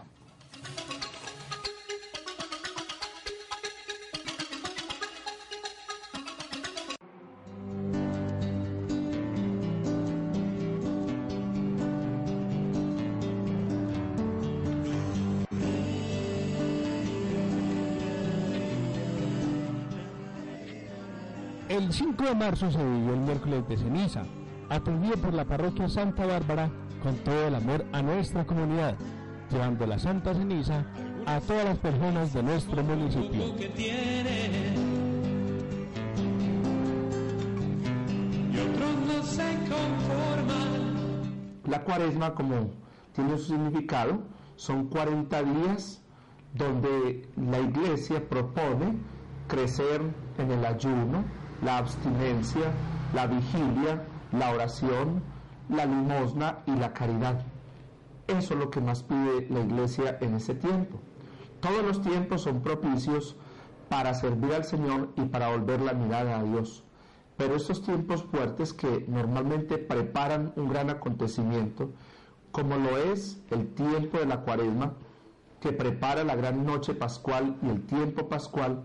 El 21.83 21.93
5 21.93 22.25
de 22.25 22.35
marzo 22.37 22.71
se 22.71 22.79
vivió 22.79 23.15
el 23.15 23.21
miércoles 23.23 23.67
de 23.69 23.77
ceniza, 23.77 24.23
atendido 24.69 25.17
por 25.17 25.35
la 25.35 25.45
parroquia 25.45 25.89
Santa 25.89 26.25
Bárbara 26.25 26.71
con 27.03 27.17
todo 27.17 27.49
el 27.49 27.57
amor 27.57 27.85
a 27.91 28.01
nuestra 28.03 28.47
comunidad, 28.47 28.95
llevando 29.51 29.85
la 29.89 29.99
Santa 29.99 30.33
Ceniza 30.33 30.87
a 31.27 31.41
todas 31.41 31.65
las 31.65 31.79
personas 31.79 32.33
de 32.33 32.43
nuestro 32.45 32.85
municipio. 32.85 33.53
La 41.67 41.83
cuaresma, 41.83 42.33
como 42.33 42.71
tiene 43.13 43.37
su 43.39 43.47
significado, 43.47 44.23
son 44.55 44.87
40 44.87 45.43
días 45.43 46.01
donde 46.55 47.29
la 47.37 47.59
iglesia 47.59 48.29
propone 48.29 48.99
crecer 49.49 50.01
en 50.39 50.51
el 50.53 50.65
ayuno, 50.65 51.25
la 51.63 51.79
abstinencia, 51.79 52.73
la 53.15 53.27
vigilia, 53.27 54.03
la 54.33 54.51
oración, 54.51 55.23
la 55.69 55.87
limosna 55.87 56.59
y 56.67 56.73
la 56.73 56.93
caridad. 56.93 57.43
Eso 58.27 58.55
es 58.55 58.61
lo 58.61 58.71
que 58.71 58.81
más 58.81 59.03
pide 59.03 59.47
la 59.51 59.61
iglesia 59.61 60.19
en 60.21 60.35
ese 60.35 60.55
tiempo. 60.55 60.99
Todos 61.61 61.85
los 61.85 62.03
tiempos 62.03 62.43
son 62.43 62.61
propicios 62.63 63.37
para 63.89 64.15
servir 64.15 64.55
al 64.55 64.65
Señor 64.65 65.11
y 65.17 65.23
para 65.23 65.49
volver 65.49 65.81
la 65.81 65.93
mirada 65.93 66.39
a 66.39 66.43
Dios. 66.43 66.85
Pero 67.37 67.57
estos 67.57 67.83
tiempos 67.83 68.23
fuertes 68.25 68.73
que 68.73 69.05
normalmente 69.09 69.79
preparan 69.79 70.53
un 70.57 70.69
gran 70.69 70.91
acontecimiento, 70.91 71.91
como 72.51 72.77
lo 72.77 72.99
es 72.99 73.41
el 73.51 73.69
tiempo 73.75 74.19
de 74.19 74.27
la 74.27 74.41
cuaresma, 74.41 74.95
que 75.61 75.73
prepara 75.73 76.25
la 76.25 76.37
gran 76.37 76.65
noche 76.65 76.95
pascual 76.95 77.57
y 77.63 77.69
el 77.69 77.83
tiempo 77.87 78.29
pascual, 78.29 78.83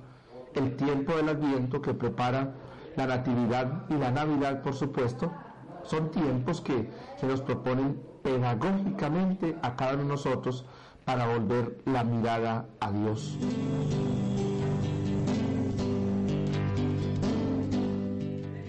el 0.53 0.75
tiempo 0.75 1.15
del 1.15 1.29
adviento 1.29 1.81
que 1.81 1.93
prepara 1.93 2.53
la 2.97 3.07
natividad 3.07 3.85
y 3.89 3.93
la 3.93 4.11
navidad, 4.11 4.61
por 4.61 4.73
supuesto, 4.73 5.31
son 5.83 6.11
tiempos 6.11 6.59
que 6.61 6.89
se 7.17 7.27
nos 7.27 7.41
proponen 7.41 8.01
pedagógicamente 8.23 9.55
a 9.61 9.75
cada 9.75 9.93
uno 9.93 10.03
de 10.03 10.09
nosotros 10.09 10.65
para 11.05 11.27
volver 11.27 11.77
la 11.85 12.03
mirada 12.03 12.65
a 12.81 12.91
Dios. 12.91 13.37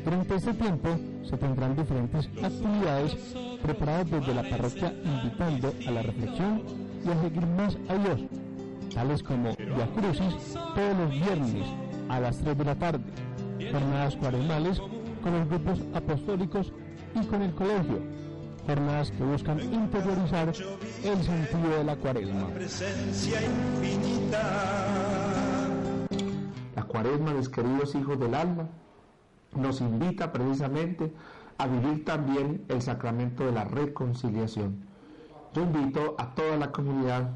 Durante 0.05 0.37
este 0.37 0.55
tiempo 0.55 0.89
se 1.29 1.37
tendrán 1.37 1.75
diferentes 1.75 2.29
actividades 2.43 3.35
preparadas 3.63 4.11
desde 4.11 4.35
la 4.35 4.43
parroquia 4.43 4.95
invitando 5.05 5.73
a 5.87 5.91
la 5.91 6.03
reflexión 6.03 6.63
y 7.05 7.11
a 7.11 7.21
seguir 7.21 7.47
más 7.47 7.77
a 7.89 7.95
Dios, 7.95 8.21
tales 8.95 9.23
como 9.23 9.55
Via 9.57 9.89
Crucis 9.95 10.55
todos 10.55 10.97
los 10.99 11.11
viernes 11.11 11.67
a 12.09 12.21
las 12.21 12.39
3 12.39 12.57
de 12.57 12.65
la 12.65 12.75
tarde, 12.75 13.05
jornadas 13.73 14.17
cuaresmales 14.17 14.81
con 15.23 15.33
los 15.33 15.49
grupos 15.49 15.81
apostólicos 15.95 16.73
y 17.15 17.27
con 17.27 17.43
el 17.43 17.55
colegio. 17.55 18.01
Jornadas 18.67 19.11
que 19.11 19.25
buscan 19.25 19.61
interiorizar 19.61 20.49
el 20.49 21.23
sentido 21.23 21.79
de 21.79 21.85
la 21.85 21.97
cuaresma. 21.97 22.49
La 26.77 26.83
cuaresma, 26.83 27.33
mis 27.33 27.49
queridos 27.49 27.95
hijos 27.95 28.21
del 28.21 28.35
alma, 28.35 28.69
nos 29.57 29.81
invita 29.81 30.33
precisamente 30.33 31.13
a 31.57 31.67
vivir 31.67 32.05
también 32.05 32.65
el 32.69 32.83
sacramento 32.83 33.45
de 33.45 33.53
la 33.53 33.65
reconciliación. 33.65 34.87
Yo 35.55 35.63
invito 35.63 36.15
a 36.19 36.35
toda 36.35 36.57
la 36.57 36.71
comunidad 36.71 37.31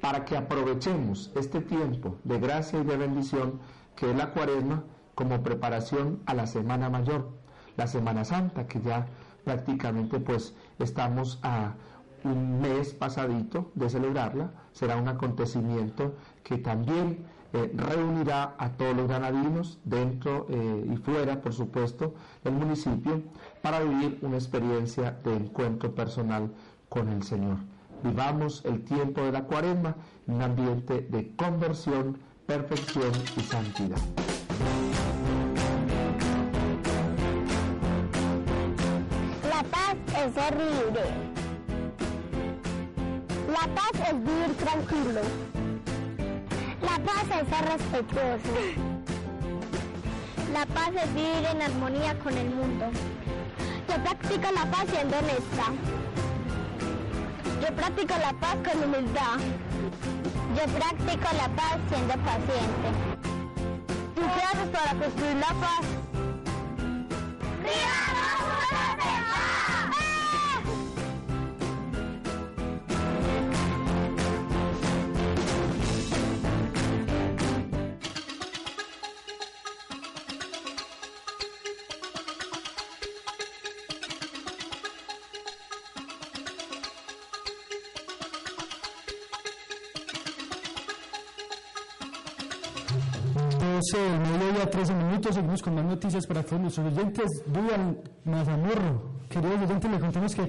para 0.00 0.24
que 0.24 0.36
aprovechemos 0.36 1.32
este 1.34 1.60
tiempo 1.60 2.18
de 2.24 2.38
gracia 2.38 2.78
y 2.78 2.84
de 2.84 2.96
bendición 2.96 3.58
que 3.96 4.10
es 4.10 4.16
la 4.16 4.32
cuaresma 4.32 4.84
como 5.14 5.42
preparación 5.42 6.20
a 6.26 6.34
la 6.34 6.46
Semana 6.46 6.90
Mayor, 6.90 7.30
la 7.76 7.86
Semana 7.86 8.24
Santa, 8.24 8.66
que 8.66 8.80
ya 8.80 9.06
prácticamente 9.44 10.18
pues 10.18 10.54
estamos 10.78 11.38
a 11.42 11.74
un 12.24 12.60
mes 12.60 12.94
pasadito 12.94 13.70
de 13.74 13.90
celebrarla, 13.90 14.50
será 14.72 14.96
un 14.96 15.08
acontecimiento 15.08 16.14
que 16.42 16.58
también 16.58 17.26
eh, 17.52 17.70
reunirá 17.76 18.54
a 18.58 18.70
todos 18.70 18.96
los 18.96 19.06
granadinos 19.06 19.78
dentro 19.84 20.46
eh, 20.48 20.90
y 20.92 20.96
fuera, 20.96 21.40
por 21.40 21.52
supuesto, 21.52 22.14
del 22.42 22.54
municipio 22.54 23.22
para 23.62 23.80
vivir 23.80 24.18
una 24.22 24.36
experiencia 24.36 25.12
de 25.22 25.36
encuentro 25.36 25.94
personal 25.94 26.50
con 26.88 27.08
el 27.10 27.22
Señor. 27.22 27.58
Vivamos 28.02 28.64
el 28.64 28.84
tiempo 28.84 29.20
de 29.20 29.32
la 29.32 29.44
cuaresma 29.44 29.94
en 30.26 30.34
un 30.34 30.42
ambiente 30.42 31.02
de 31.02 31.34
conversión, 31.36 32.18
perfección 32.46 33.12
y 33.36 33.40
santidad. 33.40 33.98
Ser. 40.32 40.54
La 43.48 43.66
paz 43.74 43.94
es 44.08 44.14
vivir 44.24 44.56
tranquilo. 44.56 45.20
La 46.80 46.98
paz 47.04 47.24
es 47.24 47.48
ser 47.48 47.64
respetuoso. 47.72 48.54
La 50.52 50.66
paz 50.66 50.90
es 51.02 51.14
vivir 51.14 51.46
en 51.52 51.62
armonía 51.62 52.18
con 52.20 52.36
el 52.36 52.50
mundo. 52.50 52.86
Yo 53.88 54.02
practico 54.02 54.50
la 54.52 54.70
paz 54.70 54.86
siendo 54.90 55.16
honesta. 55.18 55.66
Yo 57.60 57.74
practico 57.76 58.14
la 58.18 58.32
paz 58.34 58.56
con 58.64 58.84
humildad. 58.84 59.38
Yo 60.56 60.64
practico 60.78 61.28
la 61.36 61.48
paz 61.48 61.78
siendo 61.88 62.14
paciente. 62.24 62.88
¿Tú 64.14 64.22
qué 64.22 64.42
haces 64.42 64.68
para 64.70 64.90
construir 64.98 65.36
la 65.36 65.54
paz? 65.60 66.23
13 94.74 94.92
minutos. 94.92 95.34
Seguimos 95.36 95.62
con 95.62 95.76
más 95.76 95.84
noticias 95.84 96.26
para 96.26 96.42
todos 96.42 96.60
nuestros 96.60 96.92
oyentes. 96.92 97.30
Dudan 97.46 97.96
Mazamorro, 98.24 99.20
queridos 99.28 99.62
oyentes, 99.62 99.90
le 99.90 100.00
contamos 100.00 100.34
que 100.34 100.42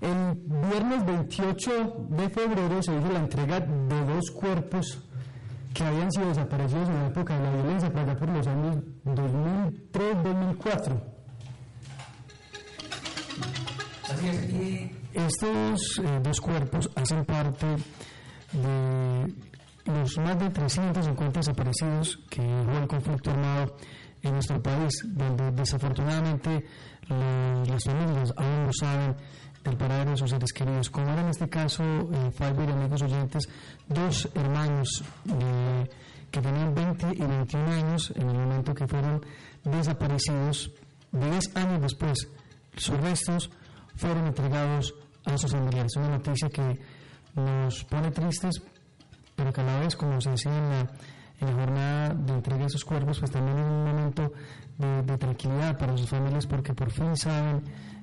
el 0.00 0.34
viernes 0.70 1.04
28 1.04 2.06
de 2.08 2.28
febrero 2.30 2.80
se 2.80 2.96
hizo 2.96 3.12
la 3.12 3.18
entrega 3.18 3.58
de 3.58 4.04
dos 4.14 4.30
cuerpos 4.30 5.02
que 5.74 5.82
habían 5.82 6.12
sido 6.12 6.28
desaparecidos 6.28 6.88
en 6.88 6.94
la 6.94 7.06
época 7.08 7.36
de 7.36 7.42
la 7.42 7.50
violencia, 7.50 7.92
para 7.92 8.16
por 8.16 8.28
los 8.28 8.46
años 8.46 8.76
2003-2004. 9.04 11.02
Así 14.04 14.28
es. 14.28 14.90
Estos 15.14 15.98
eh, 15.98 16.20
dos 16.22 16.40
cuerpos 16.40 16.88
hacen 16.94 17.24
parte 17.24 17.66
de 18.52 19.34
los 19.88 20.18
más 20.18 20.38
de 20.38 20.50
350 20.50 21.40
desaparecidos 21.40 22.18
que 22.30 22.42
dejó 22.42 22.78
el 22.78 22.86
conflicto 22.86 23.30
armado 23.30 23.76
en 24.22 24.32
nuestro 24.32 24.62
país, 24.62 24.92
donde 25.06 25.50
desafortunadamente 25.52 26.64
las 27.08 27.84
familias 27.84 28.34
aún 28.36 28.66
no 28.66 28.72
saben 28.72 29.16
del 29.64 29.76
paradero 29.76 30.10
de 30.10 30.16
sus 30.16 30.30
seres 30.30 30.52
queridos. 30.52 30.90
Como 30.90 31.10
era 31.10 31.22
en 31.22 31.28
este 31.28 31.48
caso, 31.48 31.82
eh, 31.82 32.30
y 32.38 32.70
amigos 32.70 33.02
oyentes, 33.02 33.48
dos 33.88 34.28
hermanos 34.34 35.04
eh, 35.26 35.88
que 36.30 36.40
tenían 36.40 36.74
20 36.74 37.06
y 37.14 37.26
21 37.26 37.70
años 37.70 38.12
en 38.14 38.28
el 38.28 38.36
momento 38.36 38.74
que 38.74 38.86
fueron 38.86 39.24
desaparecidos, 39.64 40.70
10 41.12 41.56
años 41.56 41.80
después, 41.80 42.28
sus 42.76 43.00
restos 43.00 43.50
fueron 43.96 44.26
entregados 44.26 44.94
a 45.24 45.36
sus 45.38 45.50
familiares. 45.50 45.96
Una 45.96 46.10
noticia 46.10 46.48
que 46.50 46.78
nos 47.34 47.84
pone 47.84 48.10
tristes 48.10 48.62
pero 49.38 49.52
que 49.52 49.60
a 49.60 49.64
la 49.64 49.78
vez, 49.78 49.94
como 49.94 50.20
se 50.20 50.30
decía 50.30 50.50
en 50.52 50.68
la, 50.68 51.52
jornada 51.52 52.08
de 52.12 52.32
entrega 52.32 52.62
de 52.62 52.66
esos 52.66 52.84
cuerpos, 52.84 53.20
pues 53.20 53.30
también 53.30 53.56
es 53.56 53.64
un 53.64 53.84
momento 53.84 54.32
de, 54.76 55.16
tranquilidad 55.16 55.78
para 55.78 55.96
sus 55.96 56.08
familias 56.08 56.44
porque 56.48 56.74
por 56.74 56.90
fin 56.90 57.16
saben 57.16 57.62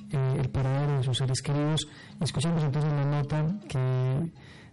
eh, 0.10 0.38
el 0.40 0.50
paradero 0.50 0.96
de 0.96 1.04
sus 1.04 1.18
seres 1.18 1.42
queridos. 1.42 1.86
Escuchamos 2.22 2.64
entonces 2.64 2.94
la 2.94 3.04
nota 3.04 3.46
que 3.68 4.32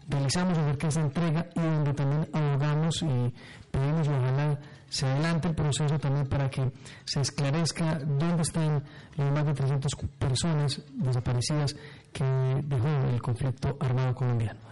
realizamos 0.08 0.56
acerca 0.56 0.82
de 0.82 0.88
esta 0.88 1.00
entrega 1.00 1.46
y 1.56 1.60
donde 1.60 1.94
también 1.94 2.28
abogamos 2.32 3.02
y 3.02 3.34
pedimos 3.72 4.06
ojalá 4.06 4.60
se 4.88 5.06
adelante 5.06 5.48
el 5.48 5.54
proceso 5.56 5.98
también 5.98 6.28
para 6.28 6.48
que 6.48 6.70
se 7.04 7.22
esclarezca 7.22 7.98
dónde 7.98 8.42
están 8.42 8.84
las 9.16 9.32
más 9.32 9.46
de 9.46 9.54
300 9.54 9.92
personas 10.16 10.80
desaparecidas 10.92 11.74
que 12.12 12.24
dejó 12.64 12.88
el 13.12 13.20
conflicto 13.20 13.76
armado 13.80 14.14
colombiano. 14.14 14.71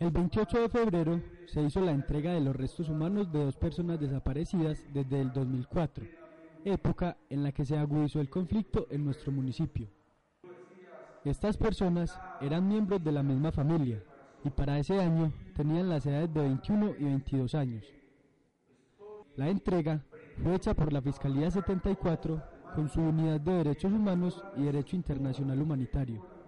El 0.00 0.10
28 0.12 0.62
de 0.62 0.68
febrero 0.70 1.20
se 1.44 1.60
hizo 1.60 1.78
la 1.82 1.90
entrega 1.90 2.32
de 2.32 2.40
los 2.40 2.56
restos 2.56 2.88
humanos 2.88 3.30
de 3.30 3.44
dos 3.44 3.54
personas 3.54 4.00
desaparecidas 4.00 4.82
desde 4.94 5.20
el 5.20 5.30
2004, 5.30 6.06
época 6.64 7.18
en 7.28 7.42
la 7.42 7.52
que 7.52 7.66
se 7.66 7.76
agudizó 7.76 8.18
el 8.18 8.30
conflicto 8.30 8.86
en 8.90 9.04
nuestro 9.04 9.30
municipio. 9.30 9.88
Estas 11.22 11.58
personas 11.58 12.18
eran 12.40 12.66
miembros 12.66 13.04
de 13.04 13.12
la 13.12 13.22
misma 13.22 13.52
familia 13.52 14.02
y 14.42 14.48
para 14.48 14.78
ese 14.78 14.98
año 14.98 15.34
tenían 15.54 15.90
las 15.90 16.06
edades 16.06 16.32
de 16.32 16.40
21 16.40 16.94
y 16.98 17.04
22 17.04 17.54
años. 17.54 17.84
La 19.36 19.50
entrega 19.50 20.02
fue 20.42 20.54
hecha 20.54 20.72
por 20.72 20.94
la 20.94 21.02
Fiscalía 21.02 21.50
74 21.50 22.42
con 22.74 22.88
su 22.88 23.02
Unidad 23.02 23.38
de 23.38 23.52
Derechos 23.52 23.92
Humanos 23.92 24.42
y 24.56 24.62
Derecho 24.62 24.96
Internacional 24.96 25.60
Humanitario. 25.60 26.39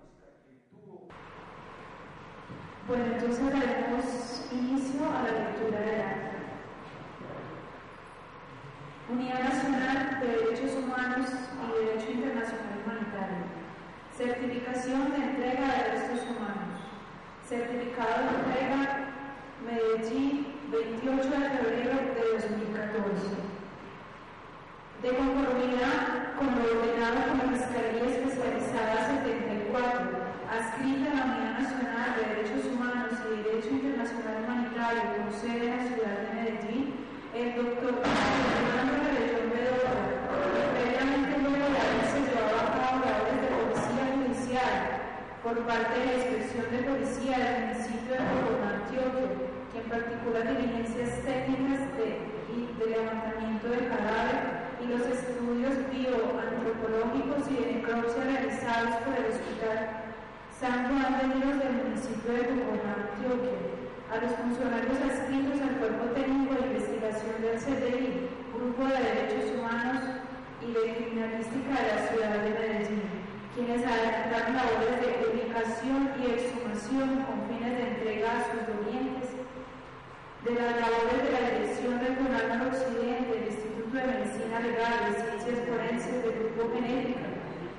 Bueno, 2.88 3.04
entonces 3.04 3.38
daremos 3.38 4.42
inicio 4.50 5.06
a 5.06 5.22
la 5.22 5.38
lectura 5.38 5.80
del 5.80 6.00
acta. 6.00 6.32
Unidad 9.08 9.44
Nacional 9.44 10.18
de 10.20 10.26
Derechos 10.26 10.74
Humanos 10.82 11.28
y 11.62 11.84
Derecho 11.84 12.10
Internacional 12.10 12.82
Humanitario. 12.84 13.46
Certificación 14.16 15.12
de 15.12 15.16
entrega 15.16 15.62
de 15.62 15.92
restos 15.92 16.26
humanos. 16.26 16.82
Certificado 17.48 18.18
de 18.18 18.50
entrega 18.50 18.80
Medellín, 19.64 20.46
28 20.72 21.22
de 21.22 21.50
febrero 21.50 21.94
de 22.18 22.32
2014. 22.34 23.30
De 25.02 25.08
conformidad 25.16 26.34
con 26.36 26.46
lo 26.50 26.62
ordenado 26.66 27.30
por 27.30 27.46
la 27.46 27.58
Fiscalía 27.58 28.10
Especializada 28.10 29.22
74 29.22 30.21
adscrita 30.52 31.08
a 31.08 31.16
la 31.16 31.24
Unidad 31.32 31.58
Nacional 31.64 32.08
de 32.12 32.22
Derechos 32.28 32.64
Humanos 32.68 33.16
y 33.24 33.40
Derecho 33.40 33.70
Internacional 33.72 34.44
Humanitario 34.44 35.02
con 35.16 35.32
sede 35.32 35.64
en 35.64 35.72
la 35.72 35.82
ciudad 35.88 36.16
de 36.20 36.28
Medellín, 36.36 36.86
el 37.32 37.48
doctor 37.56 37.92
Fernando 38.04 38.92
Rebellón 39.00 39.48
Bedora, 39.48 39.96
previamente 40.76 41.32
luego 41.40 41.68
de 41.72 41.80
haberse 41.80 42.18
llevado 42.28 42.56
a 42.60 42.68
cabo 42.68 42.96
labores 43.00 43.40
de 43.40 43.48
policía 43.48 44.04
judicial 44.12 44.76
por 45.40 45.56
parte 45.64 45.94
de 45.96 46.04
la 46.04 46.16
Inspección 46.20 46.66
de 46.68 46.80
Policía 46.84 47.36
del 47.40 47.56
municipio 47.72 48.12
de 48.12 48.24
Bogotá, 48.28 48.68
Antioquia, 48.76 49.28
que 49.72 49.78
en 49.80 49.88
particular 49.88 50.44
diligencias 50.52 51.10
técnicas 51.24 51.80
de, 51.96 52.28
de 52.28 52.84
levantamiento 52.92 53.72
de 53.72 53.88
cadáver 53.88 54.68
y 54.84 54.86
los 54.92 55.00
estudios 55.00 55.80
bioantropológicos 55.88 57.40
y 57.48 57.56
de 57.56 57.64
necropsia 57.80 58.24
realizados 58.28 59.00
por 59.00 59.16
el 59.16 59.32
Hospital 59.32 60.01
San 60.62 60.86
Juan 60.86 61.18
de 61.18 61.42
Dios 61.42 61.58
del 61.58 61.74
municipio 61.74 62.38
de 62.38 62.54
Bogotá, 62.54 62.94
Antioquia, 62.94 63.58
a 64.06 64.22
los 64.22 64.30
funcionarios 64.38 64.94
adscritos 64.94 65.58
al 65.58 65.74
Cuerpo 65.82 66.14
Técnico 66.14 66.54
de 66.54 66.70
Investigación 66.70 67.34
del 67.42 67.58
CDI, 67.58 68.30
Grupo 68.54 68.86
de 68.86 68.94
Derechos 68.94 69.58
Humanos, 69.58 70.22
y 70.62 70.70
de 70.70 70.82
Criminalística 70.94 71.74
de 71.82 71.88
la 71.90 72.00
ciudad 72.06 72.30
de 72.46 72.50
Medellín, 72.54 73.10
quienes 73.58 73.82
adelantaron 73.82 74.54
labores 74.54 75.02
de 75.02 75.10
ubicación 75.34 76.14
y 76.14 76.30
exhumación 76.30 77.26
con 77.26 77.42
fines 77.50 77.74
de 77.74 77.82
entrega 77.98 78.30
a 78.30 78.46
sus 78.46 78.62
dolientes, 78.62 79.34
de 79.34 80.52
las 80.62 80.78
labores 80.78 81.18
de 81.26 81.30
la 81.42 81.42
Dirección 81.58 81.98
Regional 81.98 82.44
Noroccidente 82.54 83.34
del 83.34 83.50
Instituto 83.50 83.98
de 83.98 84.06
Medicina 84.14 84.62
Legal 84.62 85.10
y 85.10 85.14
Ciencias 85.26 85.58
Forenses 85.66 86.22
del 86.22 86.38
Grupo 86.38 86.70
Genética, 86.70 87.26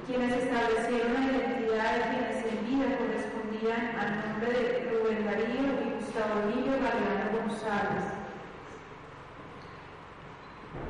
quienes 0.04 0.36
establecieron 0.36 1.32
la 1.32 1.53
de 1.74 1.80
quienes 1.82 2.45
en 2.45 2.61
vida 2.69 2.86
correspondían 3.01 3.97
al 3.97 4.09
nombre 4.21 4.53
de 4.53 4.93
Rubén 4.93 5.26
Darío 5.26 5.74
y 5.82 5.97
Gustavo 5.97 6.45
Emilio 6.45 6.78
Galeano 6.78 7.34
González. 7.34 8.13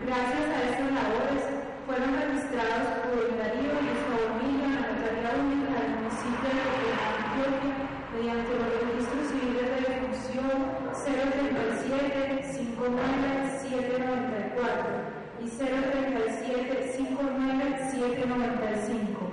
Gracias 0.03 0.43
a 0.43 0.59
estas 0.59 0.91
labores 0.91 1.43
fueron 1.88 2.11
registrados 2.19 2.99
Rubén 2.99 3.39
Darío 3.39 3.79
y 3.79 3.95
Gustavo 3.95 4.27
Emilio 4.36 4.65
en 4.67 4.75
la 4.75 4.84
Notaría 4.91 5.31
Única 5.39 5.71
del 5.71 6.03
municipio 6.03 6.51
de 6.51 6.91
Antioquia 6.99 7.79
mediante 8.11 8.51
los 8.59 8.67
registros 8.84 9.23
civiles 9.31 9.63
de 9.71 9.88
defunción 9.88 10.67
037 10.99 12.59
59 12.59 13.55
794 13.55 14.99
y 15.39 15.47
037 15.47 16.91
59 16.91 17.71
795. 17.88 19.32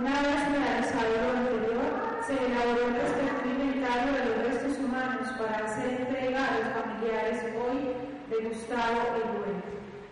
Una 0.00 0.22
vez 0.22 0.48
realizado 0.48 1.12
lo 1.12 1.38
anterior, 1.44 2.24
se 2.26 2.32
elaboró 2.32 2.88
el 2.88 2.94
respectivo 3.04 3.52
inventario 3.52 4.12
de 4.16 4.24
los 4.24 4.36
restos 4.48 4.78
humanos 4.80 5.28
para 5.36 5.60
hacer 5.60 6.08
entrega 6.08 6.40
a 6.40 6.56
los 6.56 6.68
familiares 6.72 7.44
hoy 7.52 8.00
de 8.32 8.48
Gustavo 8.48 8.96
Rubén. 9.12 9.60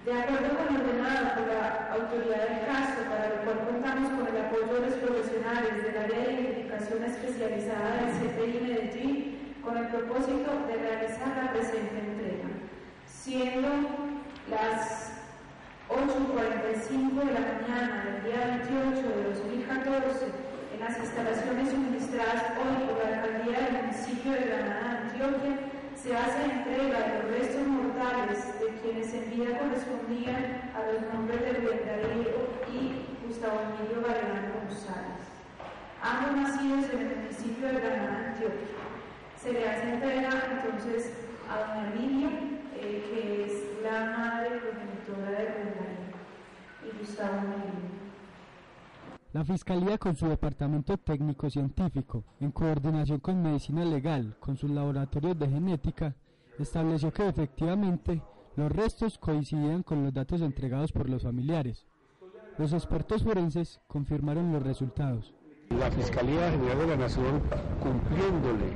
De 0.04 0.12
acuerdo 0.12 0.60
con 0.60 0.76
lo 0.76 0.84
ordenado 0.84 1.40
por 1.40 1.48
la 1.48 1.88
autoridad 1.96 2.48
del 2.52 2.66
caso, 2.68 3.00
para 3.08 3.32
lo 3.32 3.36
cual 3.48 3.64
contamos 3.64 4.12
con 4.12 4.28
el 4.28 4.36
apoyo 4.44 4.74
de 4.76 4.90
los 4.92 4.98
profesionales 5.00 5.72
del 5.80 5.96
área 5.96 6.20
de 6.20 6.32
identificación 6.36 7.04
especializada 7.04 7.88
del 7.96 8.12
CTI 8.12 8.60
Medellín, 8.60 9.56
con 9.64 9.72
el 9.74 9.88
propósito 9.88 10.68
de 10.68 10.84
realizar 10.84 11.32
la 11.32 11.48
presente 11.48 11.96
entrega, 11.96 12.52
siendo 13.08 13.72
las 14.52 15.17
8.45 15.88 17.24
de 17.24 17.32
la 17.32 17.40
mañana 17.40 18.04
del 18.04 18.24
día 18.24 18.60
28 18.68 19.08
de 19.08 19.24
2014 19.24 20.26
en 20.74 20.80
las 20.80 20.98
instalaciones 20.98 21.70
suministradas 21.70 22.52
hoy 22.60 22.84
por 22.84 23.00
la 23.00 23.16
alcaldía 23.16 23.58
del 23.60 23.86
municipio 23.86 24.32
de 24.32 24.40
Granada, 24.52 25.08
Antioquia, 25.08 25.56
se 25.96 26.14
hace 26.14 26.44
entrega 26.44 27.00
de 27.00 27.12
los 27.16 27.32
restos 27.32 27.66
mortales 27.66 28.60
de 28.60 28.68
quienes 28.82 29.14
en 29.14 29.30
vida 29.30 29.58
correspondían 29.58 30.70
a 30.76 30.92
los 30.92 31.14
nombres 31.14 31.40
de 31.40 31.52
Rubén 31.54 31.88
y 32.68 33.26
Gustavo 33.26 33.56
Emilio 33.72 34.02
Barragán 34.02 34.52
González, 34.60 35.24
ambos 36.02 36.36
nacidos 36.36 36.84
en 36.92 37.00
el 37.00 37.16
municipio 37.16 37.66
de 37.66 37.80
Granada, 37.80 38.32
Antioquia. 38.36 38.76
Se 39.40 39.52
le 39.54 39.66
hace 39.66 39.88
entrega 39.88 40.36
entonces 40.52 41.14
a 41.48 41.80
doña 41.80 41.94
Lidia, 41.96 42.28
eh, 42.76 43.04
que 43.08 43.44
es 43.46 43.82
la 43.82 44.04
madre 44.16 44.50
de 44.50 44.60
Rubén 44.60 44.88
Darío 45.16 45.68
y 46.84 46.97
Gustavo 46.97 46.97
Emilio. 46.97 46.97
La 49.32 49.44
Fiscalía, 49.44 49.98
con 49.98 50.16
su 50.16 50.26
departamento 50.26 50.96
técnico-científico, 50.96 52.24
en 52.40 52.50
coordinación 52.50 53.20
con 53.20 53.42
Medicina 53.42 53.84
Legal, 53.84 54.36
con 54.40 54.56
sus 54.56 54.70
laboratorios 54.70 55.38
de 55.38 55.48
genética, 55.48 56.14
estableció 56.58 57.12
que 57.12 57.28
efectivamente 57.28 58.22
los 58.56 58.72
restos 58.72 59.18
coincidían 59.18 59.82
con 59.82 60.02
los 60.02 60.12
datos 60.12 60.40
entregados 60.40 60.92
por 60.92 61.08
los 61.08 61.22
familiares. 61.22 61.86
Los 62.56 62.72
expertos 62.72 63.22
forenses 63.22 63.80
confirmaron 63.86 64.52
los 64.52 64.62
resultados. 64.62 65.32
La 65.70 65.90
Fiscalía 65.90 66.50
General 66.50 66.78
de 66.78 66.86
la 66.86 66.96
Nación, 66.96 67.42
cumpliéndole 67.80 68.72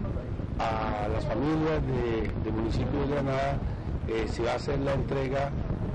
a 0.59 1.09
las 1.09 1.25
familias 1.25 1.85
de, 1.87 2.31
del 2.45 2.53
municipio 2.53 3.01
de 3.01 3.09
Granada, 3.09 3.59
eh, 4.07 4.27
se 4.29 4.43
va 4.43 4.53
a 4.53 4.57
hacer 4.57 4.79
la 4.81 4.95
entrega 4.95 5.51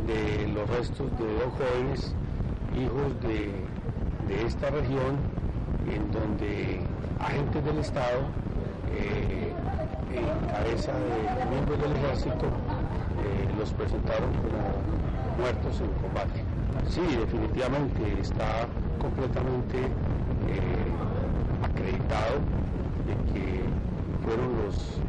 de 0.08 0.48
los 0.48 0.70
restos 0.70 1.12
de 1.20 1.34
dos 1.36 1.54
jóvenes, 1.54 2.16
hijos 2.78 3.20
de, 3.22 3.52
de 4.28 4.46
esta 4.46 4.70
región, 4.70 5.18
en 5.92 6.12
donde 6.12 6.82
agentes 7.20 7.66
del 7.66 7.80
Estado, 7.80 8.20
eh, 8.92 9.52
en 10.14 10.48
cabeza 10.48 10.94
de 10.94 11.46
miembros 11.50 11.82
del 11.82 11.92
ejército, 11.94 12.46
eh, 12.46 13.50
los 13.58 13.72
presentaron 13.74 14.30
como 14.34 15.38
muertos 15.38 15.82
en 15.82 15.92
combate. 16.02 16.44
Sí, 16.90 17.02
definitivamente 17.02 18.20
está 18.22 18.68
completamente 19.02 19.80
eh, 19.80 20.88
acreditado 21.64 22.36
de 23.08 23.34
que 23.34 23.64
fueron 24.24 24.66
los 24.66 25.00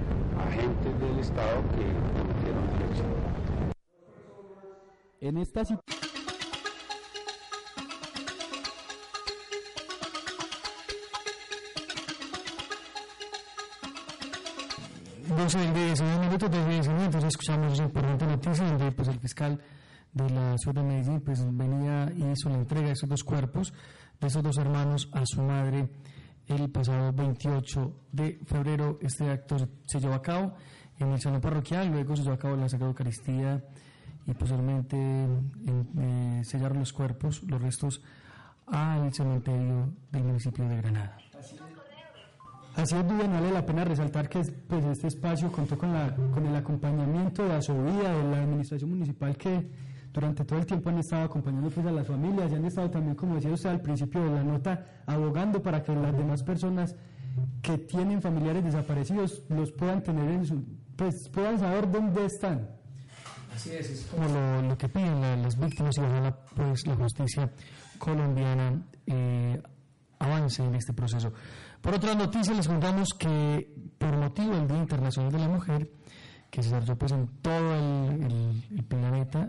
agentes 0.47 1.01
del 1.01 1.19
Estado 1.19 1.63
que 1.75 1.85
cometieron 2.17 2.65
el 2.75 2.81
hecho. 2.89 3.05
En 5.21 5.37
esta 5.37 5.65
situación 5.65 5.98
12 15.39 15.57
del 15.57 15.73
día, 15.73 15.85
19 15.87 16.27
minutos, 16.27 16.51
2 16.51 16.69
19, 16.69 17.05
entonces 17.05 17.29
escuchamos 17.29 17.73
esa 17.73 17.85
importante 17.85 18.27
noticia 18.27 18.65
donde 18.65 18.91
pues, 18.91 19.07
el 19.07 19.21
fiscal 19.21 19.61
de 20.13 20.31
la 20.31 20.59
ciudad 20.59 20.83
de 20.83 20.89
Medellín 20.89 21.21
pues, 21.21 21.47
venía 21.57 22.13
y 22.13 22.25
hizo 22.33 22.49
la 22.49 22.57
entrega 22.57 22.89
de 22.89 22.93
esos 22.95 23.09
dos 23.09 23.23
cuerpos, 23.23 23.73
de 24.21 24.27
esos 24.27 24.43
dos 24.43 24.59
hermanos, 24.59 25.09
a 25.13 25.23
su 25.25 25.41
madre 25.41 25.91
el 26.49 26.69
pasado 26.71 27.13
28 27.13 28.01
de 28.11 28.41
febrero. 28.47 28.99
Este 29.01 29.31
acto 29.31 29.57
se 29.87 30.01
llevó 30.01 30.15
a 30.15 30.23
cabo 30.23 30.55
en 30.99 31.13
el 31.13 31.21
salón 31.21 31.41
parroquial, 31.41 31.89
luego 31.89 32.17
se 32.17 32.25
llevó 32.25 32.35
a 32.35 32.39
cabo 32.39 32.57
la 32.57 32.69
Sagrada 32.69 32.91
Eucaristía 32.91 33.65
y 34.27 34.35
posteriormente 34.35 34.97
en, 34.97 36.41
eh, 36.41 36.45
sellaron 36.45 36.81
los 36.81 36.93
cuerpos, 36.93 37.45
los 37.45 37.63
restos 37.63 38.03
al 38.67 39.15
cementerio 39.15 39.89
del 40.11 40.25
municipio 40.25 40.69
de 40.69 40.79
Granada. 40.79 41.17
Así 42.79 42.95
es, 42.95 43.07
Vivian, 43.09 43.33
vale 43.33 43.51
la 43.53 43.67
pena 43.67 43.85
resaltar 43.85 44.29
que 44.29 44.41
pues, 44.69 44.85
este 44.85 45.09
espacio 45.09 45.51
contó 45.51 45.77
con, 45.77 45.93
la, 45.93 46.15
con 46.15 46.47
el 46.47 46.55
acompañamiento 46.55 47.45
de 47.45 47.55
Asovía, 47.57 48.13
de 48.13 48.23
la 48.31 48.43
administración 48.43 48.91
municipal 48.91 49.37
que 49.37 49.69
durante 50.13 50.45
todo 50.45 50.61
el 50.61 50.67
tiempo 50.67 50.89
han 50.89 50.99
estado 50.99 51.25
acompañando 51.25 51.71
pues, 51.71 51.85
a 51.87 51.91
las 51.91 52.07
familias 52.07 52.51
y 52.53 52.55
han 52.55 52.65
estado 52.65 52.89
también, 52.89 53.17
como 53.17 53.35
decía 53.35 53.51
usted 53.53 53.71
al 53.71 53.81
principio 53.81 54.23
de 54.23 54.31
la 54.31 54.45
nota, 54.45 55.03
abogando 55.07 55.61
para 55.61 55.83
que 55.83 55.93
las 55.95 56.17
demás 56.17 56.43
personas 56.45 56.95
que 57.63 57.79
tienen 57.79 58.23
familiares 58.23 58.65
desaparecidos 58.65 59.43
los 59.49 59.73
puedan 59.73 60.01
tener 60.03 60.29
en 60.31 60.47
su, 60.47 60.65
pues 60.97 61.29
puedan 61.31 61.59
saber 61.59 61.91
dónde 61.91 62.27
están. 62.27 62.69
Así 63.55 63.71
es, 63.73 63.91
es 63.91 64.07
como 64.07 64.29
lo, 64.29 64.63
lo 64.63 64.79
que 64.79 64.89
piden 64.89 65.21
la- 65.21 65.37
las 65.37 65.59
víctimas 65.59 65.97
y 65.99 66.01
ojalá 66.01 66.37
pues 66.55 66.87
la 66.87 66.95
justicia 66.95 67.51
colombiana 67.99 68.81
eh, 69.07 69.61
avance 70.21 70.65
en 70.65 70.75
este 70.77 70.93
proceso. 70.93 71.33
Por 71.81 71.95
otra 71.95 72.15
noticia 72.15 72.55
les 72.55 72.67
contamos 72.67 73.15
que 73.15 73.73
por 73.99 74.17
motivo 74.17 74.55
del 74.55 74.67
Día 74.67 74.79
Internacional 74.79 75.33
de 75.33 75.39
la 75.39 75.49
Mujer, 75.49 75.91
que 76.51 76.63
se 76.63 76.71
celebró 76.71 76.97
pues 76.97 77.13
en 77.13 77.29
todo 77.41 77.75
el, 77.75 78.85
planeta, 78.89 79.49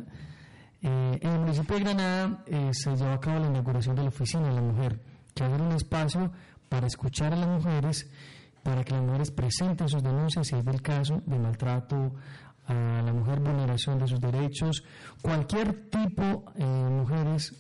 eh, 0.82 1.20
en 1.22 1.32
el 1.32 1.40
municipio 1.40 1.76
de 1.76 1.84
Granada 1.84 2.44
eh, 2.46 2.70
se 2.72 2.96
llevó 2.96 3.12
a 3.12 3.20
cabo 3.20 3.40
la 3.40 3.48
inauguración 3.48 3.96
de 3.96 4.04
la 4.04 4.10
Oficina 4.10 4.48
de 4.48 4.54
la 4.54 4.62
Mujer, 4.62 5.02
que 5.34 5.44
va 5.44 5.50
a 5.50 5.58
ser 5.58 5.62
un 5.62 5.72
espacio 5.74 6.32
para 6.70 6.88
escuchar 6.88 7.34
a 7.34 7.36
las 7.36 7.48
mujeres, 7.48 8.10
para 8.64 8.84
que 8.84 8.94
las 8.94 9.04
mujeres 9.04 9.32
presenten 9.32 9.90
sus 9.90 10.04
denuncias 10.04 10.48
si 10.48 10.56
es 10.56 10.64
del 10.64 10.82
caso 10.82 11.22
de 11.26 11.40
maltrato 11.40 12.14
a 12.68 13.02
la 13.02 13.12
mujer, 13.12 13.40
vulneración 13.40 13.98
de 13.98 14.08
sus 14.08 14.20
derechos, 14.20 14.84
cualquier 15.22 15.90
tipo 15.90 16.46
eh, 16.56 16.64
mujeres, 16.64 17.56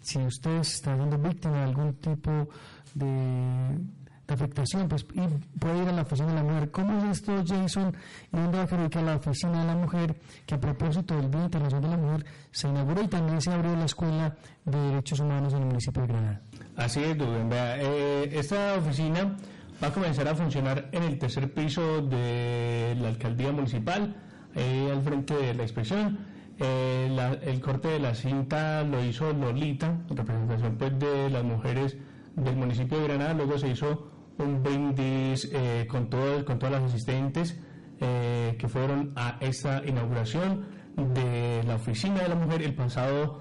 si 0.00 0.18
usted 0.18 0.56
está 0.56 0.96
siendo 0.96 1.16
víctima 1.16 1.58
de 1.58 1.62
algún 1.62 1.94
tipo 1.94 2.48
de, 2.94 3.78
de 4.26 4.34
afectación, 4.34 4.88
pues 4.88 5.04
y 5.14 5.58
puede 5.58 5.82
ir 5.82 5.88
a 5.88 5.92
la 5.92 6.02
oficina 6.02 6.28
de 6.28 6.34
la 6.34 6.42
mujer. 6.42 6.70
¿Cómo 6.70 6.98
es 7.04 7.18
esto, 7.18 7.42
Jason? 7.46 7.94
¿Y 8.32 8.66
querer 8.66 8.88
que 8.90 8.98
a 8.98 9.02
la 9.02 9.16
oficina 9.16 9.60
de 9.60 9.66
la 9.66 9.74
mujer, 9.76 10.16
que 10.46 10.54
a 10.54 10.60
propósito 10.60 11.16
del 11.16 11.30
Día 11.30 11.44
Internacional 11.44 11.82
de 11.90 11.96
la 11.96 12.02
Mujer, 12.02 12.24
se 12.50 12.68
inauguró 12.68 13.02
y 13.02 13.08
también 13.08 13.40
se 13.40 13.52
abrió 13.52 13.74
la 13.76 13.84
Escuela 13.84 14.34
de 14.64 14.78
Derechos 14.78 15.20
Humanos 15.20 15.52
en 15.54 15.60
el 15.60 15.66
municipio 15.66 16.02
de 16.02 16.08
Granada? 16.08 16.40
Así 16.76 17.00
es, 17.02 17.18
Rubén. 17.18 17.50
Eh, 17.52 18.30
esta 18.32 18.74
oficina 18.76 19.36
va 19.82 19.88
a 19.88 19.92
comenzar 19.92 20.28
a 20.28 20.34
funcionar 20.34 20.88
en 20.92 21.02
el 21.02 21.18
tercer 21.18 21.52
piso 21.52 22.00
de 22.02 22.96
la 23.00 23.08
alcaldía 23.08 23.52
municipal, 23.52 24.14
ahí 24.54 24.88
al 24.90 25.02
frente 25.02 25.34
de 25.34 25.54
la 25.54 25.62
inspección. 25.64 26.18
Eh, 26.58 27.08
la- 27.10 27.32
el 27.32 27.60
corte 27.60 27.88
de 27.88 27.98
la 27.98 28.14
cinta 28.14 28.84
lo 28.84 29.02
hizo 29.04 29.32
Lolita, 29.32 29.86
en 30.08 30.16
representación 30.16 30.76
pues 30.76 30.96
de 30.98 31.28
las 31.30 31.42
mujeres 31.42 31.96
del 32.36 32.56
municipio 32.56 32.98
de 32.98 33.04
Granada. 33.08 33.34
Luego 33.34 33.58
se 33.58 33.68
hizo 33.68 34.10
un 34.38 34.62
brindis 34.62 35.48
eh, 35.52 35.86
con, 35.90 36.08
todo- 36.08 36.44
con 36.44 36.58
todas 36.58 36.80
las 36.80 36.92
asistentes 36.92 37.58
eh, 38.00 38.56
que 38.58 38.68
fueron 38.68 39.12
a 39.16 39.36
esta 39.40 39.82
inauguración. 39.86 40.80
de 40.96 41.62
la 41.66 41.76
Oficina 41.76 42.20
de 42.22 42.28
la 42.28 42.34
Mujer 42.34 42.60
el 42.62 42.74
pasado 42.74 43.40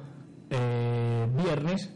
eh, 0.49 1.27
viernes 1.35 1.89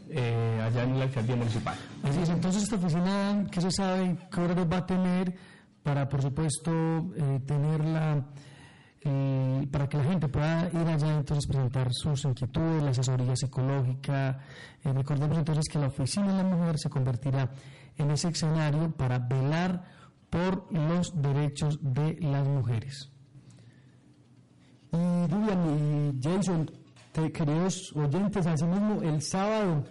allá 0.62 0.82
en 0.84 0.98
la 0.98 1.04
alcaldía 1.04 1.34
municipal. 1.36 1.74
Así 2.02 2.20
es, 2.20 2.28
entonces 2.28 2.62
esta 2.64 2.76
oficina, 2.76 3.46
¿qué 3.50 3.60
se 3.62 3.70
sabe? 3.70 4.16
¿Qué 4.30 4.40
horarios 4.40 4.66
va 4.70 4.76
a 4.78 4.86
tener 4.86 5.34
para, 5.82 6.08
por 6.08 6.20
supuesto, 6.20 6.70
eh, 7.16 7.40
tenerla, 7.46 8.26
eh, 9.08 9.68
para 9.70 9.88
que 9.88 9.98
la 9.98 10.04
gente 10.04 10.26
pueda 10.26 10.68
ir 10.68 10.88
allá 10.88 11.16
entonces 11.16 11.46
presentar 11.46 11.88
sus 11.92 12.24
inquietudes, 12.24 12.82
la 12.82 12.90
asesoría 12.90 13.36
psicológica? 13.36 14.40
Eh, 14.82 14.92
recordemos 14.92 15.38
entonces 15.38 15.68
que 15.70 15.78
la 15.78 15.86
oficina 15.86 16.26
de 16.26 16.42
la 16.42 16.42
mujer 16.42 16.76
se 16.76 16.90
convertirá 16.90 17.48
en 17.96 18.10
ese 18.10 18.28
escenario 18.28 18.90
para 18.90 19.20
velar 19.20 19.84
por 20.28 20.72
los 20.72 21.22
derechos 21.22 21.78
de 21.80 22.18
las 22.20 22.48
mujeres. 22.48 23.12
Y 24.92 24.96
Vivian 25.32 26.12
y 26.12 26.20
Jason, 26.20 26.68
queridos 27.32 27.94
oyentes, 27.94 28.44
asimismo 28.44 29.02
el 29.02 29.22
sábado, 29.22 29.84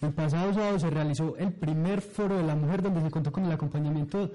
el 0.00 0.14
pasado 0.14 0.54
sábado 0.54 0.78
se 0.78 0.88
realizó 0.88 1.36
el 1.36 1.52
primer 1.52 2.00
foro 2.00 2.38
de 2.38 2.42
la 2.42 2.54
mujer 2.54 2.80
donde 2.80 3.02
se 3.02 3.10
contó 3.10 3.30
con 3.30 3.44
el 3.44 3.52
acompañamiento 3.52 4.30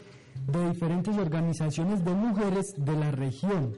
de 0.47 0.69
diferentes 0.69 1.17
organizaciones 1.17 2.03
de 2.03 2.13
mujeres 2.13 2.73
de 2.77 2.95
la 2.95 3.11
región, 3.11 3.73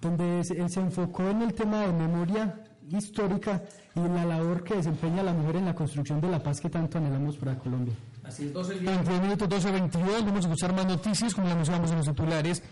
donde 0.00 0.44
se, 0.44 0.68
se 0.68 0.80
enfocó 0.80 1.28
en 1.28 1.42
el 1.42 1.54
tema 1.54 1.80
de 1.82 1.92
memoria 1.92 2.62
histórica 2.90 3.62
y 3.94 4.00
la 4.00 4.24
labor 4.24 4.64
que 4.64 4.76
desempeña 4.76 5.22
la 5.22 5.32
mujer 5.32 5.56
en 5.56 5.66
la 5.66 5.74
construcción 5.74 6.20
de 6.20 6.28
la 6.28 6.42
paz 6.42 6.60
que 6.60 6.70
tanto 6.70 6.98
anhelamos 6.98 7.36
para 7.36 7.58
Colombia. 7.58 7.94
Así 8.24 8.46
es, 8.46 8.52
12 8.52 8.74
22 8.74 9.20
minutos, 9.20 9.48
12 9.48 9.70
22. 9.72 10.24
Vamos 10.24 10.44
a 10.44 10.48
escuchar 10.48 10.72
más 10.74 10.86
noticias, 10.86 11.34
como 11.34 11.48
anunciamos 11.48 11.90
en 11.90 11.96
los 11.98 12.06
titulares. 12.06 12.62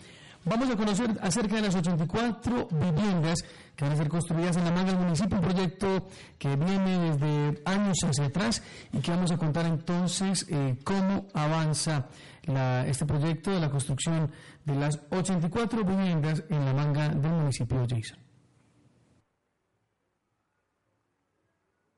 Vamos 0.44 0.70
a 0.70 0.76
conocer 0.76 1.10
acerca 1.22 1.56
de 1.56 1.62
las 1.62 1.74
84 1.74 2.68
viviendas 2.70 3.42
que 3.74 3.84
van 3.84 3.94
a 3.94 3.96
ser 3.96 4.08
construidas 4.08 4.56
en 4.56 4.64
la 4.64 4.70
manga 4.70 4.92
del 4.92 5.00
municipio, 5.00 5.38
un 5.38 5.42
proyecto 5.42 6.06
que 6.38 6.54
viene 6.54 7.10
desde 7.10 7.62
años 7.64 7.96
hacia 8.04 8.26
atrás 8.26 8.62
y 8.92 8.98
que 9.00 9.10
vamos 9.10 9.32
a 9.32 9.38
contar 9.38 9.66
entonces 9.66 10.46
eh, 10.48 10.76
cómo 10.84 11.26
avanza 11.34 12.06
la- 12.46 12.86
este 12.86 13.06
proyecto 13.06 13.50
de 13.50 13.60
la 13.60 13.70
construcción 13.70 14.30
de 14.64 14.74
las 14.74 15.00
84 15.10 15.84
viviendas 15.84 16.44
en 16.48 16.64
la 16.64 16.72
manga 16.72 17.08
del 17.08 17.32
municipio 17.32 17.80
de 17.86 17.96
Jason. 17.96 18.18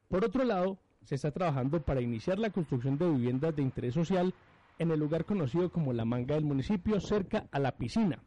Por 0.09 0.24
otro 0.24 0.44
lado, 0.44 0.78
se 1.05 1.14
está 1.14 1.30
trabajando 1.30 1.82
para 1.82 2.01
iniciar 2.01 2.38
la 2.38 2.51
construcción 2.51 2.96
de 2.99 3.09
viviendas 3.11 3.55
de 3.55 3.62
interés 3.62 3.94
social 3.94 4.34
en 4.78 4.90
el 4.90 4.99
lugar 5.01 5.24
conocido 5.24 5.70
como 5.70 5.92
la 5.92 6.05
manga 6.05 6.34
del 6.34 6.44
municipio, 6.44 7.01
cerca 7.01 7.46
a 7.51 7.59
la 7.59 7.72
piscina. 7.72 8.22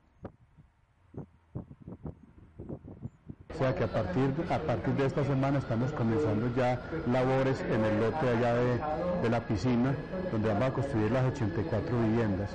O 3.53 3.57
sea 3.57 3.75
que 3.75 3.83
a 3.83 3.87
partir, 3.87 4.33
a 4.49 4.59
partir 4.59 4.93
de 4.95 5.05
esta 5.05 5.23
semana 5.23 5.59
estamos 5.59 5.91
comenzando 5.91 6.53
ya 6.55 6.81
labores 7.11 7.61
en 7.61 7.83
el 7.83 7.99
lote 7.99 8.29
allá 8.29 8.55
de, 8.55 8.79
de 9.23 9.29
la 9.29 9.45
piscina, 9.45 9.93
donde 10.31 10.47
vamos 10.49 10.69
a 10.69 10.73
construir 10.73 11.11
las 11.11 11.25
84 11.25 12.01
viviendas. 12.01 12.51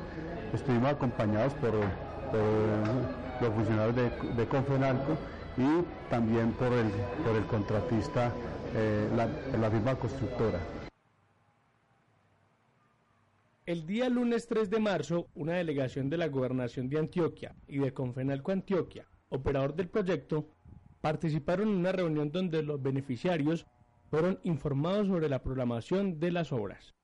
Estuvimos 0.53 0.93
acompañados 0.93 1.55
por, 1.55 1.73
por 1.73 3.41
los 3.41 3.55
funcionarios 3.55 3.97
de, 3.97 4.11
de 4.35 4.47
Confenalco 4.47 5.17
y 5.57 5.85
también 6.11 6.53
por 6.53 6.73
el, 6.73 6.91
por 7.25 7.37
el 7.37 7.45
contratista, 7.47 8.33
eh, 8.75 9.09
la, 9.15 9.29
la 9.59 9.71
firma 9.71 9.95
constructora. 9.97 10.61
El 13.65 13.87
día 13.87 14.09
lunes 14.09 14.47
3 14.47 14.71
de 14.71 14.79
marzo, 14.79 15.29
una 15.35 15.55
delegación 15.55 16.09
de 16.09 16.19
la 16.19 16.29
Gobernación 16.29 16.89
de 16.89 16.99
Antioquia 17.01 17.55
y 17.67 17.79
de 17.79 17.93
Confenalco 17.93 18.53
Antioquia, 18.53 19.09
operador 19.29 19.75
del 19.75 19.89
proyecto, 19.89 20.47
participaron 21.01 21.69
en 21.69 21.77
una 21.77 21.93
reunión 21.93 22.31
donde 22.31 22.63
los 22.63 22.83
beneficiarios 22.83 23.67
fueron 24.11 24.39
informados 24.45 25.09
sobre 25.09 25.29
la 25.29 25.43
programación 25.43 26.19
de 26.19 26.31
las 26.33 26.53
obras. 26.53 26.95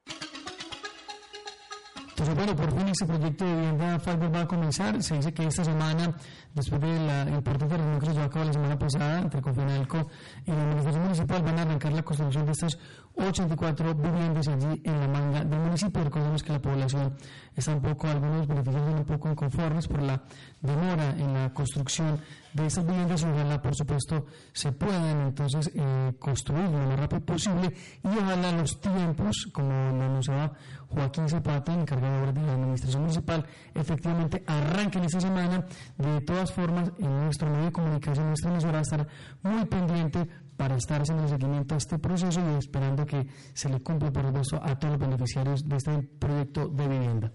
Entonces, 2.22 2.34
bueno, 2.36 2.54
por 2.54 2.78
fin 2.78 2.88
ese 2.88 3.04
proyecto 3.04 3.44
de 3.44 3.54
vivienda 3.56 3.98
Fiber 3.98 4.32
va 4.32 4.40
a 4.42 4.46
comenzar. 4.46 5.02
Se 5.02 5.16
dice 5.16 5.32
que 5.34 5.44
esta 5.44 5.64
semana, 5.64 6.14
después 6.54 6.80
de 6.80 7.06
la 7.06 7.28
importante 7.28 7.76
reunión 7.76 7.98
que 7.98 8.06
se 8.06 8.12
llevó 8.12 8.24
a 8.26 8.30
cabo 8.30 8.44
la 8.44 8.52
semana 8.52 8.78
pasada 8.78 9.18
entre 9.22 9.40
Confenalco 9.40 10.08
y 10.46 10.50
la 10.52 10.62
Administración 10.62 11.02
Municipal, 11.02 11.42
van 11.42 11.58
a 11.58 11.62
arrancar 11.62 11.92
la 11.92 12.02
construcción 12.02 12.46
de 12.46 12.52
estas 12.52 12.78
84 13.16 13.94
viviendas 13.94 14.48
allí 14.48 14.80
en 14.84 15.00
la 15.00 15.08
manga 15.08 15.44
del 15.44 15.58
municipio. 15.58 16.04
Recordemos 16.04 16.42
que 16.42 16.52
la 16.52 16.60
población 16.60 17.16
está 17.54 17.74
un 17.74 17.82
poco, 17.82 18.08
algunos 18.08 18.46
beneficiarios 18.46 19.00
un 19.00 19.04
poco 19.04 19.30
inconformes 19.30 19.88
por 19.88 20.02
la 20.02 20.22
demora 20.60 21.10
en 21.10 21.32
la 21.32 21.52
construcción 21.52 22.20
de 22.52 22.66
estas 22.66 22.86
viviendas 22.86 23.24
ojalá, 23.24 23.60
por 23.62 23.74
supuesto, 23.74 24.26
se 24.52 24.72
puedan 24.72 25.28
entonces 25.28 25.70
eh, 25.74 26.12
construir 26.18 26.68
lo 26.68 26.86
más 26.86 27.00
rápido 27.00 27.20
posible 27.22 27.74
y 28.04 28.08
ojalá 28.08 28.52
los 28.52 28.78
tiempos, 28.80 29.48
como 29.52 29.70
lo 29.70 30.04
anunciaba 30.04 30.52
Joaquín 30.88 31.28
Zapata, 31.28 31.72
encargado 31.72 32.32
de 32.32 32.42
la 32.42 32.52
administración 32.52 33.02
municipal, 33.02 33.46
efectivamente 33.74 34.42
arranquen 34.46 35.04
esta 35.04 35.20
semana. 35.20 35.64
De 35.96 36.20
todas 36.20 36.52
formas, 36.52 36.92
en 36.98 37.24
nuestro 37.24 37.48
medio 37.48 37.66
de 37.66 37.72
comunicación, 37.72 38.26
nuestra 38.26 38.50
emisora 38.50 38.72
va 38.72 38.78
a 38.78 38.82
estar 38.82 39.08
muy 39.42 39.64
pendiente 39.64 40.28
para 40.56 40.76
estar 40.76 41.00
haciendo 41.02 41.26
seguimiento 41.28 41.74
a 41.74 41.78
este 41.78 41.98
proceso 41.98 42.40
y 42.40 42.58
esperando 42.58 43.06
que 43.06 43.26
se 43.54 43.68
le 43.68 43.80
cumpla, 43.80 44.10
por 44.10 44.26
supuesto, 44.26 44.60
a 44.62 44.78
todos 44.78 44.92
los 44.92 45.00
beneficiarios 45.00 45.68
de 45.68 45.76
este 45.76 45.98
proyecto 46.18 46.68
de 46.68 46.88
vivienda. 46.88 47.32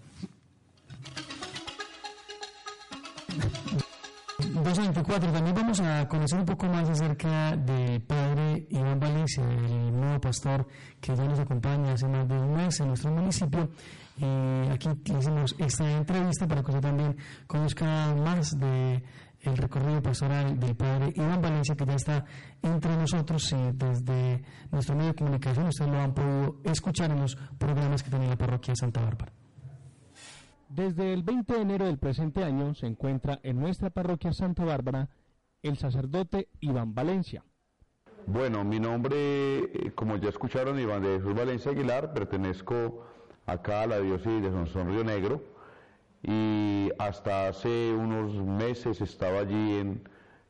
224. 4.63 5.32
También 5.32 5.55
vamos 5.55 5.80
a 5.80 6.07
conocer 6.07 6.39
un 6.39 6.45
poco 6.45 6.68
más 6.68 6.89
acerca 6.89 7.55
del 7.55 8.01
padre 8.01 8.68
Iván 8.70 8.99
Valencia, 8.99 9.43
el 9.43 9.91
nuevo 9.91 10.20
pastor 10.20 10.68
que 10.99 11.15
ya 11.15 11.24
nos 11.24 11.39
acompaña 11.39 11.93
hace 11.93 12.07
más 12.07 12.28
de 12.28 12.39
un 12.39 12.55
mes 12.55 12.80
en 12.80 12.88
nuestro 12.88 13.11
municipio. 13.11 13.70
Y 14.18 14.70
aquí 14.72 14.89
le 15.05 15.20
hicimos 15.20 15.55
esta 15.57 15.91
entrevista 15.91 16.47
para 16.47 16.61
que 16.63 16.72
usted 16.72 16.82
también 16.82 17.18
conozca 17.45 18.15
más 18.15 18.57
de 18.59 19.03
el 19.47 19.57
recorrido 19.57 20.01
pastoral 20.01 20.59
del 20.59 20.75
padre 20.75 21.11
Iván 21.15 21.41
Valencia, 21.41 21.75
que 21.75 21.85
ya 21.85 21.95
está 21.95 22.25
entre 22.61 22.95
nosotros 22.95 23.51
y 23.53 23.71
desde 23.73 24.43
nuestro 24.71 24.95
medio 24.95 25.09
de 25.09 25.15
comunicación 25.15 25.67
ustedes 25.67 25.91
lo 25.91 25.99
han 25.99 26.13
podido 26.13 26.57
escuchar 26.63 27.11
en 27.11 27.21
los 27.21 27.35
programas 27.57 28.03
que 28.03 28.09
tiene 28.09 28.27
la 28.27 28.35
parroquia 28.35 28.73
de 28.73 28.75
Santa 28.75 29.01
Bárbara. 29.01 29.31
Desde 30.69 31.13
el 31.13 31.23
20 31.23 31.53
de 31.53 31.61
enero 31.61 31.85
del 31.85 31.97
presente 31.97 32.43
año 32.43 32.73
se 32.75 32.87
encuentra 32.87 33.39
en 33.43 33.59
nuestra 33.59 33.89
parroquia 33.89 34.33
Santa 34.33 34.65
Bárbara 34.65 35.09
el 35.63 35.77
sacerdote 35.77 36.49
Iván 36.59 36.93
Valencia. 36.93 37.43
Bueno, 38.25 38.63
mi 38.65 38.79
nombre, 38.79 39.15
eh, 39.59 39.91
como 39.95 40.17
ya 40.17 40.29
escucharon, 40.29 40.79
Iván 40.79 41.01
de 41.01 41.17
Jesús 41.17 41.33
Valencia 41.33 41.71
Aguilar, 41.71 42.13
pertenezco 42.13 43.05
acá 43.45 43.83
a 43.83 43.87
la 43.87 43.99
diócesis 43.99 44.41
de 44.41 44.51
Sonsón 44.51 44.89
Río 44.89 45.03
Negro 45.03 45.57
y 46.24 46.91
hasta 46.99 47.47
hace 47.47 47.93
unos 47.93 48.34
meses 48.34 49.01
estaba 49.01 49.39
allí 49.39 49.78
en, 49.78 50.07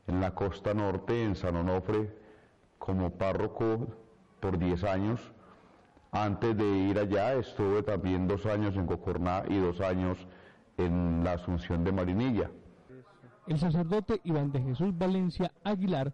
en 0.08 0.22
la 0.22 0.34
costa 0.34 0.74
norte, 0.74 1.24
en 1.24 1.36
San 1.36 1.56
Onofre, 1.56 2.10
como 2.78 3.12
párroco 3.12 3.88
por 4.40 4.58
10 4.58 4.84
años. 4.86 5.32
Antes 6.12 6.56
de 6.56 6.66
ir 6.66 6.98
allá 6.98 7.34
estuve 7.34 7.84
también 7.84 8.28
dos 8.28 8.46
años 8.46 8.76
en 8.76 8.88
Cocorná 8.88 9.44
y 9.50 9.58
dos 9.58 9.82
años 9.82 10.18
en 10.78 11.24
la 11.24 11.34
Asunción 11.34 11.84
de 11.84 11.92
Marinilla. 11.92 12.50
El 13.48 13.60
sacerdote 13.60 14.22
Iván 14.24 14.52
de 14.52 14.62
Jesús 14.62 14.98
Valencia 14.98 15.52
Aguilar 15.64 16.14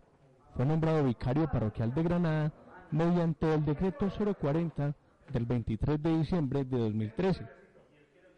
fue 0.55 0.65
nombrado 0.65 1.03
vicario 1.03 1.49
parroquial 1.49 1.93
de 1.93 2.03
Granada 2.03 2.51
mediante 2.91 3.53
el 3.53 3.65
decreto 3.65 4.07
040 4.09 4.93
del 5.31 5.45
23 5.45 6.01
de 6.01 6.17
diciembre 6.17 6.63
de 6.63 6.77
2013, 6.77 7.47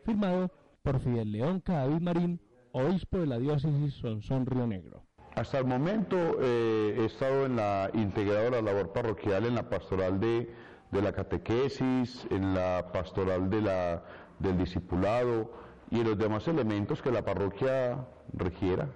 firmado 0.05 0.49
por 0.86 0.99
Fidel 0.99 1.31
León 1.31 1.61
Cadavid 1.61 1.99
Marín, 1.99 2.39
obispo 2.71 3.17
de 3.17 3.25
la 3.25 3.39
diócesis 3.39 3.95
Sonsón 3.95 4.45
Río 4.45 4.67
Negro. 4.67 5.03
Hasta 5.33 5.57
el 5.57 5.65
momento 5.65 6.15
eh, 6.39 6.95
he 6.99 7.05
estado 7.05 7.47
en 7.47 7.55
la 7.55 7.89
integrado 7.95 8.51
la 8.51 8.61
labor 8.61 8.93
parroquial 8.93 9.45
en 9.45 9.55
la 9.55 9.67
pastoral 9.67 10.19
de, 10.19 10.53
de 10.91 11.01
la 11.01 11.11
catequesis, 11.11 12.27
en 12.29 12.53
la 12.53 12.91
pastoral 12.93 13.49
de 13.49 13.61
la, 13.61 14.03
del 14.38 14.59
discipulado 14.59 15.51
y 15.89 16.01
en 16.01 16.07
los 16.07 16.17
demás 16.19 16.47
elementos 16.47 17.01
que 17.01 17.11
la 17.11 17.25
parroquia 17.25 18.07
requiera. 18.31 18.88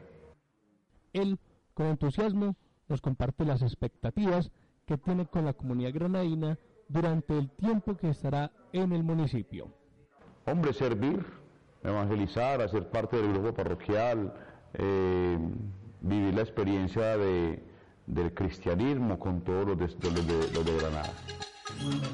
Él, 1.11 1.39
con 1.73 1.87
entusiasmo, 1.87 2.55
nos 2.87 3.01
comparte 3.01 3.45
las 3.45 3.63
expectativas 3.63 4.51
que 4.85 4.99
tiene 4.99 5.25
con 5.25 5.43
la 5.43 5.53
comunidad 5.53 5.91
granadina 5.91 6.59
durante 6.87 7.35
el 7.35 7.49
tiempo 7.49 7.97
que 7.97 8.09
estará 8.09 8.51
en 8.73 8.91
el 8.91 9.03
municipio. 9.03 9.73
Hombre, 10.45 10.71
servir, 10.73 11.25
evangelizar, 11.84 12.61
hacer 12.61 12.89
parte 12.89 13.17
del 13.17 13.34
grupo 13.34 13.53
parroquial, 13.53 14.34
eh, 14.73 15.38
vivir 16.01 16.34
la 16.34 16.41
experiencia 16.41 17.17
de, 17.17 17.63
del 18.05 18.34
cristianismo 18.34 19.19
con 19.19 19.41
todos 19.41 19.67
los 19.67 19.77
de, 19.77 20.11
los 20.11 20.65
de, 20.65 20.77
Granada. 20.77 21.13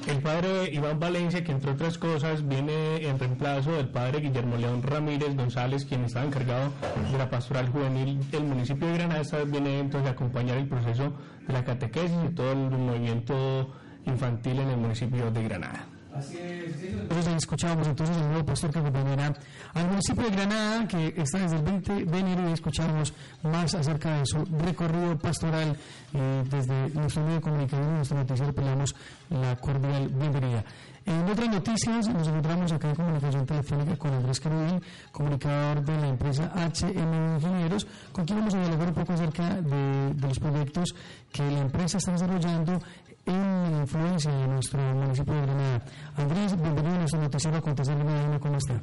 El 0.07 0.22
padre 0.22 0.70
Iván 0.72 0.99
Valencia, 0.99 1.43
que 1.43 1.51
entre 1.51 1.72
otras 1.72 1.97
cosas 1.97 2.47
viene 2.47 3.07
en 3.07 3.18
reemplazo 3.18 3.72
del 3.72 3.88
padre 3.88 4.20
Guillermo 4.20 4.57
León 4.57 4.84
Ramírez 4.84 5.36
González, 5.36 5.86
quien 5.86 6.03
estaba 6.03 6.26
encargado 6.26 6.72
de 7.11 7.18
la 7.18 7.30
pastoral 7.30 7.70
juvenil 7.70 8.20
del 8.30 8.43
municipio 8.43 8.88
de 8.88 8.93
Granada, 8.95 9.22
esta 9.22 9.38
vez 9.38 9.49
viene 9.49 9.80
entonces 9.80 10.09
a 10.09 10.11
acompañar 10.11 10.57
el 10.57 10.68
proceso 10.68 11.13
de 11.47 11.53
la 11.53 11.63
catequesis 11.63 12.18
y 12.30 12.36
todo 12.36 12.51
el 12.51 12.57
movimiento 12.57 13.74
infantil 14.05 14.59
en 14.59 14.70
el 14.70 14.78
municipio 14.78 15.32
de 15.32 15.43
Granada. 15.43 15.88
Así 16.16 16.38
es, 16.38 16.82
Entonces 16.82 17.36
escuchábamos 17.36 17.88
entonces 17.88 18.16
el 18.16 18.28
nuevo 18.28 18.45
pastor 18.45 18.72
que 18.72 18.80
acompañará 18.80 19.34
al 19.74 19.88
municipio 19.88 20.24
de 20.24 20.30
Granada, 20.30 20.88
que 20.88 21.13
está 21.18 21.39
desde 21.39 21.57
el 21.57 21.63
20 21.63 22.05
de 22.05 22.20
enero 22.20 22.49
y 22.49 22.53
escuchamos 22.53 23.13
más 23.43 23.76
acerca 23.76 24.20
de 24.20 24.26
su 24.26 24.45
recorrido 24.45 25.18
pastoral 25.18 25.76
eh, 26.13 26.43
desde 26.49 26.89
nuestro 26.91 27.22
medio 27.24 27.36
de 27.36 27.41
comunicación, 27.41 27.95
nuestro 27.95 28.18
noticiero, 28.18 28.53
damos 28.53 28.95
la 29.30 29.57
cordial 29.57 30.07
bienvenida. 30.07 30.63
En 31.05 31.30
otras 31.30 31.49
noticias, 31.49 32.07
nos 32.07 32.28
encontramos 32.28 32.72
acá 32.72 32.89
en 32.89 32.95
comunicación 32.95 33.45
telefónica 33.45 33.95
con 33.95 34.11
Andrés 34.11 34.39
Carudín, 34.39 34.82
comunicador 35.11 35.86
de 35.86 36.01
la 36.01 36.07
empresa 36.07 36.51
HM 36.55 37.36
Ingenieros, 37.36 37.86
con 38.11 38.26
quien 38.26 38.39
vamos 38.39 38.55
a 38.55 38.59
dialogar 38.61 38.88
un 38.88 38.93
poco 38.95 39.13
acerca 39.13 39.61
de 39.61 40.16
los 40.20 40.39
proyectos 40.39 40.95
que 41.32 41.43
la 41.51 41.59
empresa 41.59 41.99
está 41.99 42.13
desarrollando 42.13 42.80
en 43.26 43.71
la 43.71 43.80
influencia 43.80 44.32
de 44.32 44.47
nuestro 44.47 44.80
municipio 44.80 45.34
de 45.34 45.41
Granada. 45.41 45.86
Andrés, 46.17 46.61
bienvenido 46.61 46.95
a 46.95 46.99
nuestro 46.99 47.21
noticiero 47.21 47.57
Acontecer 47.57 47.97
Granada, 47.97 48.39
¿cómo 48.39 48.57
está? 48.57 48.73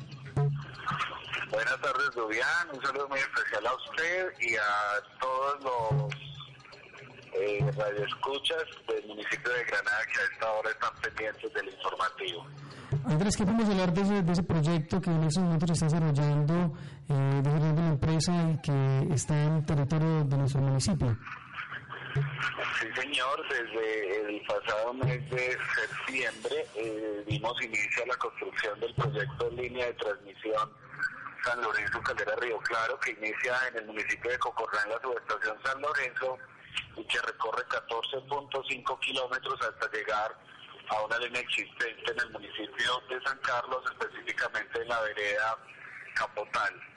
Buenas 1.51 1.81
tardes, 1.81 2.11
Dubián. 2.15 2.69
Un 2.73 2.83
saludo 2.83 3.09
muy 3.09 3.19
especial 3.19 3.67
a 3.67 3.75
usted 3.75 4.33
y 4.41 4.57
a 4.57 5.21
todos 5.21 5.65
los 5.65 6.15
eh, 7.35 7.71
radioescuchas 7.77 8.65
del 8.89 9.07
municipio 9.07 9.53
de 9.53 9.65
Granada 9.65 9.99
que 10.13 10.21
a 10.21 10.25
esta 10.33 10.53
hora 10.53 10.71
están 10.71 10.91
pendientes 11.03 11.53
del 11.55 11.69
informativo. 11.69 12.47
Andrés, 13.05 13.37
¿qué 13.37 13.45
podemos 13.45 13.69
hablar 13.69 13.93
de 13.93 14.01
ese, 14.03 14.23
de 14.23 14.33
ese 14.33 14.43
proyecto 14.43 15.01
que 15.01 15.11
en 15.11 15.23
estos 15.25 15.43
momentos 15.43 15.79
se 15.79 15.87
está 15.87 15.99
desarrollando, 15.99 16.75
eh, 17.09 17.41
desarrollando 17.43 17.83
la 17.83 17.89
empresa 17.89 18.33
y 18.51 18.61
que 18.61 19.15
está 19.15 19.45
en 19.45 19.65
territorio 19.65 20.25
de 20.25 20.37
nuestro 20.37 20.61
municipio? 20.61 21.17
Sí, 22.15 22.87
señor, 22.95 23.49
desde 23.49 24.21
el 24.29 24.43
pasado 24.43 24.93
mes 24.95 25.31
de 25.31 25.57
septiembre 25.75 26.67
eh, 26.75 27.25
dimos 27.27 27.63
inicio 27.63 28.03
a 28.03 28.07
la 28.07 28.17
construcción 28.17 28.79
del 28.81 28.95
proyecto 28.95 29.49
de 29.49 29.63
línea 29.63 29.87
de 29.87 29.95
transmisión 29.95 30.71
San 31.45 31.61
Lorenzo 31.63 32.03
Caldera 32.03 32.37
Río 32.37 32.59
Claro, 32.59 32.99
que 33.01 33.13
inicia 33.13 33.57
en 33.69 33.79
el 33.79 33.87
municipio 33.87 34.31
de 34.31 34.39
Cocorrán, 34.39 34.91
la 34.91 35.01
subestación 35.01 35.57
San 35.65 35.81
Lorenzo, 35.81 36.39
y 36.97 37.05
que 37.05 37.19
recorre 37.21 37.63
14.5 37.69 39.01
kilómetros 39.01 39.61
hasta 39.63 39.91
llegar 39.91 40.37
a 40.89 41.03
una 41.03 41.19
línea 41.19 41.41
existente 41.41 42.13
en 42.13 42.21
el 42.21 42.31
municipio 42.31 43.03
de 43.09 43.23
San 43.23 43.39
Carlos, 43.39 43.83
específicamente 43.91 44.83
en 44.83 44.89
la 44.89 45.01
vereda 45.01 45.59
Capotal. 46.15 46.92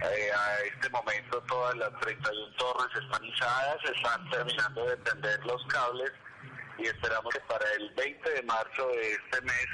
Eh, 0.00 0.30
a 0.32 0.60
este 0.60 0.88
momento 0.90 1.42
todas 1.48 1.76
las 1.76 1.90
31 2.00 2.56
torres 2.56 2.88
están 3.02 3.24
izadas, 3.24 3.76
están 3.84 4.30
terminando 4.30 4.86
de 4.86 4.96
tender 4.98 5.44
los 5.44 5.64
cables 5.66 6.12
y 6.78 6.86
esperamos 6.86 7.34
que 7.34 7.40
para 7.40 7.64
el 7.72 7.90
20 7.94 8.30
de 8.30 8.42
marzo 8.44 8.88
de 8.88 9.12
este 9.12 9.40
mes 9.42 9.66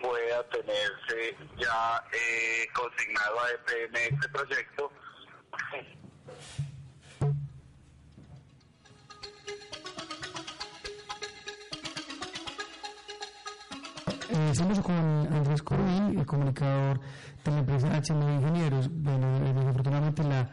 pueda 0.00 0.48
tenerse 0.48 1.36
ya 1.58 2.02
eh, 2.12 2.66
consignado 2.72 3.40
a 3.40 3.50
EPM 3.50 3.96
este 3.96 4.28
proyecto. 4.30 4.92
Eh, 14.50 14.52
estamos 14.52 14.80
con 14.80 14.96
Andrés 14.96 15.62
Corrín, 15.62 16.18
el 16.18 16.26
comunicador 16.26 16.98
de 17.44 17.50
la 17.52 17.58
empresa 17.60 17.86
HM 17.88 18.34
Ingenieros. 18.34 18.90
Bueno, 18.92 19.36
eh, 19.36 19.52
desafortunadamente 19.54 20.24
la, 20.24 20.50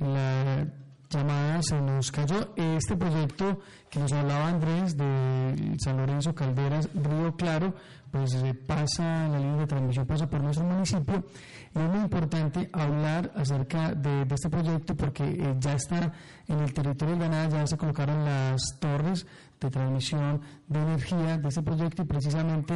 la 0.00 0.66
llamada 1.08 1.62
se 1.62 1.80
nos 1.80 2.10
cayó. 2.10 2.52
Este 2.56 2.96
proyecto 2.96 3.60
que 3.88 4.00
nos 4.00 4.12
hablaba 4.12 4.48
Andrés 4.48 4.96
de 4.96 5.76
San 5.78 5.96
Lorenzo 5.96 6.34
Calderas, 6.34 6.88
Río 6.92 7.36
Claro, 7.36 7.72
pues 8.10 8.32
se 8.32 8.52
pasa, 8.54 9.28
la 9.28 9.38
línea 9.38 9.58
de 9.58 9.66
transmisión 9.66 10.06
pasa 10.06 10.28
por 10.28 10.40
nuestro 10.40 10.64
municipio. 10.64 11.24
Es 11.72 11.82
muy 11.88 12.00
importante 12.00 12.68
hablar 12.72 13.30
acerca 13.36 13.94
de, 13.94 14.24
de 14.24 14.34
este 14.34 14.50
proyecto 14.50 14.96
porque 14.96 15.22
eh, 15.22 15.54
ya 15.60 15.74
está 15.74 16.12
en 16.48 16.58
el 16.58 16.74
territorio 16.74 17.14
de 17.14 17.20
Granada, 17.20 17.60
ya 17.60 17.66
se 17.68 17.76
colocaron 17.76 18.24
las 18.24 18.60
torres 18.80 19.24
de 19.66 19.70
transmisión 19.70 20.40
de 20.66 20.80
energía 20.80 21.38
de 21.38 21.48
este 21.48 21.62
proyecto 21.62 22.02
y 22.02 22.04
precisamente 22.06 22.74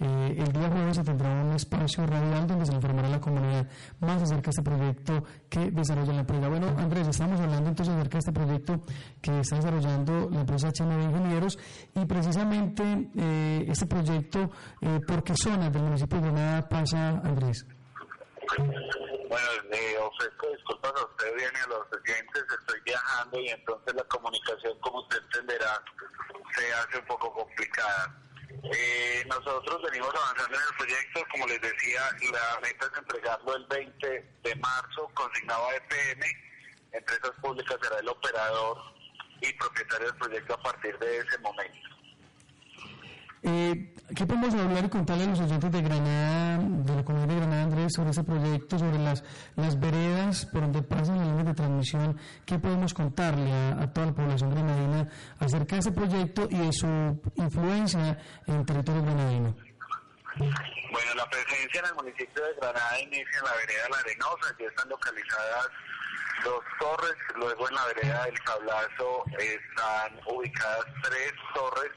eh, 0.00 0.34
el 0.38 0.52
día 0.52 0.68
jueves 0.70 0.96
se 0.96 1.04
tendrá 1.04 1.42
un 1.42 1.52
espacio 1.52 2.06
radial 2.06 2.46
donde 2.46 2.66
se 2.66 2.74
informará 2.74 3.08
a 3.08 3.10
la 3.10 3.20
comunidad 3.20 3.66
más 4.00 4.22
acerca 4.22 4.44
de 4.44 4.50
este 4.50 4.62
proyecto 4.62 5.24
que 5.48 5.70
desarrolla 5.70 6.12
la 6.12 6.20
empresa. 6.20 6.48
Bueno, 6.48 6.68
Andrés, 6.78 7.08
estamos 7.08 7.40
hablando 7.40 7.68
entonces 7.68 7.94
acerca 7.94 8.12
de 8.12 8.18
este 8.18 8.32
proyecto 8.32 8.80
que 9.20 9.40
está 9.40 9.56
desarrollando 9.56 10.30
la 10.30 10.40
empresa 10.40 10.68
HMB 10.68 11.02
Ingenieros 11.02 11.58
y 11.94 12.04
precisamente 12.06 13.10
eh, 13.16 13.64
este 13.68 13.86
proyecto, 13.86 14.50
eh, 14.80 15.00
¿por 15.06 15.22
qué 15.22 15.34
zonas 15.36 15.72
del 15.72 15.82
municipio 15.82 16.20
de 16.20 16.24
Granada 16.24 16.68
pasa, 16.68 17.20
Andrés? 17.24 17.66
Bueno, 19.28 19.48
le 19.70 19.98
ofrezco 19.98 20.50
disculpas 20.50 20.92
a 20.96 21.04
usted 21.04 21.36
bien 21.36 21.50
y 21.54 21.58
a 21.58 21.66
los 21.66 21.86
oyentes, 21.92 22.44
estoy 22.60 22.80
viajando 22.80 23.38
y 23.38 23.48
entonces 23.48 23.94
la 23.94 24.04
comunicación, 24.04 24.78
como 24.80 25.00
usted 25.00 25.18
entenderá, 25.18 25.82
se 26.56 26.72
hace 26.72 26.98
un 26.98 27.04
poco 27.04 27.34
complicada. 27.34 28.14
Eh, 28.72 29.22
nosotros 29.28 29.82
venimos 29.82 30.14
avanzando 30.14 30.56
en 30.56 30.62
el 30.62 30.76
proyecto, 30.78 31.20
como 31.30 31.46
les 31.46 31.60
decía, 31.60 32.00
la 32.32 32.60
meta 32.60 32.86
es 32.86 32.98
entregarlo 32.98 33.56
el 33.56 33.66
20 33.66 34.32
de 34.42 34.56
marzo, 34.56 35.10
consignado 35.12 35.66
a 35.66 35.76
EPM, 35.76 36.22
Empresas 36.92 37.32
Públicas 37.42 37.76
será 37.82 37.98
el 38.00 38.08
operador 38.08 38.78
y 39.42 39.52
propietario 39.52 40.06
del 40.06 40.18
proyecto 40.18 40.54
a 40.54 40.62
partir 40.62 40.98
de 40.98 41.18
ese 41.18 41.38
momento. 41.38 41.97
Eh, 43.42 43.94
¿Qué 44.16 44.26
podemos 44.26 44.54
hablar 44.54 44.84
y 44.84 44.88
contarle 44.88 45.24
a 45.24 45.26
los 45.28 45.40
oyentes 45.40 45.70
de 45.70 45.82
Granada, 45.82 46.58
de 46.58 46.96
la 46.96 47.04
comunidad 47.04 47.28
de 47.28 47.36
Granada, 47.36 47.62
Andrés, 47.62 47.92
sobre 47.94 48.10
ese 48.10 48.24
proyecto, 48.24 48.78
sobre 48.78 48.98
las, 48.98 49.22
las 49.54 49.78
veredas 49.78 50.46
por 50.46 50.62
donde 50.62 50.82
pasan 50.82 51.18
las 51.18 51.28
líneas 51.28 51.46
de 51.46 51.54
transmisión? 51.54 52.20
¿Qué 52.44 52.58
podemos 52.58 52.94
contarle 52.94 53.52
a, 53.52 53.92
toda 53.92 54.06
la 54.08 54.12
población 54.14 54.50
granadina 54.50 55.08
acerca 55.38 55.76
de 55.76 55.80
ese 55.80 55.92
proyecto 55.92 56.48
y 56.50 56.56
de 56.56 56.72
su 56.72 56.86
influencia 57.36 58.18
en 58.46 58.54
el 58.54 58.66
territorio 58.66 59.02
granadino? 59.02 59.54
Bueno, 60.38 61.14
la 61.14 61.28
presencia 61.28 61.80
en 61.80 61.86
el 61.86 61.94
municipio 61.94 62.44
de 62.44 62.54
Granada 62.60 63.00
inicia 63.00 63.38
en 63.38 63.44
la 63.44 63.52
vereda 63.54 63.88
La 63.90 63.98
Arenosa, 63.98 64.50
aquí 64.52 64.64
están 64.64 64.88
localizadas 64.88 65.68
dos 66.44 66.64
torres, 66.78 67.16
luego 67.34 67.68
en 67.68 67.74
la 67.74 67.86
vereda 67.86 68.24
del 68.24 68.38
Sablazo 68.46 69.24
están 69.38 70.20
ubicadas 70.26 70.86
tres 71.02 71.32
torres 71.54 71.90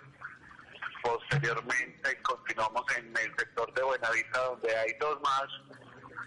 Posteriormente 1.02 2.22
continuamos 2.22 2.84
en 2.96 3.08
el 3.18 3.36
sector 3.36 3.74
de 3.74 3.82
Buenavista 3.82 4.40
donde 4.40 4.76
hay 4.76 4.94
dos 5.00 5.20
más, 5.22 5.48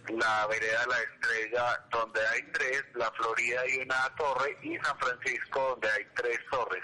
la 0.08 0.46
vereda 0.48 0.86
La 0.86 1.00
Estrella 1.00 1.86
donde 1.90 2.26
hay 2.26 2.42
tres, 2.52 2.84
la 2.94 3.10
Florida 3.12 3.62
y 3.68 3.78
una 3.82 4.14
torre 4.16 4.58
y 4.62 4.76
San 4.78 4.98
Francisco 4.98 5.60
donde 5.70 5.90
hay 5.90 6.04
tres 6.16 6.38
torres. 6.50 6.82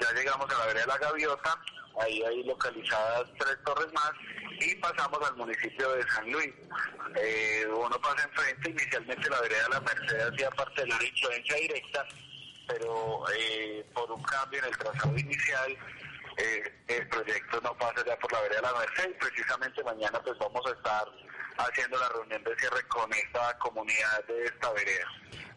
Ya 0.00 0.12
llegamos 0.12 0.48
a 0.54 0.58
la 0.58 0.66
vereda 0.66 0.86
La 0.86 0.98
Gaviota, 0.98 1.60
ahí 2.00 2.22
hay 2.22 2.44
localizadas 2.44 3.28
tres 3.38 3.58
torres 3.64 3.92
más 3.92 4.12
y 4.60 4.74
pasamos 4.76 5.20
al 5.28 5.36
municipio 5.36 5.90
de 5.92 6.08
San 6.10 6.30
Luis. 6.30 6.54
Eh, 7.16 7.66
uno 7.66 8.00
pasa 8.00 8.28
enfrente, 8.28 8.70
inicialmente 8.70 9.28
la 9.28 9.40
vereda 9.40 9.68
La 9.70 9.80
Merced 9.80 10.20
hacía 10.20 10.50
parte 10.52 10.82
de 10.82 10.88
la 10.88 11.04
influencia 11.04 11.56
directa, 11.56 12.06
pero 12.68 13.24
eh, 13.34 13.84
por 13.92 14.10
un 14.12 14.22
cambio 14.22 14.60
en 14.60 14.66
el 14.66 14.78
trazado 14.78 15.18
inicial 15.18 15.76
eh, 16.38 16.62
el 16.88 17.08
proyecto 17.08 17.60
no 17.62 17.74
pasa 17.74 18.04
ya 18.06 18.16
por 18.16 18.32
la 18.32 18.40
vereda 18.42 18.56
de 18.56 18.62
la 18.62 18.78
Merced 18.78 19.10
y 19.10 19.14
precisamente 19.14 19.82
mañana 19.84 20.20
pues 20.22 20.38
vamos 20.38 20.64
a 20.66 20.70
estar 20.70 21.04
haciendo 21.58 21.98
la 21.98 22.08
reunión 22.10 22.42
de 22.44 22.56
cierre 22.56 22.82
con 22.88 23.12
esta 23.12 23.58
comunidad 23.58 24.24
de 24.28 24.44
esta 24.44 24.72
vereda. 24.72 25.06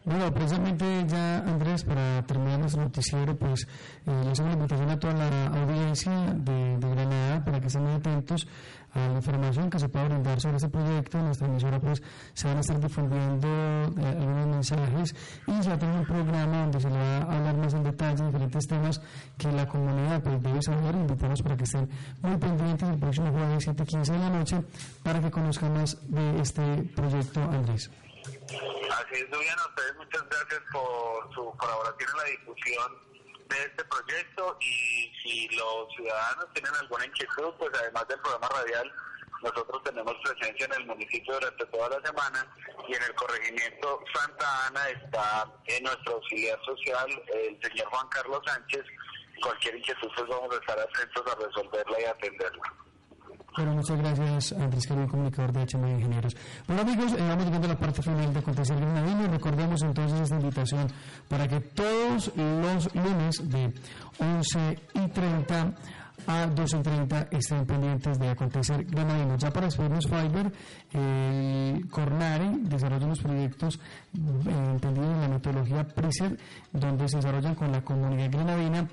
Bueno, 0.04 0.34
precisamente 0.34 0.84
ya 1.06 1.38
Andrés, 1.38 1.84
para 1.84 2.26
terminar 2.26 2.58
nuestro 2.58 2.82
noticiero, 2.82 3.36
pues 3.36 3.68
eh, 4.06 4.22
les 4.24 4.40
hago 4.40 4.48
una 4.48 4.58
invitación 4.58 4.90
a 4.90 4.98
toda 4.98 5.14
la 5.14 5.46
audiencia 5.46 6.12
de, 6.34 6.76
de 6.78 6.88
Granada 6.90 7.44
para 7.44 7.60
que 7.60 7.66
estén 7.68 7.84
muy 7.84 7.94
atentos 7.94 8.48
a 8.94 9.08
la 9.08 9.14
información 9.14 9.70
que 9.70 9.78
se 9.78 9.88
pueda 9.88 10.06
brindar 10.06 10.40
sobre 10.40 10.56
este 10.56 10.68
proyecto. 10.68 11.18
En 11.18 11.26
nuestra 11.26 11.46
emisora 11.46 11.80
pues 11.80 12.02
se 12.34 12.48
van 12.48 12.58
a 12.58 12.60
estar 12.60 12.80
difundiendo 12.80 13.48
eh, 13.48 14.06
algunos 14.06 14.46
mensajes 14.46 15.14
y 15.46 15.62
se 15.62 15.68
va 15.68 15.74
a 15.74 15.78
tener 15.78 15.98
un 15.98 16.06
programa 16.06 16.62
donde 16.62 16.80
se 16.80 16.90
le 16.90 16.96
va 16.96 17.16
a 17.18 17.36
hablar 17.36 17.56
más 17.56 17.74
en 17.74 17.82
detalle 17.82 18.24
diferentes 18.26 18.66
temas 18.66 19.00
que 19.38 19.52
la 19.52 19.66
comunidad 19.66 20.22
pues 20.22 20.42
debe 20.42 20.62
saber. 20.62 20.94
Invitamos 20.94 21.42
para 21.42 21.56
que 21.56 21.64
estén 21.64 21.88
muy 22.20 22.36
pendientes 22.36 22.88
el 22.88 22.98
próximo 22.98 23.32
jueves 23.32 23.68
7.15 23.68 24.12
de 24.12 24.18
la 24.18 24.30
noche 24.30 24.62
para 25.02 25.20
que 25.20 25.30
conozcan 25.30 25.72
más 25.74 25.98
de 26.08 26.40
este 26.40 26.62
proyecto, 26.94 27.40
Andrés. 27.40 27.90
Así 28.24 29.14
es, 29.14 29.30
Duyan, 29.30 29.58
a 29.58 29.66
ustedes 29.68 29.96
muchas 29.96 30.22
gracias 30.28 30.60
por 30.72 31.34
su 31.34 31.56
colaboración 31.56 32.10
en 32.10 32.16
la 32.18 32.24
difusión 32.24 33.11
de 33.52 33.64
este 33.64 33.84
proyecto 33.84 34.56
y 34.60 35.12
si 35.22 35.48
los 35.48 35.88
ciudadanos 35.94 36.46
tienen 36.54 36.74
alguna 36.80 37.06
inquietud, 37.06 37.54
pues 37.58 37.70
además 37.78 38.08
del 38.08 38.20
programa 38.20 38.48
radial, 38.48 38.92
nosotros 39.42 39.82
tenemos 39.82 40.14
presencia 40.22 40.66
en 40.66 40.72
el 40.74 40.86
municipio 40.86 41.34
durante 41.34 41.66
toda 41.66 41.88
la 41.88 42.06
semana 42.06 42.46
y 42.88 42.94
en 42.94 43.02
el 43.02 43.14
corregimiento 43.14 44.04
Santa 44.14 44.66
Ana 44.66 44.88
está 44.90 45.50
en 45.66 45.82
nuestro 45.82 46.14
auxiliar 46.14 46.58
social, 46.64 47.22
el 47.34 47.60
señor 47.62 47.88
Juan 47.88 48.08
Carlos 48.08 48.40
Sánchez. 48.46 48.84
Cualquier 49.42 49.76
inquietud, 49.76 50.08
pues 50.14 50.28
vamos 50.28 50.54
a 50.54 50.58
estar 50.60 50.78
atentos 50.78 51.24
a 51.26 51.46
resolverla 51.46 52.00
y 52.00 52.04
atenderla. 52.04 52.62
Bueno, 53.56 53.74
muchas 53.74 53.98
gracias, 53.98 54.52
Andrés 54.52 54.86
Carlos, 54.86 55.10
comunicador 55.10 55.52
de 55.52 55.60
HM 55.60 55.86
Ingenieros. 55.86 56.34
Bueno, 56.66 56.82
amigos, 56.82 57.12
eh, 57.12 57.16
vamos 57.28 57.44
llegando 57.44 57.66
a 57.66 57.72
la 57.72 57.78
parte 57.78 58.00
final 58.00 58.32
de 58.32 58.38
Acontecer 58.38 58.80
Granadino. 58.80 59.26
Recordemos 59.28 59.82
entonces 59.82 60.20
esta 60.20 60.36
invitación 60.36 60.86
para 61.28 61.46
que 61.46 61.60
todos 61.60 62.32
los 62.34 62.94
lunes 62.94 63.50
de 63.50 63.74
11 64.18 64.78
y 64.94 65.08
30 65.08 65.74
a 66.26 66.46
12 66.46 66.78
y 66.78 66.82
30 66.82 67.28
estén 67.30 67.66
pendientes 67.66 68.18
de 68.18 68.30
Acontecer 68.30 68.84
Granadino. 68.84 69.36
Ya 69.36 69.50
para 69.50 69.66
despedirnos, 69.66 70.06
Fiber, 70.06 70.52
eh, 70.94 71.80
Cornare 71.90 72.50
desarrolla 72.62 73.04
unos 73.06 73.20
proyectos 73.20 73.78
eh, 74.14 74.18
entendidos 74.48 75.14
en 75.14 75.20
la 75.20 75.28
metodología 75.28 75.84
PRISER, 75.84 76.38
donde 76.72 77.08
se 77.08 77.16
desarrollan 77.16 77.54
con 77.54 77.70
la 77.72 77.82
comunidad 77.82 78.30
granadina 78.30 78.88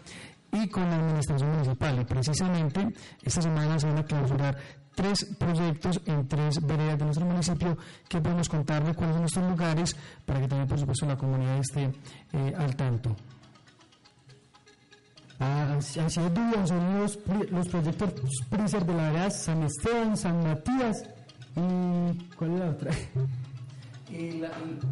y 0.51 0.67
con 0.69 0.89
la 0.89 0.97
administración 0.97 1.51
municipal. 1.51 1.99
Y 2.01 2.05
precisamente 2.05 2.93
esta 3.23 3.41
semana 3.41 3.79
se 3.79 3.87
van 3.87 3.97
a 3.97 4.03
clausurar 4.03 4.57
tres 4.95 5.25
proyectos 5.37 6.01
en 6.05 6.27
tres 6.27 6.65
veredas 6.65 6.99
de 6.99 7.05
nuestro 7.05 7.25
municipio 7.25 7.77
que 8.07 8.19
podemos 8.19 8.49
contarle 8.49 8.93
cuáles 8.93 9.13
son 9.13 9.21
nuestros 9.21 9.49
lugares 9.49 9.95
para 10.25 10.41
que 10.41 10.47
también, 10.47 10.67
por 10.67 10.79
supuesto, 10.79 11.05
la 11.05 11.17
comunidad 11.17 11.57
esté 11.57 11.91
eh, 12.33 12.53
al 12.57 12.75
tanto. 12.75 13.15
Ah, 15.39 15.75
así 15.77 16.01
es, 16.01 16.13
son 16.13 16.99
los, 16.99 17.17
los 17.49 17.67
proyectos 17.69 18.13
PRISER 18.49 18.85
de 18.85 18.93
la 18.93 19.03
vereda 19.03 19.29
San 19.29 19.63
Esteban, 19.63 20.17
San 20.17 20.43
Matías 20.43 21.01
y 21.55 22.35
¿cuál 22.35 22.53
es 22.53 22.59
la 22.59 22.69
otra? 22.69 22.91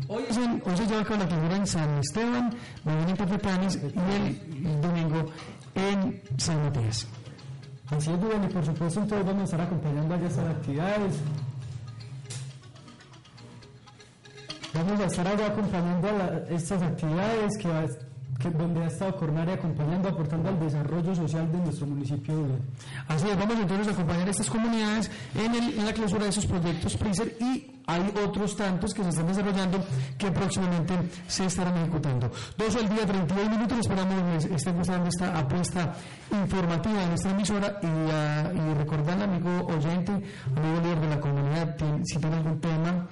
hoy, 0.07 0.23
es 0.29 0.37
hoy 0.37 0.77
se 0.77 0.85
lleva 0.85 1.03
con 1.03 1.19
la 1.19 1.27
figura 1.27 1.55
en 1.55 1.67
San 1.67 1.97
Esteban, 1.97 2.55
mañana 2.83 3.09
en 3.09 3.15
y 3.63 4.67
el, 4.67 4.81
domingo 4.81 5.31
en 5.75 6.21
San 6.37 6.63
Matías. 6.63 7.07
Así 7.89 8.11
es, 8.11 8.17
y 8.17 8.53
por 8.53 8.65
supuesto 8.65 8.99
entonces 9.01 9.25
vamos 9.25 9.41
a 9.41 9.43
estar 9.45 9.61
acompañando 9.61 10.13
a 10.13 10.17
estas 10.17 10.45
actividades. 10.45 11.15
Vamos 14.73 14.99
a 14.99 15.05
estar 15.05 15.27
ahora 15.27 15.47
acompañando 15.47 16.07
a 16.07 16.53
estas 16.53 16.81
actividades 16.81 17.57
que 17.57 17.67
va 17.67 17.79
a 17.79 18.06
que, 18.39 18.49
donde 18.49 18.83
ha 18.83 18.87
estado 18.87 19.15
Cornare 19.15 19.53
acompañando, 19.53 20.09
aportando 20.09 20.49
al 20.49 20.59
desarrollo 20.59 21.15
social 21.15 21.51
de 21.51 21.57
nuestro 21.59 21.87
municipio. 21.87 22.33
Así 23.07 23.27
es, 23.29 23.37
vamos 23.37 23.57
entonces 23.59 23.87
a 23.87 23.91
acompañar 23.91 24.27
a 24.27 24.31
estas 24.31 24.49
comunidades 24.49 25.11
en, 25.35 25.55
el, 25.55 25.79
en 25.79 25.85
la 25.85 25.93
clausura 25.93 26.23
de 26.23 26.29
esos 26.29 26.45
proyectos 26.45 26.97
PRISER 26.97 27.35
y 27.39 27.77
hay 27.87 28.13
otros 28.21 28.55
tantos 28.55 28.93
que 28.93 29.01
se 29.01 29.09
están 29.09 29.27
desarrollando 29.27 29.83
que 30.17 30.29
próximamente 30.29 30.93
se 31.25 31.45
estarán 31.45 31.77
ejecutando. 31.77 32.29
Dos 32.57 32.75
al 32.75 32.89
día, 32.89 33.05
32 33.05 33.49
minutos, 33.49 33.79
esperamos 33.79 34.45
que 34.45 34.55
estén 34.55 34.75
gustando 34.75 35.07
esta 35.07 35.39
apuesta 35.39 35.95
informativa 36.29 37.03
en 37.03 37.11
esta 37.13 37.31
emisora 37.31 37.79
y, 37.81 37.85
uh, 37.85 38.71
y 38.71 38.73
recordar, 38.73 39.21
amigo 39.21 39.65
oyente, 39.67 40.11
amigo 40.11 40.81
líder 40.83 40.99
de 40.99 41.09
la 41.09 41.19
comunidad, 41.19 41.77
si 42.03 42.19
tiene 42.19 42.35
algún 42.35 42.59
tema, 42.59 43.07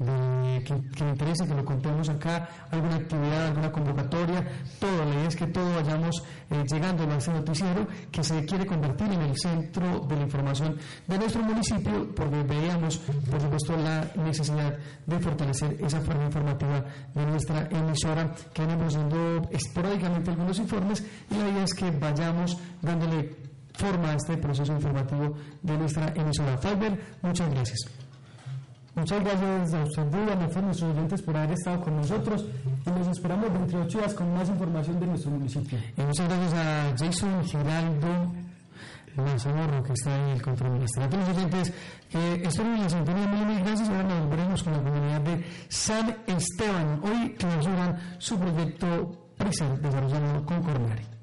de, 0.00 0.64
que, 0.64 0.74
que, 0.96 1.08
interese 1.08 1.46
que 1.46 1.54
lo 1.54 1.64
contemos 1.64 2.08
acá, 2.08 2.48
alguna 2.70 2.96
actividad, 2.96 3.48
alguna 3.48 3.70
convocatoria, 3.70 4.46
todo, 4.80 5.04
la 5.04 5.14
idea 5.14 5.28
es 5.28 5.36
que 5.36 5.46
todos 5.46 5.74
vayamos 5.74 6.22
eh, 6.50 6.64
llegando 6.72 7.04
a 7.04 7.16
este 7.16 7.30
noticiero 7.32 7.86
que 8.10 8.24
se 8.24 8.44
quiere 8.46 8.66
convertir 8.66 9.12
en 9.12 9.20
el 9.20 9.36
centro 9.36 10.00
de 10.00 10.16
la 10.16 10.22
información 10.22 10.78
de 11.06 11.18
nuestro 11.18 11.42
municipio, 11.42 12.14
porque 12.14 12.42
veíamos, 12.44 12.96
por 12.98 13.40
supuesto, 13.40 13.76
la 13.76 14.10
necesidad 14.24 14.78
de 15.06 15.18
fortalecer 15.20 15.76
esa 15.80 16.00
forma 16.00 16.24
informativa 16.24 16.84
de 17.14 17.26
nuestra 17.26 17.68
emisora, 17.70 18.34
que 18.54 18.64
vamos 18.64 18.94
haciendo 18.94 19.42
esporádicamente 19.50 20.30
algunos 20.30 20.58
informes, 20.58 21.04
y 21.30 21.34
la 21.34 21.48
idea 21.50 21.64
es 21.64 21.74
que 21.74 21.90
vayamos 21.90 22.56
dándole 22.80 23.36
forma 23.74 24.12
a 24.12 24.14
este 24.14 24.36
proceso 24.38 24.72
informativo 24.72 25.34
de 25.62 25.76
nuestra 25.76 26.12
emisora. 26.16 26.56
Fiber, 26.56 26.98
muchas 27.22 27.50
gracias. 27.50 27.99
Muchas 28.94 29.22
gracias 29.22 29.74
a 29.74 29.84
usted, 29.84 30.02
a 30.02 30.34
nuestros 30.34 30.82
oyentes 30.82 31.22
por 31.22 31.36
haber 31.36 31.52
estado 31.52 31.80
con 31.80 31.96
nosotros 31.96 32.44
y 32.86 32.90
nos 32.90 33.08
esperamos 33.08 33.52
dentro 33.52 33.78
de 33.78 33.84
ocho 33.84 33.98
días 33.98 34.14
con 34.14 34.34
más 34.34 34.48
información 34.48 34.98
de 34.98 35.06
nuestro 35.06 35.30
municipio. 35.30 35.78
Y 35.96 36.02
muchas 36.02 36.28
gracias 36.28 36.54
a 36.54 36.94
Jason 36.98 37.44
Giraldo 37.44 38.32
Mazamorro 39.16 39.82
que 39.82 39.92
está 39.92 40.16
en 40.16 40.36
el 40.36 40.42
control 40.42 40.82
A 40.82 41.08
todos 41.08 41.28
los 41.28 41.36
oyentes 41.36 41.72
que 42.08 42.34
estuvieron 42.42 42.76
en 42.76 42.82
la 42.82 42.88
sintonía, 42.88 43.26
mil 43.26 43.60
gracias. 43.60 43.88
Ahora 43.88 44.02
nos 44.02 44.20
volveremos 44.24 44.62
con 44.62 44.72
la 44.72 44.82
comunidad 44.82 45.20
de 45.20 45.44
San 45.68 46.16
Esteban. 46.26 47.00
Hoy 47.02 47.34
clausuran 47.34 47.98
su 48.18 48.38
proyecto 48.38 49.30
PRISER 49.36 49.80
desarrollado 49.80 50.44
con 50.44 50.62
Cornari. 50.62 51.19